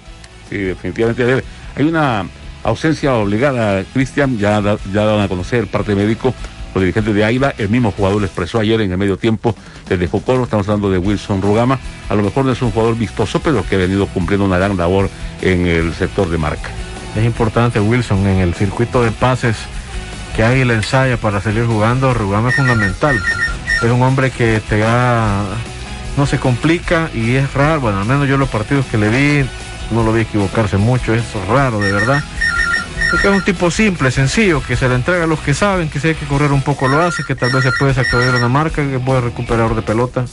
Sí, 0.49 0.57
definitivamente. 0.57 1.23
Ver, 1.23 1.43
Hay 1.75 1.85
una 1.85 2.25
ausencia 2.63 3.13
obligada, 3.15 3.83
Cristian, 3.93 4.37
ya, 4.37 4.61
ya 4.93 5.05
dan 5.05 5.21
a 5.21 5.27
conocer 5.27 5.67
parte 5.67 5.95
médico, 5.95 6.33
los 6.73 6.81
dirigentes 6.81 7.13
de 7.13 7.25
Águila, 7.25 7.53
el 7.57 7.69
mismo 7.69 7.91
jugador 7.91 8.21
lo 8.21 8.25
expresó 8.25 8.59
ayer 8.59 8.79
en 8.81 8.91
el 8.91 8.97
medio 8.97 9.17
tiempo 9.17 9.55
desde 9.89 10.07
Jocoro, 10.07 10.43
estamos 10.43 10.67
hablando 10.67 10.89
de 10.89 10.97
Wilson 10.97 11.41
Rugama, 11.41 11.79
a 12.09 12.15
lo 12.15 12.23
mejor 12.23 12.45
no 12.45 12.51
es 12.51 12.61
un 12.61 12.71
jugador 12.71 12.97
vistoso, 12.97 13.41
pero 13.41 13.65
que 13.67 13.75
ha 13.75 13.79
venido 13.79 14.07
cumpliendo 14.07 14.45
una 14.45 14.57
gran 14.57 14.77
labor 14.77 15.09
en 15.41 15.67
el 15.67 15.93
sector 15.93 16.29
de 16.29 16.37
marca. 16.37 16.69
Es 17.15 17.25
importante 17.25 17.79
Wilson 17.79 18.25
en 18.25 18.37
el 18.37 18.53
circuito 18.53 19.03
de 19.03 19.11
pases 19.11 19.57
que 20.35 20.43
Águila 20.43 20.73
ensaya 20.73 21.17
para 21.17 21.41
seguir 21.41 21.65
jugando. 21.65 22.13
Rugama 22.13 22.49
es 22.49 22.55
fundamental. 22.55 23.19
Es 23.83 23.91
un 23.91 24.01
hombre 24.01 24.31
que 24.31 24.61
te 24.69 24.77
da, 24.77 25.43
no 26.15 26.25
se 26.25 26.39
complica 26.39 27.09
y 27.13 27.35
es 27.35 27.53
raro. 27.53 27.81
Bueno, 27.81 27.99
al 27.99 28.05
menos 28.05 28.29
yo 28.29 28.37
los 28.37 28.49
partidos 28.49 28.85
que 28.85 28.97
le 28.97 29.09
vi 29.09 29.49
no 29.91 30.03
lo 30.03 30.13
vi 30.13 30.21
equivocarse 30.21 30.77
mucho. 30.77 31.13
Es 31.13 31.23
raro, 31.49 31.79
de 31.79 31.91
verdad. 31.91 32.23
Porque 33.11 33.27
es 33.27 33.33
un 33.33 33.43
tipo 33.43 33.69
simple, 33.69 34.09
sencillo, 34.09 34.63
que 34.63 34.77
se 34.77 34.87
le 34.87 34.95
entrega 34.95 35.25
a 35.25 35.27
los 35.27 35.39
que 35.39 35.53
saben, 35.53 35.89
que 35.89 35.99
si 35.99 36.07
hay 36.07 36.15
que 36.15 36.25
correr 36.25 36.53
un 36.53 36.61
poco 36.61 36.87
lo 36.87 37.01
hace, 37.01 37.25
que 37.25 37.35
tal 37.35 37.51
vez 37.51 37.61
se 37.61 37.73
puede 37.73 37.93
sacar 37.93 38.21
una 38.33 38.47
marca, 38.47 38.75
que 38.77 38.95
es 38.95 39.03
buen 39.03 39.21
recuperador 39.21 39.75
de 39.75 39.81
pelota. 39.81 40.25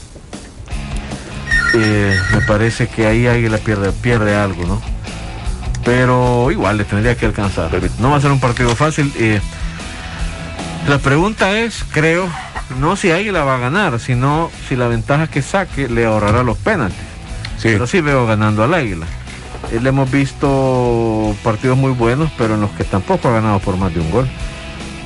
Eh, 1.74 2.16
me 2.32 2.40
parece 2.42 2.86
que 2.86 3.06
ahí 3.06 3.26
Águila 3.26 3.58
pierde, 3.58 3.90
pierde 3.90 4.36
algo, 4.36 4.64
¿no? 4.64 4.80
Pero 5.84 6.52
igual 6.52 6.76
le 6.78 6.84
tendría 6.84 7.16
que 7.16 7.26
alcanzar. 7.26 7.70
No 7.98 8.10
va 8.10 8.16
a 8.16 8.20
ser 8.20 8.30
un 8.30 8.40
partido 8.40 8.74
fácil. 8.76 9.12
eh, 9.16 9.40
la 10.86 10.98
pregunta 10.98 11.58
es, 11.58 11.84
creo, 11.92 12.28
no 12.78 12.94
si 12.94 13.10
Águila 13.10 13.42
va 13.42 13.56
a 13.56 13.58
ganar, 13.58 13.98
sino 13.98 14.50
si 14.68 14.76
la 14.76 14.86
ventaja 14.86 15.26
que 15.26 15.42
saque 15.42 15.88
le 15.88 16.06
ahorrará 16.06 16.44
los 16.44 16.56
penaltis. 16.58 16.98
Pero 17.60 17.88
sí 17.88 18.00
veo 18.00 18.24
ganando 18.26 18.62
al 18.62 18.72
Águila. 18.72 19.06
Eh, 19.72 19.80
le 19.82 19.88
hemos 19.90 20.10
visto 20.10 21.34
partidos 21.42 21.76
muy 21.76 21.92
buenos, 21.92 22.30
pero 22.38 22.54
en 22.54 22.60
los 22.60 22.70
que 22.70 22.84
tampoco 22.84 23.28
ha 23.28 23.32
ganado 23.32 23.58
por 23.58 23.76
más 23.76 23.92
de 23.94 24.00
un 24.00 24.10
gol. 24.10 24.28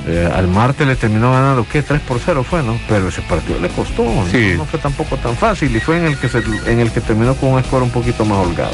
Eh, 0.05 0.29
al 0.33 0.47
Marte 0.49 0.85
le 0.85 0.95
terminó 0.97 1.31
ganando, 1.31 1.65
¿qué? 1.71 1.81
3 1.81 2.01
por 2.01 2.19
0 2.23 2.43
fue, 2.49 2.61
¿no? 2.61 2.77
Pero 2.89 3.07
ese 3.07 3.21
partido 3.21 3.57
le 3.59 3.69
costó, 3.69 4.03
¿no? 4.03 4.25
Sí. 4.29 4.53
no 4.57 4.65
fue 4.65 4.79
tampoco 4.79 5.15
tan 5.17 5.35
fácil 5.37 5.73
y 5.75 5.79
fue 5.79 5.97
en 5.97 6.05
el 6.05 6.17
que, 6.17 6.27
se- 6.27 6.43
en 6.65 6.79
el 6.79 6.91
que 6.91 6.99
terminó 7.01 7.35
con 7.35 7.49
un 7.53 7.63
score 7.63 7.83
un 7.83 7.89
poquito 7.89 8.25
más 8.25 8.37
holgado. 8.45 8.73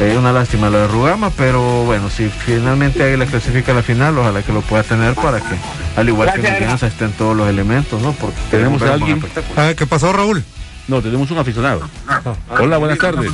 Es 0.00 0.16
una 0.16 0.32
lástima 0.32 0.68
lo 0.70 0.78
de 0.78 0.86
Rugama, 0.88 1.30
pero 1.30 1.84
bueno, 1.84 2.08
si 2.10 2.28
finalmente 2.28 3.02
Águila 3.02 3.26
clasifica 3.26 3.72
a 3.72 3.76
la 3.76 3.82
final, 3.82 4.16
ojalá 4.18 4.42
que 4.42 4.52
lo 4.52 4.60
pueda 4.62 4.82
tener 4.82 5.14
para 5.14 5.38
que, 5.38 5.54
al 5.96 6.08
igual 6.08 6.32
que 6.32 6.40
en 6.40 6.46
Alianza, 6.56 6.86
estén 6.86 7.12
todos 7.12 7.36
los 7.36 7.48
elementos, 7.48 8.00
¿no? 8.02 8.12
Porque 8.12 8.36
Tenemos 8.50 8.82
a 8.82 8.94
alguien. 8.94 9.22
Ah, 9.56 9.72
¿Qué 9.76 9.86
pasó, 9.86 10.12
Raúl? 10.12 10.42
No, 10.88 11.00
tenemos 11.00 11.30
un 11.30 11.38
aficionado. 11.38 11.82
Hola, 12.58 12.78
buenas 12.78 12.98
tardes. 12.98 13.30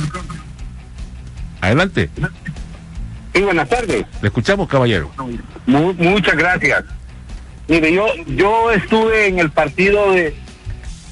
Adelante. 1.61 2.09
Sí, 3.33 3.41
buenas 3.41 3.69
tardes. 3.69 4.05
Le 4.21 4.27
escuchamos, 4.27 4.67
caballero. 4.67 5.11
Mu- 5.65 5.93
muchas 5.93 6.35
gracias. 6.35 6.83
Mire, 7.67 7.93
yo, 7.93 8.07
yo 8.27 8.71
estuve 8.71 9.27
en 9.27 9.39
el 9.39 9.51
partido 9.51 10.11
de 10.11 10.35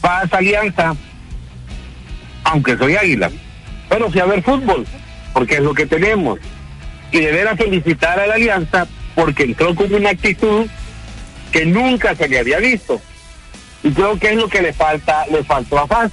Paz 0.02 0.32
Alianza, 0.34 0.96
aunque 2.44 2.78
soy 2.78 2.96
águila, 2.96 3.30
pero 3.90 4.10
fui 4.10 4.20
a 4.22 4.26
ver 4.26 4.42
fútbol, 4.42 4.86
porque 5.34 5.56
es 5.56 5.62
lo 5.62 5.74
que 5.74 5.86
tenemos. 5.86 6.40
Y 7.12 7.20
de 7.20 7.32
veras 7.32 7.58
felicitar 7.58 8.20
a 8.20 8.28
la 8.28 8.36
Alianza 8.36 8.88
porque 9.16 9.44
entró 9.44 9.76
con 9.76 9.94
una 9.94 10.10
actitud 10.10 10.66
que 11.52 11.66
nunca 11.66 12.16
se 12.16 12.28
le 12.28 12.40
había 12.40 12.58
visto. 12.60 13.00
Y 13.84 13.92
creo 13.92 14.18
que 14.20 14.32
es 14.32 14.36
lo 14.36 14.50
que 14.50 14.62
le 14.62 14.74
falta, 14.74 15.26
le 15.28 15.44
faltó 15.44 15.78
a 15.78 15.86
Paz. 15.88 16.12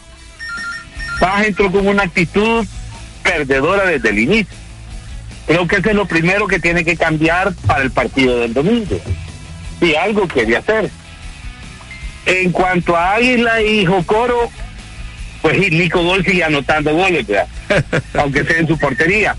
Paz 1.19 1.47
entró 1.47 1.73
con 1.73 1.87
una 1.89 2.03
actitud 2.03 2.67
perdedora 3.25 3.87
desde 3.87 4.11
el 4.11 4.19
inicio. 4.21 4.55
Creo 5.47 5.67
que 5.67 5.77
eso 5.77 5.91
es 5.91 5.97
lo 5.97 6.07
primero 6.07 6.47
que 6.47 6.61
tiene 6.61 6.85
que 6.85 6.97
cambiar 6.97 7.53
para 7.67 7.83
el 7.83 7.91
partido 7.91 8.39
del 8.39 8.55
domingo. 8.55 9.01
Si 9.81 9.95
algo 9.97 10.29
quiere 10.29 10.57
hacer. 10.57 10.91
En 12.27 12.53
cuanto 12.53 12.97
a 12.97 13.15
Águila 13.15 13.61
y 13.61 13.85
Jocoro, 13.85 14.51
pues 15.43 15.59
y 15.59 15.71
Nico 15.71 16.03
Gol 16.03 16.25
sigue 16.25 16.45
anotando 16.45 16.95
goles, 16.95 17.27
¿verdad? 17.27 17.49
aunque 18.15 18.45
sea 18.45 18.59
en 18.59 18.69
su 18.69 18.79
portería. 18.79 19.37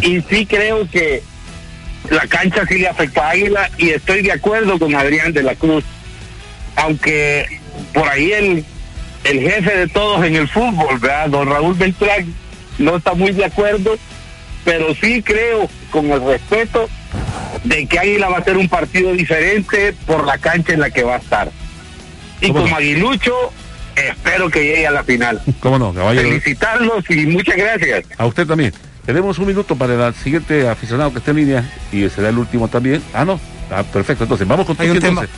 Y 0.00 0.20
sí 0.22 0.46
creo 0.46 0.88
que 0.88 1.22
la 2.10 2.26
cancha 2.28 2.64
sí 2.68 2.78
le 2.78 2.88
afectó 2.88 3.22
a 3.22 3.30
Águila 3.30 3.70
y 3.78 3.90
estoy 3.90 4.22
de 4.22 4.32
acuerdo 4.32 4.78
con 4.78 4.94
Adrián 4.94 5.32
de 5.32 5.42
la 5.42 5.56
Cruz. 5.56 5.84
Aunque 6.76 7.60
por 7.92 8.08
ahí 8.08 8.32
el, 8.32 8.64
el 9.24 9.40
jefe 9.40 9.76
de 9.76 9.88
todos 9.88 10.24
en 10.24 10.36
el 10.36 10.48
fútbol, 10.48 10.98
¿verdad? 11.00 11.28
Don 11.30 11.48
Raúl 11.48 11.74
Beltrán, 11.74 12.32
no 12.78 12.96
está 12.96 13.14
muy 13.14 13.32
de 13.32 13.44
acuerdo, 13.44 13.96
pero 14.64 14.94
sí 14.94 15.22
creo, 15.22 15.68
con 15.90 16.10
el 16.10 16.24
respeto, 16.24 16.88
de 17.64 17.86
que 17.86 17.98
Águila 17.98 18.28
va 18.28 18.38
a 18.38 18.44
ser 18.44 18.56
un 18.56 18.68
partido 18.68 19.12
diferente 19.12 19.94
por 20.06 20.26
la 20.26 20.38
cancha 20.38 20.72
en 20.72 20.80
la 20.80 20.90
que 20.90 21.02
va 21.04 21.16
a 21.16 21.18
estar. 21.18 21.50
Y 22.40 22.50
como 22.52 22.74
aguilucho, 22.74 23.34
espero 23.94 24.50
que 24.50 24.64
llegue 24.64 24.86
a 24.86 24.90
la 24.90 25.04
final. 25.04 25.40
¿Cómo 25.60 25.78
no, 25.78 25.92
caballero? 25.94 26.28
Felicitarlos 26.28 27.08
y 27.08 27.26
muchas 27.26 27.56
gracias. 27.56 28.04
A 28.18 28.26
usted 28.26 28.46
también. 28.46 28.72
Tenemos 29.06 29.38
un 29.38 29.46
minuto 29.46 29.74
para 29.74 30.08
el 30.08 30.14
siguiente 30.14 30.68
aficionado 30.68 31.12
que 31.12 31.18
esté 31.18 31.32
en 31.32 31.36
línea 31.38 31.72
y 31.90 32.08
será 32.08 32.28
el 32.28 32.38
último 32.38 32.68
también. 32.68 33.02
Ah, 33.12 33.24
no. 33.24 33.40
Ah, 33.70 33.82
perfecto. 33.82 34.24
Entonces, 34.24 34.46
vamos 34.46 34.64
con 34.66 34.76
Hay 34.78 34.90
un 34.90 35.00
tema. 35.00 35.22
entonces. 35.22 35.30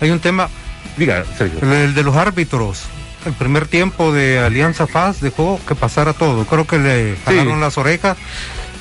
Hay 0.00 0.10
un 0.10 0.20
tema. 0.20 0.48
Diga, 0.96 1.24
Sergio. 1.36 1.58
El, 1.62 1.72
el 1.72 1.94
de 1.94 2.02
los 2.04 2.14
árbitros. 2.14 2.84
El 3.26 3.32
primer 3.32 3.66
tiempo 3.66 4.12
de 4.12 4.38
Alianza 4.38 4.86
Faz 4.86 5.20
dejó 5.20 5.58
que 5.66 5.74
pasara 5.74 6.12
todo. 6.12 6.44
Creo 6.44 6.66
que 6.66 6.78
le 6.78 7.16
jalaron 7.24 7.60
las 7.60 7.78
orejas. 7.78 8.16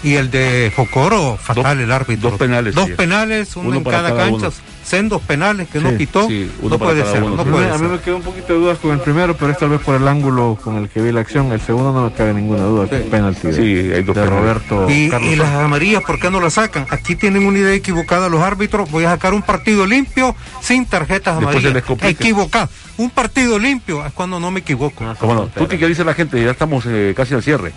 Y 0.04 0.16
el 0.16 0.30
de 0.32 0.72
Jocoro, 0.76 1.38
fatal 1.42 1.80
el 1.80 1.90
árbitro. 1.90 2.32
dos 2.32 2.38
penales, 2.40 2.76
Dos 2.76 2.90
penales, 2.90 3.56
uno, 3.56 3.70
Uno 3.70 3.78
en 3.78 3.84
cada, 3.86 4.10
cada 4.10 4.24
cancha. 4.30 4.48
uno. 4.48 4.54
Sendos 4.84 5.22
penales 5.22 5.70
que 5.70 5.80
no 5.80 5.90
Sí, 5.92 6.08
sí, 6.28 6.52
uno 6.62 6.70
no 6.72 6.78
puede 6.78 7.06
ser, 7.06 7.24
uno. 7.24 7.36
no 7.38 7.44
Sí. 7.44 7.50
puede 7.50 7.70
a 7.70 7.74
mí 7.74 7.80
ser. 7.80 7.88
me 7.90 8.00
quedó 8.00 8.18
un 8.18 8.22
poquito 8.22 8.54
de 8.54 8.60
dudas 8.60 8.78
con 8.80 8.92
el 8.92 9.00
primero, 9.00 9.36
pero 9.38 9.52
es 9.52 9.58
tal 9.58 9.70
vez 9.70 9.80
por 9.82 9.96
el 9.96 10.08
ángulo 10.08 10.58
con 10.62 10.76
el 10.76 10.90
que 10.90 11.02
vi 11.02 11.12
la 11.12 11.22
acción. 11.22 11.52
El 11.54 11.62
segundo 11.62 11.94
no 11.94 12.04
me 12.06 12.12
cabe 12.12 12.34
ninguna 12.34 12.64
duda, 12.64 12.90
que 12.90 12.98
es 12.98 13.04
penalti. 13.04 13.48
de- 13.48 13.54
Sí, 13.54 13.92
hay 13.94 14.04
dos 14.04 14.16
de. 14.16 14.26
Roberto 14.26 14.90
Y, 14.90 15.10
las 15.36 15.50
amarillas, 15.56 16.04
¿por 16.04 16.20
qué 16.20 16.30
no 16.30 16.40
las 16.42 16.54
sacan? 16.56 16.86
Aquí 16.90 17.16
tienen 17.16 17.46
una 17.46 17.60
idea 17.60 17.74
equivocada 17.74 18.28
los 18.30 18.42
árbitros. 18.42 18.92
Voy 18.92 19.06
a 19.06 19.12
sacar 19.12 19.34
un 19.34 19.42
partido 19.42 19.86
limpio 19.86 20.36
sin 20.62 20.86
tarjetas 20.86 21.36
Después 21.40 21.56
se 21.58 21.62
les 21.62 21.66
amarillas. 21.72 21.84
complica. 21.88 22.10
Equivocado. 22.24 22.70
Un 22.98 23.10
partido 23.10 23.58
limpio 23.58 24.06
es 24.06 24.12
cuando 24.14 24.40
no 24.40 24.52
me 24.52 24.60
equivoco. 24.60 25.06
¿Cómo 25.20 25.34
no? 25.34 25.48
Tuti, 25.48 25.78
¿qué 25.78 25.88
dice 25.88 26.04
la 26.04 26.14
gente? 26.14 26.44
Ya 26.44 26.52
estamos 26.52 26.84
eh, 26.88 27.14
casi 27.16 27.34
al 27.34 27.42
cierre. 27.42 27.72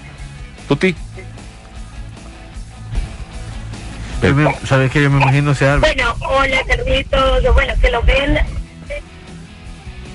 Tuti. 0.69 0.95
¿Sabes 4.64 4.91
que 4.91 5.03
Yo 5.03 5.11
me 5.11 5.21
imagino 5.23 5.53
ese 5.53 5.69
árbitro. 5.69 5.95
Bueno, 5.95 6.17
hola 6.29 6.59
Carlitos, 6.67 7.55
bueno, 7.55 7.75
que 7.81 7.91
lo 7.91 8.03
ven 8.03 8.39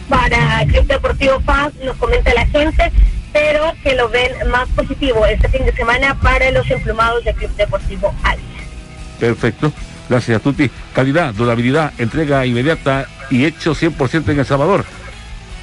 para 0.10 0.66
Club 0.66 0.88
Deportivo 0.88 1.39
Paz, 1.41 1.72
nos 1.86 1.95
comenta 1.97 2.34
la 2.34 2.45
gente, 2.47 2.91
pero 3.32 3.74
que 3.84 3.95
lo 3.95 4.10
ven 4.10 4.32
más 4.49 4.68
positivo 4.70 5.26
este 5.26 5.47
fin 5.47 5.66
de 5.66 5.72
semana 5.74 6.20
para 6.20 6.52
los 6.52 6.70
emplumados 6.70 7.24
de 7.24 7.34
Club 7.34 7.56
Deportivo 7.56 8.14
Águila. 8.24 8.47
Perfecto. 9.20 9.72
Gracias, 10.10 10.41
Tuti. 10.41 10.70
Calidad, 10.93 11.34
durabilidad, 11.34 11.93
entrega 11.97 12.45
inmediata 12.45 13.08
y 13.30 13.45
hecho 13.45 13.74
100% 13.74 14.30
en 14.30 14.39
El 14.39 14.45
Salvador. 14.45 14.84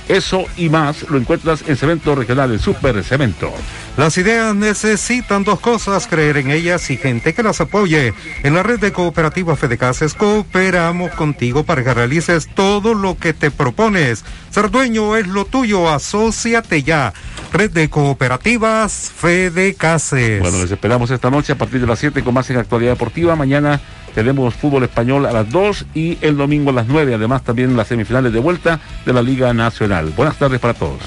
Eso 0.08 0.46
y 0.56 0.70
más 0.70 1.08
lo 1.10 1.18
encuentras 1.18 1.62
en 1.66 1.76
Cemento 1.76 2.14
Regional, 2.14 2.50
el 2.50 2.60
Super 2.60 3.04
Cemento. 3.04 3.52
Las 3.98 4.16
ideas 4.16 4.54
necesitan 4.54 5.44
dos 5.44 5.60
cosas, 5.60 6.06
creer 6.06 6.38
en 6.38 6.50
ellas 6.50 6.88
y 6.90 6.96
gente 6.96 7.34
que 7.34 7.42
las 7.42 7.60
apoye. 7.60 8.14
En 8.42 8.54
la 8.54 8.62
red 8.62 8.78
de 8.78 8.92
cooperativas 8.92 9.58
Fedecases 9.58 10.14
cooperamos 10.14 11.10
contigo 11.12 11.64
para 11.64 11.84
que 11.84 11.92
realices 11.92 12.48
todo 12.54 12.94
lo 12.94 13.18
que 13.18 13.34
te 13.34 13.50
propones. 13.50 14.24
Ser 14.50 14.70
dueño 14.70 15.16
es 15.16 15.26
lo 15.26 15.44
tuyo, 15.44 15.90
asóciate 15.90 16.82
ya. 16.82 17.12
Red 17.52 17.72
de 17.72 17.90
cooperativas 17.90 19.12
Fedecases. 19.14 20.40
Bueno, 20.40 20.58
les 20.58 20.70
esperamos 20.70 21.10
esta 21.10 21.30
noche 21.30 21.52
a 21.52 21.58
partir 21.58 21.80
de 21.80 21.86
las 21.86 21.98
7 21.98 22.22
con 22.22 22.32
más 22.32 22.48
en 22.50 22.56
actualidad 22.56 22.92
deportiva. 22.92 23.36
Mañana 23.36 23.80
tenemos 24.18 24.52
fútbol 24.52 24.82
español 24.82 25.26
a 25.26 25.30
las 25.30 25.48
2 25.48 25.86
y 25.94 26.18
el 26.22 26.36
domingo 26.36 26.70
a 26.70 26.72
las 26.72 26.88
9. 26.88 27.14
Además, 27.14 27.44
también 27.44 27.76
las 27.76 27.86
semifinales 27.86 28.32
de 28.32 28.40
vuelta 28.40 28.80
de 29.06 29.12
la 29.12 29.22
Liga 29.22 29.54
Nacional. 29.54 30.12
Buenas 30.16 30.36
tardes 30.36 30.58
para 30.58 30.74
todos. 30.74 30.98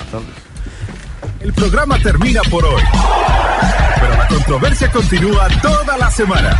El 1.41 1.51
programa 1.51 1.99
termina 1.99 2.39
por 2.49 2.63
hoy. 2.63 2.81
Pero 3.99 4.15
la 4.15 4.27
controversia 4.29 4.89
continúa 4.89 5.49
toda 5.61 5.97
la 5.97 6.09
semana. 6.09 6.57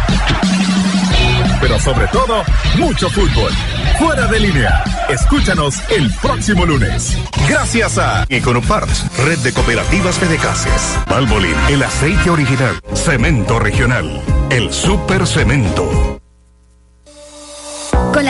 Pero 1.62 1.80
sobre 1.80 2.08
todo, 2.08 2.44
mucho 2.78 3.10
fútbol. 3.10 3.54
Fuera 3.98 4.28
de 4.28 4.40
línea. 4.42 4.84
Escúchanos 5.08 5.82
el 5.90 6.12
próximo 6.22 6.66
lunes. 6.66 7.18
Gracias 7.48 7.98
a 7.98 8.26
Econoparts, 8.28 9.06
Red 9.24 9.40
de 9.40 9.54
Cooperativas 9.54 10.20
Fedecases. 10.20 11.00
Valvoline, 11.08 11.56
el 11.70 11.82
aceite 11.84 12.30
original. 12.30 12.76
Cemento 12.94 13.58
regional. 13.58 14.22
El 14.50 14.74
super 14.74 15.26
cemento. 15.26 16.11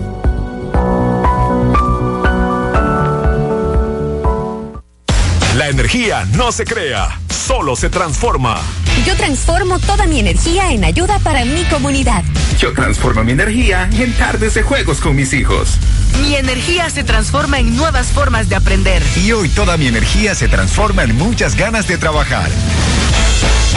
La 5.56 5.70
energía 5.70 6.26
no 6.34 6.52
se 6.52 6.66
crea, 6.66 7.18
solo 7.30 7.76
se 7.76 7.88
transforma. 7.88 8.60
Yo 9.06 9.16
transformo 9.16 9.78
toda 9.78 10.04
mi 10.04 10.20
energía 10.20 10.70
en 10.70 10.84
ayuda 10.84 11.18
para 11.20 11.46
mi 11.46 11.64
comunidad. 11.64 12.22
Yo 12.58 12.74
transformo 12.74 13.24
mi 13.24 13.32
energía 13.32 13.88
en 13.90 14.12
tardes 14.12 14.52
de 14.52 14.62
juegos 14.62 15.00
con 15.00 15.16
mis 15.16 15.32
hijos. 15.32 15.78
Mi 16.20 16.34
energía 16.34 16.90
se 16.90 17.04
transforma 17.04 17.58
en 17.58 17.74
nuevas 17.74 18.08
formas 18.08 18.50
de 18.50 18.56
aprender. 18.56 19.02
Y 19.16 19.32
hoy 19.32 19.48
toda 19.48 19.78
mi 19.78 19.86
energía 19.86 20.34
se 20.34 20.48
transforma 20.48 21.04
en 21.04 21.16
muchas 21.16 21.56
ganas 21.56 21.88
de 21.88 21.96
trabajar. 21.96 22.50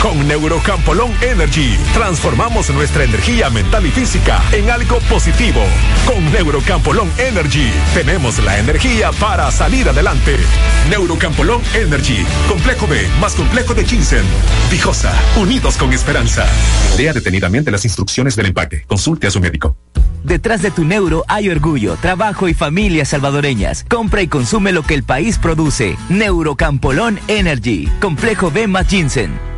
Con 0.01 0.27
Neurocampolón 0.27 1.11
Energy 1.21 1.77
transformamos 1.93 2.69
nuestra 2.69 3.03
energía 3.03 3.49
mental 3.49 3.85
y 3.85 3.91
física 3.91 4.43
en 4.51 4.69
algo 4.69 4.99
positivo. 5.09 5.61
Con 6.05 6.31
Neurocampolón 6.31 7.09
Energy 7.17 7.71
tenemos 7.93 8.43
la 8.43 8.59
energía 8.59 9.11
para 9.13 9.49
salir 9.51 9.89
adelante. 9.89 10.35
Neurocampolón 10.89 11.61
Energy, 11.73 12.25
complejo 12.47 12.87
B 12.87 13.07
más 13.19 13.33
complejo 13.33 13.73
de 13.73 13.85
ginseng. 13.85 14.25
Dijosa, 14.69 15.13
unidos 15.37 15.77
con 15.77 15.91
esperanza. 15.93 16.45
Lea 16.97 17.13
detenidamente 17.13 17.71
las 17.71 17.85
instrucciones 17.85 18.35
del 18.35 18.47
empaque. 18.47 18.83
Consulte 18.87 19.27
a 19.27 19.31
su 19.31 19.39
médico. 19.39 19.75
Detrás 20.23 20.61
de 20.61 20.71
tu 20.71 20.85
neuro 20.85 21.23
hay 21.27 21.49
orgullo, 21.49 21.97
trabajo 22.01 22.47
y 22.47 22.53
familias 22.53 23.09
salvadoreñas. 23.09 23.85
Compra 23.87 24.21
y 24.21 24.27
consume 24.27 24.71
lo 24.71 24.83
que 24.83 24.95
el 24.95 25.03
país 25.03 25.37
produce. 25.37 25.97
Neurocampolón 26.09 27.19
Energy, 27.27 27.87
complejo 28.01 28.51
B 28.51 28.67
más 28.67 28.87
ginseng. 28.87 29.54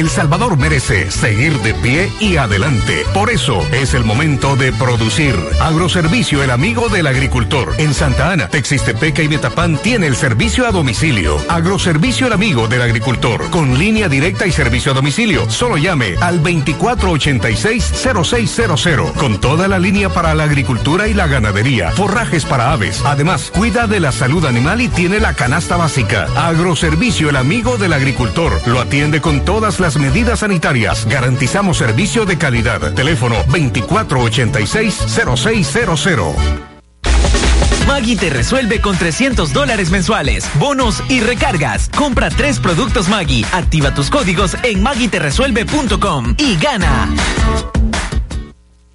El 0.00 0.08
Salvador 0.08 0.56
merece 0.56 1.10
seguir 1.10 1.60
de 1.60 1.74
pie 1.74 2.10
y 2.20 2.36
adelante. 2.36 3.04
Por 3.12 3.28
eso 3.28 3.60
es 3.70 3.92
el 3.92 4.04
momento 4.04 4.56
de 4.56 4.72
producir. 4.72 5.36
Agroservicio, 5.60 6.42
el 6.42 6.50
amigo 6.50 6.88
del 6.88 7.06
agricultor. 7.06 7.74
En 7.76 7.92
Santa 7.92 8.32
Ana, 8.32 8.48
Texiste-Peca 8.48 9.22
y 9.22 9.28
Metapán 9.28 9.76
tiene 9.76 10.06
el 10.06 10.16
servicio 10.16 10.66
a 10.66 10.72
domicilio. 10.72 11.36
Agroservicio, 11.50 12.28
el 12.28 12.32
amigo 12.32 12.66
del 12.66 12.80
agricultor. 12.80 13.50
Con 13.50 13.78
línea 13.78 14.08
directa 14.08 14.46
y 14.46 14.52
servicio 14.52 14.92
a 14.92 14.94
domicilio. 14.94 15.50
Solo 15.50 15.76
llame 15.76 16.16
al 16.20 16.42
2486-0600. 16.42 19.12
Con 19.12 19.38
toda 19.38 19.68
la 19.68 19.78
línea 19.78 20.08
para 20.08 20.34
la 20.34 20.44
agricultura 20.44 21.08
y 21.08 21.14
la 21.14 21.26
ganadería. 21.26 21.90
Forrajes 21.90 22.46
para 22.46 22.72
aves. 22.72 23.02
Además, 23.04 23.52
cuida 23.54 23.86
de 23.86 24.00
la 24.00 24.12
salud 24.12 24.46
animal 24.46 24.80
y 24.80 24.88
tiene 24.88 25.20
la 25.20 25.34
canasta 25.34 25.76
básica. 25.76 26.26
Agroservicio, 26.36 27.28
el 27.28 27.36
amigo 27.36 27.76
del 27.76 27.92
agricultor. 27.92 28.66
Lo 28.66 28.80
atiende 28.80 29.20
con 29.20 29.44
todas 29.60 29.78
las 29.78 29.98
medidas 29.98 30.38
sanitarias. 30.38 31.04
Garantizamos 31.04 31.76
servicio 31.76 32.24
de 32.24 32.38
calidad. 32.38 32.94
Teléfono 32.94 33.36
2486-0600. 33.48 36.34
Maggie 37.86 38.16
te 38.16 38.30
resuelve 38.30 38.80
con 38.80 38.96
300 38.96 39.52
dólares 39.52 39.90
mensuales, 39.90 40.48
bonos 40.54 41.02
y 41.10 41.20
recargas. 41.20 41.90
Compra 41.94 42.30
tres 42.30 42.58
productos 42.58 43.10
Maggie, 43.10 43.44
activa 43.52 43.92
tus 43.92 44.08
códigos 44.08 44.56
en 44.62 44.82
maggieteresuelve.com 44.82 46.36
y 46.38 46.56
gana. 46.56 47.10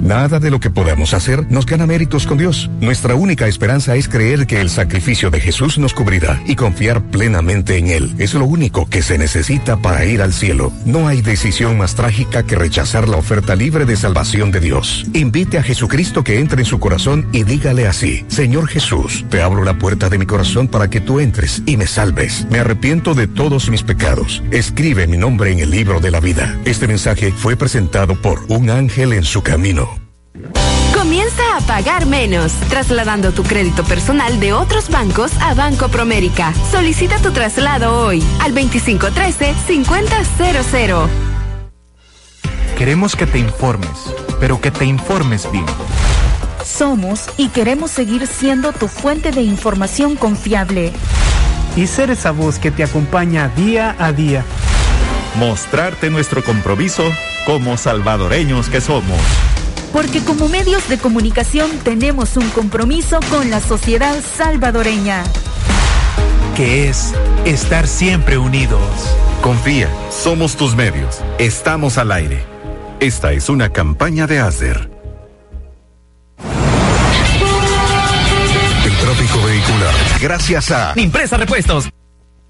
Nada 0.06 0.39
de 0.39 0.51
lo 0.51 0.60
que 0.60 0.70
podamos 0.70 1.16
hacer 1.16 1.51
nos 1.51 1.66
gana 1.66 1.88
méritos 1.88 2.28
con 2.28 2.38
Dios. 2.38 2.70
Nuestra 2.80 3.16
única 3.16 3.47
esperanza 3.47 3.95
es 3.95 4.08
creer 4.08 4.45
que 4.45 4.62
el 4.62 4.70
sacrificio 4.70 5.32
de 5.32 5.39
Jesús 5.39 5.80
nos 5.80 5.95
cubrirá 5.95 6.39
y 6.45 6.56
confiar 6.56 7.01
plenamente 7.01 7.78
en 7.78 7.88
Él. 7.88 8.14
Es 8.20 8.36
lo 8.36 8.45
único 8.45 8.88
que 8.88 9.01
se 9.01 9.18
necesita 9.18 9.78
para 9.78 10.06
ir 10.06 10.22
al 10.22 10.32
cielo. 10.32 10.72
No 10.86 11.08
hay 11.08 11.24
decisión 11.24 11.80
más 11.80 11.95
trágica 11.95 12.43
que 12.43 12.56
rechazar 12.56 13.10
la 13.10 13.18
oferta 13.18 13.56
libre 13.56 13.86
de 13.86 13.95
salvación 13.95 14.51
de 14.51 14.60
Dios. 14.60 15.08
Invite 15.14 15.58
a 15.58 15.64
Jesucristo 15.64 16.24
que 16.24 16.39
entre 16.39 16.62
en 16.62 16.68
su 16.68 16.80
corazón 16.80 17.28
y 17.32 17.43
dígale 17.43 17.88
así, 17.88 18.26
Señor 18.28 18.68
Jesús, 18.68 19.26
te 19.32 19.41
abro 19.41 19.64
la 19.64 19.80
puerta 19.80 20.08
de 20.08 20.20
mi 20.20 20.28
corazón 20.28 20.68
para 20.68 20.88
que 20.88 21.01
tú 21.01 21.20
entres 21.20 21.64
y 21.66 21.78
me 21.78 21.88
salves. 21.88 22.45
Me 22.51 22.60
arrepiento 22.60 23.16
de 23.16 23.26
todos 23.26 23.72
mis 23.72 23.82
pecados. 23.82 24.43
Escribe 24.51 25.08
mi 25.08 25.18
nombre 25.18 25.51
en 25.51 25.62
el 25.62 25.72
libro 25.72 25.99
de 25.99 26.12
la 26.12 26.20
vida. 26.20 26.56
Este 26.64 26.88
mensaje 26.88 27.32
fue 27.32 27.56
presentado 27.56 28.14
por 28.22 28.45
un 28.49 28.70
ángel 28.70 29.12
en 29.12 29.24
su 29.24 29.41
camino. 29.41 29.95
Comienza 30.93 31.41
a 31.56 31.62
pagar 31.62 32.06
menos, 32.06 32.52
trasladando 32.70 33.32
tu 33.32 33.43
crédito 33.43 33.84
personal 33.84 34.39
de 34.39 34.54
otros 34.54 34.89
bancos 34.89 35.32
a 35.41 35.54
Banco 35.54 35.89
Promérica. 35.89 36.54
Solicita 36.72 37.20
tu 37.20 37.32
traslado 37.32 38.06
hoy 38.06 38.24
al 38.39 38.56
2513-5000. 38.56 41.08
Queremos 42.78 43.16
que 43.16 43.28
te 43.28 43.39
informes, 43.39 44.14
pero 44.39 44.60
que 44.60 44.72
te 44.72 44.86
informes 44.86 45.50
bien. 45.52 45.66
Somos 46.64 47.30
y 47.38 47.50
queremos 47.50 47.91
seguir 47.91 48.26
siendo 48.26 48.74
tu 48.74 48.88
fuente 48.88 49.32
de 49.32 49.41
información 49.41 50.16
confiable. 50.16 50.91
Y 51.76 51.88
ser 51.88 52.10
esa 52.10 52.32
voz 52.32 52.58
que 52.58 52.72
te 52.72 52.84
acompaña 52.84 53.50
día 53.50 53.96
a 54.00 54.12
día. 54.12 54.43
Mostrarte 55.38 56.10
nuestro 56.10 56.43
compromiso 56.43 57.04
como 57.46 57.78
salvadoreños 57.78 58.70
que 58.70 58.82
somos 58.82 59.20
porque 59.96 60.20
como 60.20 60.50
medios 60.50 60.89
de 60.89 60.98
comunicación 60.98 61.72
tenemos 61.82 62.36
un 62.36 62.50
compromiso 62.50 63.18
con 63.32 63.50
la 63.50 63.62
sociedad 63.62 64.22
salvadoreña. 64.22 65.24
Que 66.54 66.89
es 66.89 67.14
estar 67.46 67.88
siempre 67.88 68.38
unidos. 68.38 68.82
Confía, 69.41 69.89
somos 70.12 70.58
tus 70.58 70.76
medios, 70.76 71.22
estamos 71.39 71.98
al 71.98 72.12
aire. 72.12 72.43
Esta 73.00 73.32
es 73.32 73.48
una 73.48 73.70
campaña 73.70 74.28
de 74.28 74.39
ASDER. 74.39 74.89
El 78.86 78.98
tráfico 78.98 79.46
vehicular. 79.46 79.93
Gracias 80.20 80.72
a 80.72 80.91
Impresa 80.98 81.38
Repuestos 81.38 81.89